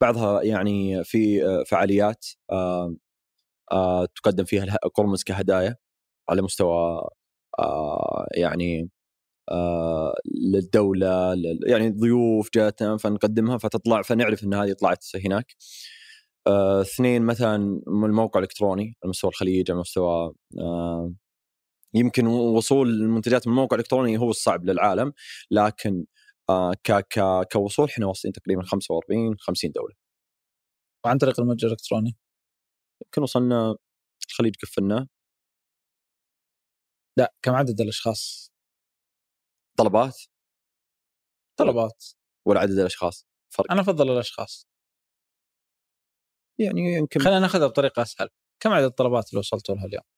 بعضها 0.00 0.42
يعني 0.42 1.04
في 1.04 1.44
آه، 1.46 1.62
فعاليات 1.66 2.26
آه، 2.52 2.94
آه، 3.72 4.06
تقدم 4.16 4.44
فيها 4.44 4.76
قرمز 4.94 5.22
كهدايا 5.22 5.76
على 6.30 6.42
مستوى 6.42 7.08
آه، 7.58 8.26
يعني 8.36 8.90
آه، 9.50 10.14
للدولة 10.52 11.34
لل- 11.34 11.60
يعني 11.66 11.90
ضيوف 11.90 12.48
جاتنا 12.54 12.96
فنقدمها 12.96 13.58
فتطلع 13.58 14.02
فنعرف 14.02 14.44
إن 14.44 14.54
هذه 14.54 14.72
طلعت 14.72 15.04
هناك. 15.24 15.54
آه، 16.46 16.80
اثنين 16.80 17.22
مثلا 17.22 17.56
من 17.86 18.04
الموقع 18.04 18.38
الإلكتروني 18.40 18.96
على 19.04 19.10
مستوى 19.10 19.30
الخليج 19.30 19.70
على 19.70 19.80
مستوى 19.80 20.34
آه، 20.58 21.12
يمكن 21.94 22.26
وصول 22.26 22.88
المنتجات 22.88 23.46
من 23.46 23.52
الموقع 23.52 23.74
الالكتروني 23.74 24.18
هو 24.18 24.30
الصعب 24.30 24.64
للعالم 24.64 25.12
لكن 25.50 26.06
آه، 26.50 26.72
ك 26.84 26.92
ك 26.92 27.20
كوصول 27.52 27.88
إحنا 27.88 28.06
واصلين 28.06 28.32
تقريبا 28.32 28.62
45 28.62 29.36
50 29.38 29.72
دولة. 29.72 29.94
وعن 31.04 31.18
طريق 31.18 31.40
المتجر 31.40 31.66
الإلكتروني؟ 31.66 32.16
يمكن 33.04 33.22
وصلنا 33.22 33.76
الخليج 34.30 34.54
قفلناه 34.62 35.06
لا 37.18 37.34
كم 37.42 37.54
عدد 37.54 37.80
الأشخاص؟ 37.80 38.52
طلبات؟ 39.78 40.16
طلبات. 41.56 42.04
ولا 42.46 42.60
عدد 42.60 42.78
الأشخاص 42.78 43.26
فرق. 43.50 43.72
أنا 43.72 43.80
أفضل 43.80 44.10
الأشخاص. 44.10 44.66
يعني 46.58 46.80
يمكن 46.94 47.20
خلينا 47.20 47.40
ناخذها 47.40 47.66
بطريقة 47.66 48.02
أسهل. 48.02 48.28
كم 48.60 48.70
عدد 48.70 48.84
الطلبات 48.84 49.30
اللي 49.30 49.38
وصلتوا 49.38 49.74
لها 49.74 49.84
اليوم؟ 49.84 50.13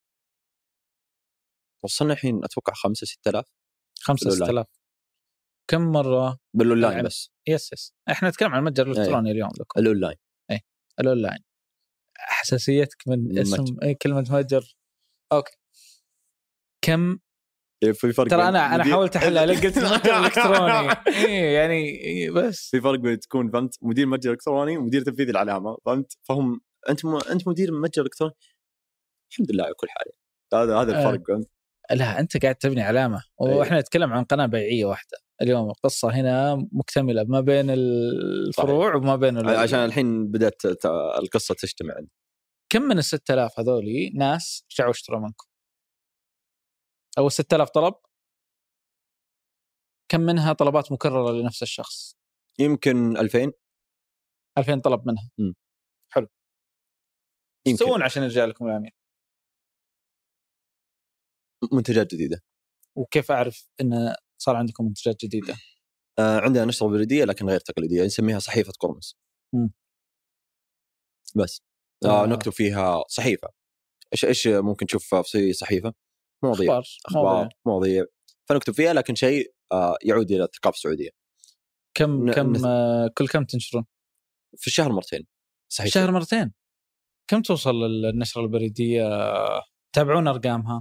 وصلنا 1.87 2.13
الحين 2.13 2.45
أتوقع 2.45 2.73
5 2.73 3.07
6000 3.07 3.45
5 4.01 4.25
بالأونلاين. 4.25 4.49
6000 4.51 4.67
كم 5.71 5.93
مرة؟ 5.93 6.39
بالأونلاين 6.55 6.93
يعني- 6.93 7.07
بس. 7.07 7.31
yes 7.49 7.73
yes 7.73 7.95
إحنا 8.11 8.29
نتكلم 8.29 8.53
عن 8.53 8.59
المتجر 8.59 8.87
الإلكتروني 8.87 9.31
اليوم 9.31 9.51
لكم. 9.61 9.81
ال 9.81 9.85
online. 9.85 10.17
ال 11.01 11.06
online. 11.06 11.39
حساسيتك 12.19 13.09
من 13.09 13.39
اسم. 13.39 13.77
اي 13.83 13.95
كلمة 13.95 14.21
متجر. 14.21 14.77
okay. 15.33 15.57
كم؟ 16.85 17.19
إيه، 17.83 17.93
في 17.93 18.13
فرق 18.13 18.29
ترى 18.29 18.43
أنا 18.49 18.75
أنا 18.75 18.85
حاولت 18.85 19.17
أحلها 19.17 19.47
لك 19.47 19.67
قلت 19.67 19.77
المتجر 19.79 20.19
الإلكتروني. 20.19 20.91
اي 21.27 21.53
يعني 21.53 21.75
إيه 21.89 22.31
بس. 22.31 22.69
في 22.71 22.81
فرق 22.81 22.99
بين 22.99 23.19
تكون 23.21 23.51
فهمت؟ 23.51 23.75
مدير 23.83 24.07
متجر 24.07 24.31
إلكتروني 24.33 24.77
ومدير 24.79 25.03
تنفيذي 25.03 25.31
العلامه 25.31 25.77
فهمت؟ 25.87 26.19
فهم 26.23 26.61
أنت 26.89 27.05
م... 27.05 27.17
أنت 27.17 27.49
مدير 27.49 27.73
متجر 27.73 28.03
إلكتروني؟ 28.03 28.35
الحمد 29.33 29.53
لله 29.53 29.65
على 29.65 29.75
كل 29.75 29.87
حال. 29.91 30.13
هذا 30.55 30.77
هذا. 30.77 30.99
الفرق 30.99 31.27
فهمت؟ 31.29 31.49
لا 31.91 32.21
أنت 32.21 32.43
قاعد 32.43 32.55
تبني 32.55 32.83
علامة. 32.83 33.25
وإحنا 33.39 33.81
نتكلم 33.81 34.13
عن 34.13 34.25
قناة 34.25 34.47
بيعية 34.47 34.85
واحدة. 34.85 35.19
اليوم 35.43 35.71
القصة 35.71 36.11
هنا 36.11 36.55
مكتملة 36.73 37.25
ما 37.25 37.41
بين 37.41 37.71
الفروع 37.71 38.95
وما 38.95 39.17
بين 39.17 39.39
ال- 39.39 39.49
عشان 39.57 39.79
الحين 39.79 40.31
بدأت 40.31 40.63
القصة 41.19 41.55
تجتمع. 41.55 41.95
كم 42.73 42.83
من 42.83 42.99
ال 42.99 43.05
6000 43.05 43.61
هذولي 43.61 44.11
ناس 44.11 44.65
رجعوا 44.73 44.91
اشتروا 44.91 45.21
منكم؟ 45.21 45.47
أو 47.19 47.27
ال 47.27 47.33
6000 47.33 47.71
طلب؟ 47.71 47.95
كم 50.09 50.21
منها 50.21 50.53
طلبات 50.53 50.93
مكررة 50.93 51.33
لنفس 51.33 51.63
الشخص؟ 51.63 52.17
يمكن 52.59 53.17
2000 53.17 53.53
2000 54.59 54.81
طلب 54.81 55.09
منها. 55.09 55.31
إيش 55.39 56.27
يمكن. 57.67 57.85
تسوون 57.85 58.03
عشان 58.03 58.23
يرجع 58.23 58.45
لكم 58.45 58.67
العميل؟ 58.67 58.93
منتجات 61.73 62.15
جديدة 62.15 62.43
وكيف 62.97 63.31
أعرف 63.31 63.69
إن 63.81 64.15
صار 64.39 64.57
عندكم 64.57 64.85
منتجات 64.85 65.25
جديدة؟ 65.25 65.55
آه 66.19 66.41
عندنا 66.41 66.65
نشره 66.65 66.87
بريديه 66.89 67.25
لكن 67.25 67.49
غير 67.49 67.61
تقليدية 67.61 68.05
نسميها 68.05 68.39
صحيفة 68.39 68.73
قرمز. 68.81 69.17
بس 71.37 71.63
آه 72.05 72.23
آه. 72.25 72.27
نكتب 72.27 72.53
فيها 72.53 73.05
صحيفة 73.09 73.49
إيش 74.13 74.25
إيش 74.25 74.47
ممكن 74.47 74.87
تشوف 74.87 75.15
في 75.15 75.53
صحيفة 75.53 75.95
مواضيع 76.45 76.79
أخبار 76.79 76.85
أخبار 77.07 77.49
مواضيع. 77.67 78.05
فنكتب 78.49 78.73
فيها 78.73 78.93
لكن 78.93 79.15
شيء 79.15 79.55
آه 79.73 79.99
يعود 80.03 80.31
إلى 80.31 80.45
الثقافة 80.45 80.75
السعودية 80.77 81.11
كم 81.95 82.31
ن- 82.31 82.33
كم 82.33 82.57
نث- 82.57 82.65
آه، 82.67 83.11
كل 83.19 83.29
كم 83.29 83.45
تنشرون؟ 83.45 83.85
في 84.57 84.67
الشهر 84.67 84.93
مرتين 84.93 85.27
صحيح 85.73 85.93
شهر 85.93 86.11
مرتين 86.11 86.53
كم 87.31 87.43
توصل 87.43 87.85
النشره 87.85 88.43
البريدية؟ 88.43 89.03
تابعون 89.93 90.29
أرقامها؟ 90.29 90.79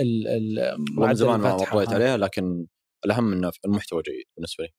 ال 0.00 0.28
ال 0.28 0.76
من 0.96 1.14
زمان 1.14 1.40
ما 1.40 1.50
ها؟ 1.50 1.94
عليها 1.94 2.16
لكن 2.16 2.66
الأهم 3.04 3.32
إنه 3.32 3.50
المحتوى 3.64 4.02
جيد 4.02 4.24
بالنسبة 4.36 4.64
لي. 4.64 4.70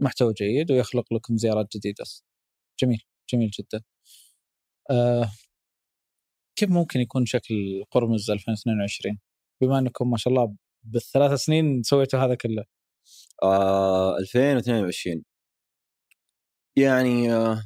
محتوى 0.00 0.32
جيد 0.32 0.72
ويخلق 0.72 1.14
لكم 1.14 1.36
زيارات 1.36 1.76
جديدة. 1.76 2.04
جميل 2.80 3.02
جميل 3.32 3.50
جدا. 3.50 3.82
آه 4.90 5.30
كيف 6.58 6.70
ممكن 6.70 7.00
يكون 7.00 7.26
شكل 7.26 7.84
قرمز 7.90 8.30
2022 8.30 9.18
بما 9.62 9.78
إنكم 9.78 10.10
ما 10.10 10.16
شاء 10.16 10.32
الله 10.34 10.56
بالثلاث 10.84 11.40
سنين 11.40 11.82
سويتوا 11.82 12.20
هذا 12.20 12.34
كله. 12.34 12.64
آه 13.42 14.18
2022 14.18 15.24
يعني 16.78 17.32
آه 17.32 17.62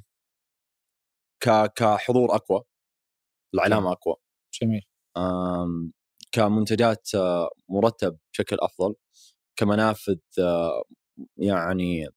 كحضور 1.76 2.34
أقوى 2.34 2.62
العلامه 3.54 3.92
أقوى. 3.92 4.16
جميل. 4.62 4.82
كمنتجات 6.32 7.09
آه، 7.14 7.50
مرتب 7.68 8.18
بشكل 8.32 8.56
أفضل 8.60 8.94
كمنافذ 9.56 10.18
آه، 10.38 10.84
يعني 11.38 12.09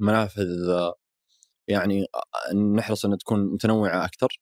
منافذ 0.00 0.68
آه، 0.70 0.94
يعني 1.68 2.06
نحرص 2.76 3.04
ان 3.04 3.18
تكون 3.18 3.40
متنوعة 3.54 4.04
أكثر 4.04 4.40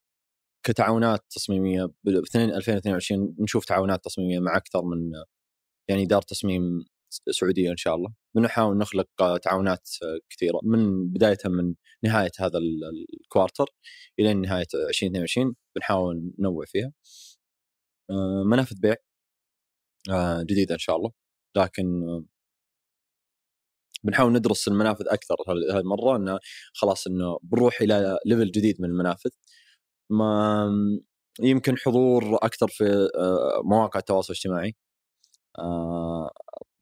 كتعاونات 0.67 1.25
تصميمية 1.31 1.85
ب 2.05 2.09
2022 2.09 3.37
نشوف 3.41 3.65
تعاونات 3.65 4.05
تصميمية 4.05 4.39
مع 4.41 4.57
أكثر 4.57 4.83
من 4.85 5.13
يعني 5.89 6.07
دار 6.07 6.23
تصميم 6.23 6.85
سعودية 7.31 7.71
إن 7.71 7.77
شاء 7.77 7.95
الله. 7.95 8.11
بنحاول 8.37 8.79
نخلق 8.79 9.09
تعاونات 9.43 9.89
كثيرة 10.31 10.61
من 10.65 11.09
بداية 11.13 11.39
من 11.47 11.75
نهاية 12.05 12.31
هذا 12.41 12.59
ال- 12.59 12.81
الكوارتر 13.25 13.67
إلى 14.19 14.35
نهاية 14.35 14.67
2022 14.89 15.55
بنحاول 15.77 16.33
ننوع 16.39 16.65
فيها. 16.67 16.93
منافذ 18.51 18.81
بيع 18.81 18.97
آه، 20.11 20.43
جديده 20.43 20.75
إن 20.75 20.79
شاء 20.79 20.97
الله. 20.97 21.13
لكن 21.57 22.03
آه، 22.09 22.25
بنحاول 24.05 24.33
ندرس 24.33 24.69
المنافذ 24.69 25.05
أكثر 25.09 25.37
هال- 25.49 25.73
هذه 25.73 25.81
المره 25.81 26.17
إنه 26.17 26.39
خلاص 26.75 27.07
إنه 27.07 27.39
بنروح 27.43 27.81
إلى 27.83 28.19
ليفل 28.27 28.51
جديد 28.51 28.81
من 28.83 28.89
المنافذ 28.91 29.31
ما 30.11 30.71
يمكن 31.43 31.77
حضور 31.79 32.37
أكثر 32.37 32.69
في 32.69 32.85
آه، 33.17 33.63
مواقع 33.65 34.01
التواصل 34.01 34.33
الاجتماعي. 34.33 34.77
آه، 35.59 36.31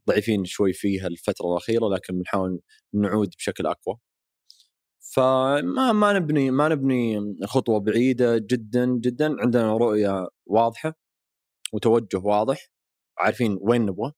ضعيفين 0.08 0.44
شوي 0.44 0.72
فيها 0.72 1.06
الفترة 1.06 1.46
الأخيرة 1.52 1.88
لكن 1.88 2.18
بنحاول 2.18 2.60
نعود 2.94 3.28
بشكل 3.38 3.66
أقوى. 3.66 3.96
فما 5.14 5.92
ما 5.92 6.12
نبني 6.12 6.50
ما 6.50 6.68
نبني 6.68 7.20
خطوة 7.46 7.80
بعيدة 7.80 8.38
جدا 8.38 8.86
جدا. 8.86 9.36
عندنا 9.42 9.76
رؤية 9.76 10.28
واضحة. 10.46 11.05
وتوجه 11.72 12.18
واضح 12.18 12.68
عارفين 13.18 13.58
وين 13.60 13.82
نبغى. 13.86 14.12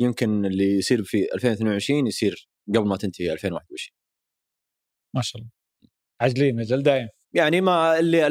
يمكن 0.00 0.44
اللي 0.46 0.64
يصير 0.64 1.04
في 1.04 1.34
2022 1.34 2.06
يصير 2.06 2.48
قبل 2.68 2.88
ما 2.88 2.96
تنتهي 2.96 3.32
2021 3.32 3.94
ما 5.16 5.22
شاء 5.22 5.42
الله. 5.42 5.50
عاجلين 6.20 6.60
أجل 6.60 6.82
دايم. 6.82 7.08
يعني 7.34 7.60
ما 7.60 7.98
اللي 7.98 8.26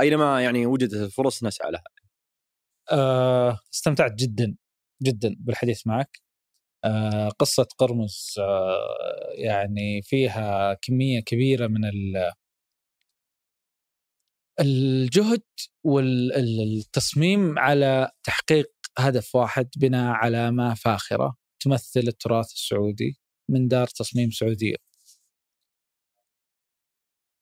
أينما 0.00 0.42
يعني 0.42 0.66
وجدت 0.66 0.94
الفرص 0.94 1.44
نسعى 1.44 1.70
لها. 1.70 1.84
آه 2.92 3.58
استمتعت 3.74 4.14
جدا 4.14 4.56
جدا 5.02 5.36
بالحديث 5.38 5.86
معك. 5.86 6.18
آه 6.84 7.28
قصة 7.28 7.66
قرمز 7.78 8.34
آه 8.38 9.32
يعني 9.34 10.02
فيها 10.02 10.74
كمية 10.74 11.20
كبيرة 11.20 11.66
من 11.66 11.84
الجهد 14.60 15.42
والتصميم 15.84 17.58
على 17.58 18.10
تحقيق 18.24 18.72
هدف 18.98 19.34
واحد 19.34 19.68
بناء 19.76 20.12
علامه 20.12 20.74
فاخرة 20.74 21.36
تمثل 21.60 22.00
التراث 22.00 22.52
السعودي 22.52 23.18
من 23.50 23.68
دار 23.68 23.86
تصميم 23.86 24.30
سعودية. 24.30 24.76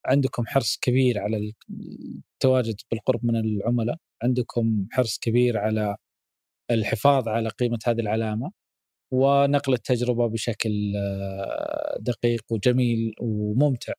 عندكم 0.06 0.46
حرص 0.46 0.78
كبير 0.82 1.18
على 1.18 1.52
التواجد 2.34 2.76
بالقرب 2.90 3.24
من 3.24 3.36
العملاء، 3.36 3.96
عندكم 4.22 4.86
حرص 4.92 5.18
كبير 5.18 5.58
على 5.58 5.96
الحفاظ 6.70 7.28
على 7.28 7.48
قيمة 7.48 7.78
هذه 7.86 8.00
العلامة 8.00 8.52
ونقل 9.12 9.74
التجربة 9.74 10.28
بشكل 10.28 10.92
آه، 10.96 11.98
دقيق 12.00 12.44
وجميل 12.50 13.14
وممتع. 13.20 13.92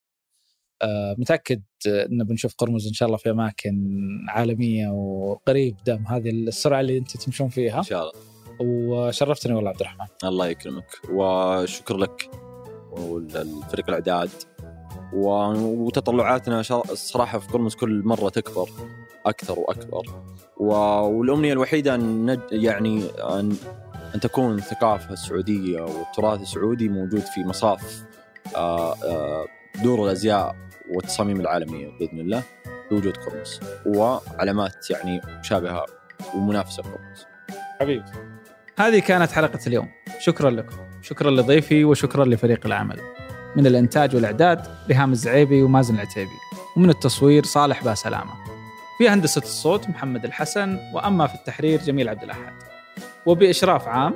آه، 0.82 1.16
متأكد 1.18 1.62
ان 1.88 2.24
بنشوف 2.24 2.56
قرمز 2.56 2.88
إن 2.88 2.94
شاء 2.94 3.08
الله 3.08 3.18
في 3.18 3.30
أماكن 3.30 4.00
عالمية 4.30 4.88
وقريب 4.88 5.76
دام 5.86 6.08
هذه 6.08 6.30
السرعة 6.30 6.80
اللي 6.80 6.98
أنتم 6.98 7.20
تمشون 7.20 7.50
فيها. 7.50 7.78
إن 7.78 7.84
شاء 7.84 8.02
الله. 8.02 8.14
وشرفتني 8.62 9.54
والله 9.54 9.70
عبد 9.70 9.82
الرحمن. 9.82 10.06
الله 10.24 10.48
يكرمك 10.48 10.88
وشكر 11.10 11.98
لك 11.98 12.30
وللفريق 12.92 13.88
الإعداد 13.88 14.30
وتطلعاتنا 15.14 16.60
الصراحه 16.92 17.40
في 17.40 17.48
قرمز 17.48 17.76
كل 17.76 18.02
مرة 18.06 18.30
تكبر 18.30 18.70
أكثر 19.26 19.60
وأكبر 19.60 20.06
والأمنية 20.58 21.54
الوحيدة 21.54 21.96
أن. 21.96 22.40
يعني 22.52 23.04
ان 23.20 23.56
أن 24.16 24.20
تكون 24.20 24.56
الثقافه 24.56 25.14
السعوديه 25.14 25.82
والتراث 25.82 26.42
السعودي 26.42 26.90
موجود 26.90 27.22
في 27.22 27.44
مصاف 27.44 28.04
آه، 28.56 28.94
آه، 28.94 29.46
دور 29.84 30.06
الأزياء 30.06 30.56
والتصاميم 30.92 31.40
العالمية 31.40 31.88
بإذن 32.00 32.20
الله 32.20 32.44
بوجود 32.92 33.18
قرمز. 33.18 33.60
وعلامات 33.86 34.90
يعني 34.90 35.22
مشابهة 35.40 35.86
ومنافسة 36.36 36.84
قرمز. 36.84 37.26
حبيبي. 37.80 38.06
هذه 38.80 39.00
كانت 39.00 39.32
حلقة 39.32 39.60
اليوم، 39.68 39.90
شكرا 40.20 40.50
لكم، 40.50 40.78
شكرا 41.02 41.32
لضيفي 41.32 41.86
وشكرا 41.86 42.26
لفريق 42.26 42.66
العمل. 42.66 43.00
من 43.56 43.68
الإنتاج 43.68 44.16
والإعداد 44.16 44.68
ريهام 44.88 45.12
الزعيبي 45.12 45.62
ومازن 45.62 45.96
العتيبي. 45.96 46.30
ومن 46.78 46.90
التصوير 46.90 47.44
صالح 47.44 47.84
باسلامة. 47.84 48.34
في 48.98 49.10
هندسة 49.10 49.42
الصوت 49.42 49.90
محمد 49.90 50.26
الحسن. 50.26 50.80
وأما 50.94 51.28
في 51.28 51.36
التحرير 51.36 51.82
جميل 51.82 52.10
عبد 52.10 52.24
الأحد. 52.24 52.54
وبإشراف 53.26 53.88
عام 53.88 54.16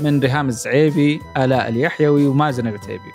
من 0.00 0.20
ريهام 0.20 0.48
الزعيبي 0.48 1.20
آلاء 1.36 1.68
اليحيوي 1.68 2.26
ومازن 2.26 2.66
العتيبي. 2.66 3.12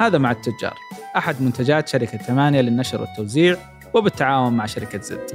هذا 0.00 0.18
مع 0.18 0.30
التجار. 0.30 0.74
أحد 1.16 1.42
منتجات 1.42 1.88
شركة 1.88 2.18
ثمانية 2.18 2.60
للنشر 2.60 3.00
والتوزيع 3.00 3.56
وبالتعاون 3.94 4.52
مع 4.52 4.66
شركة 4.66 5.00
زد. 5.00 5.30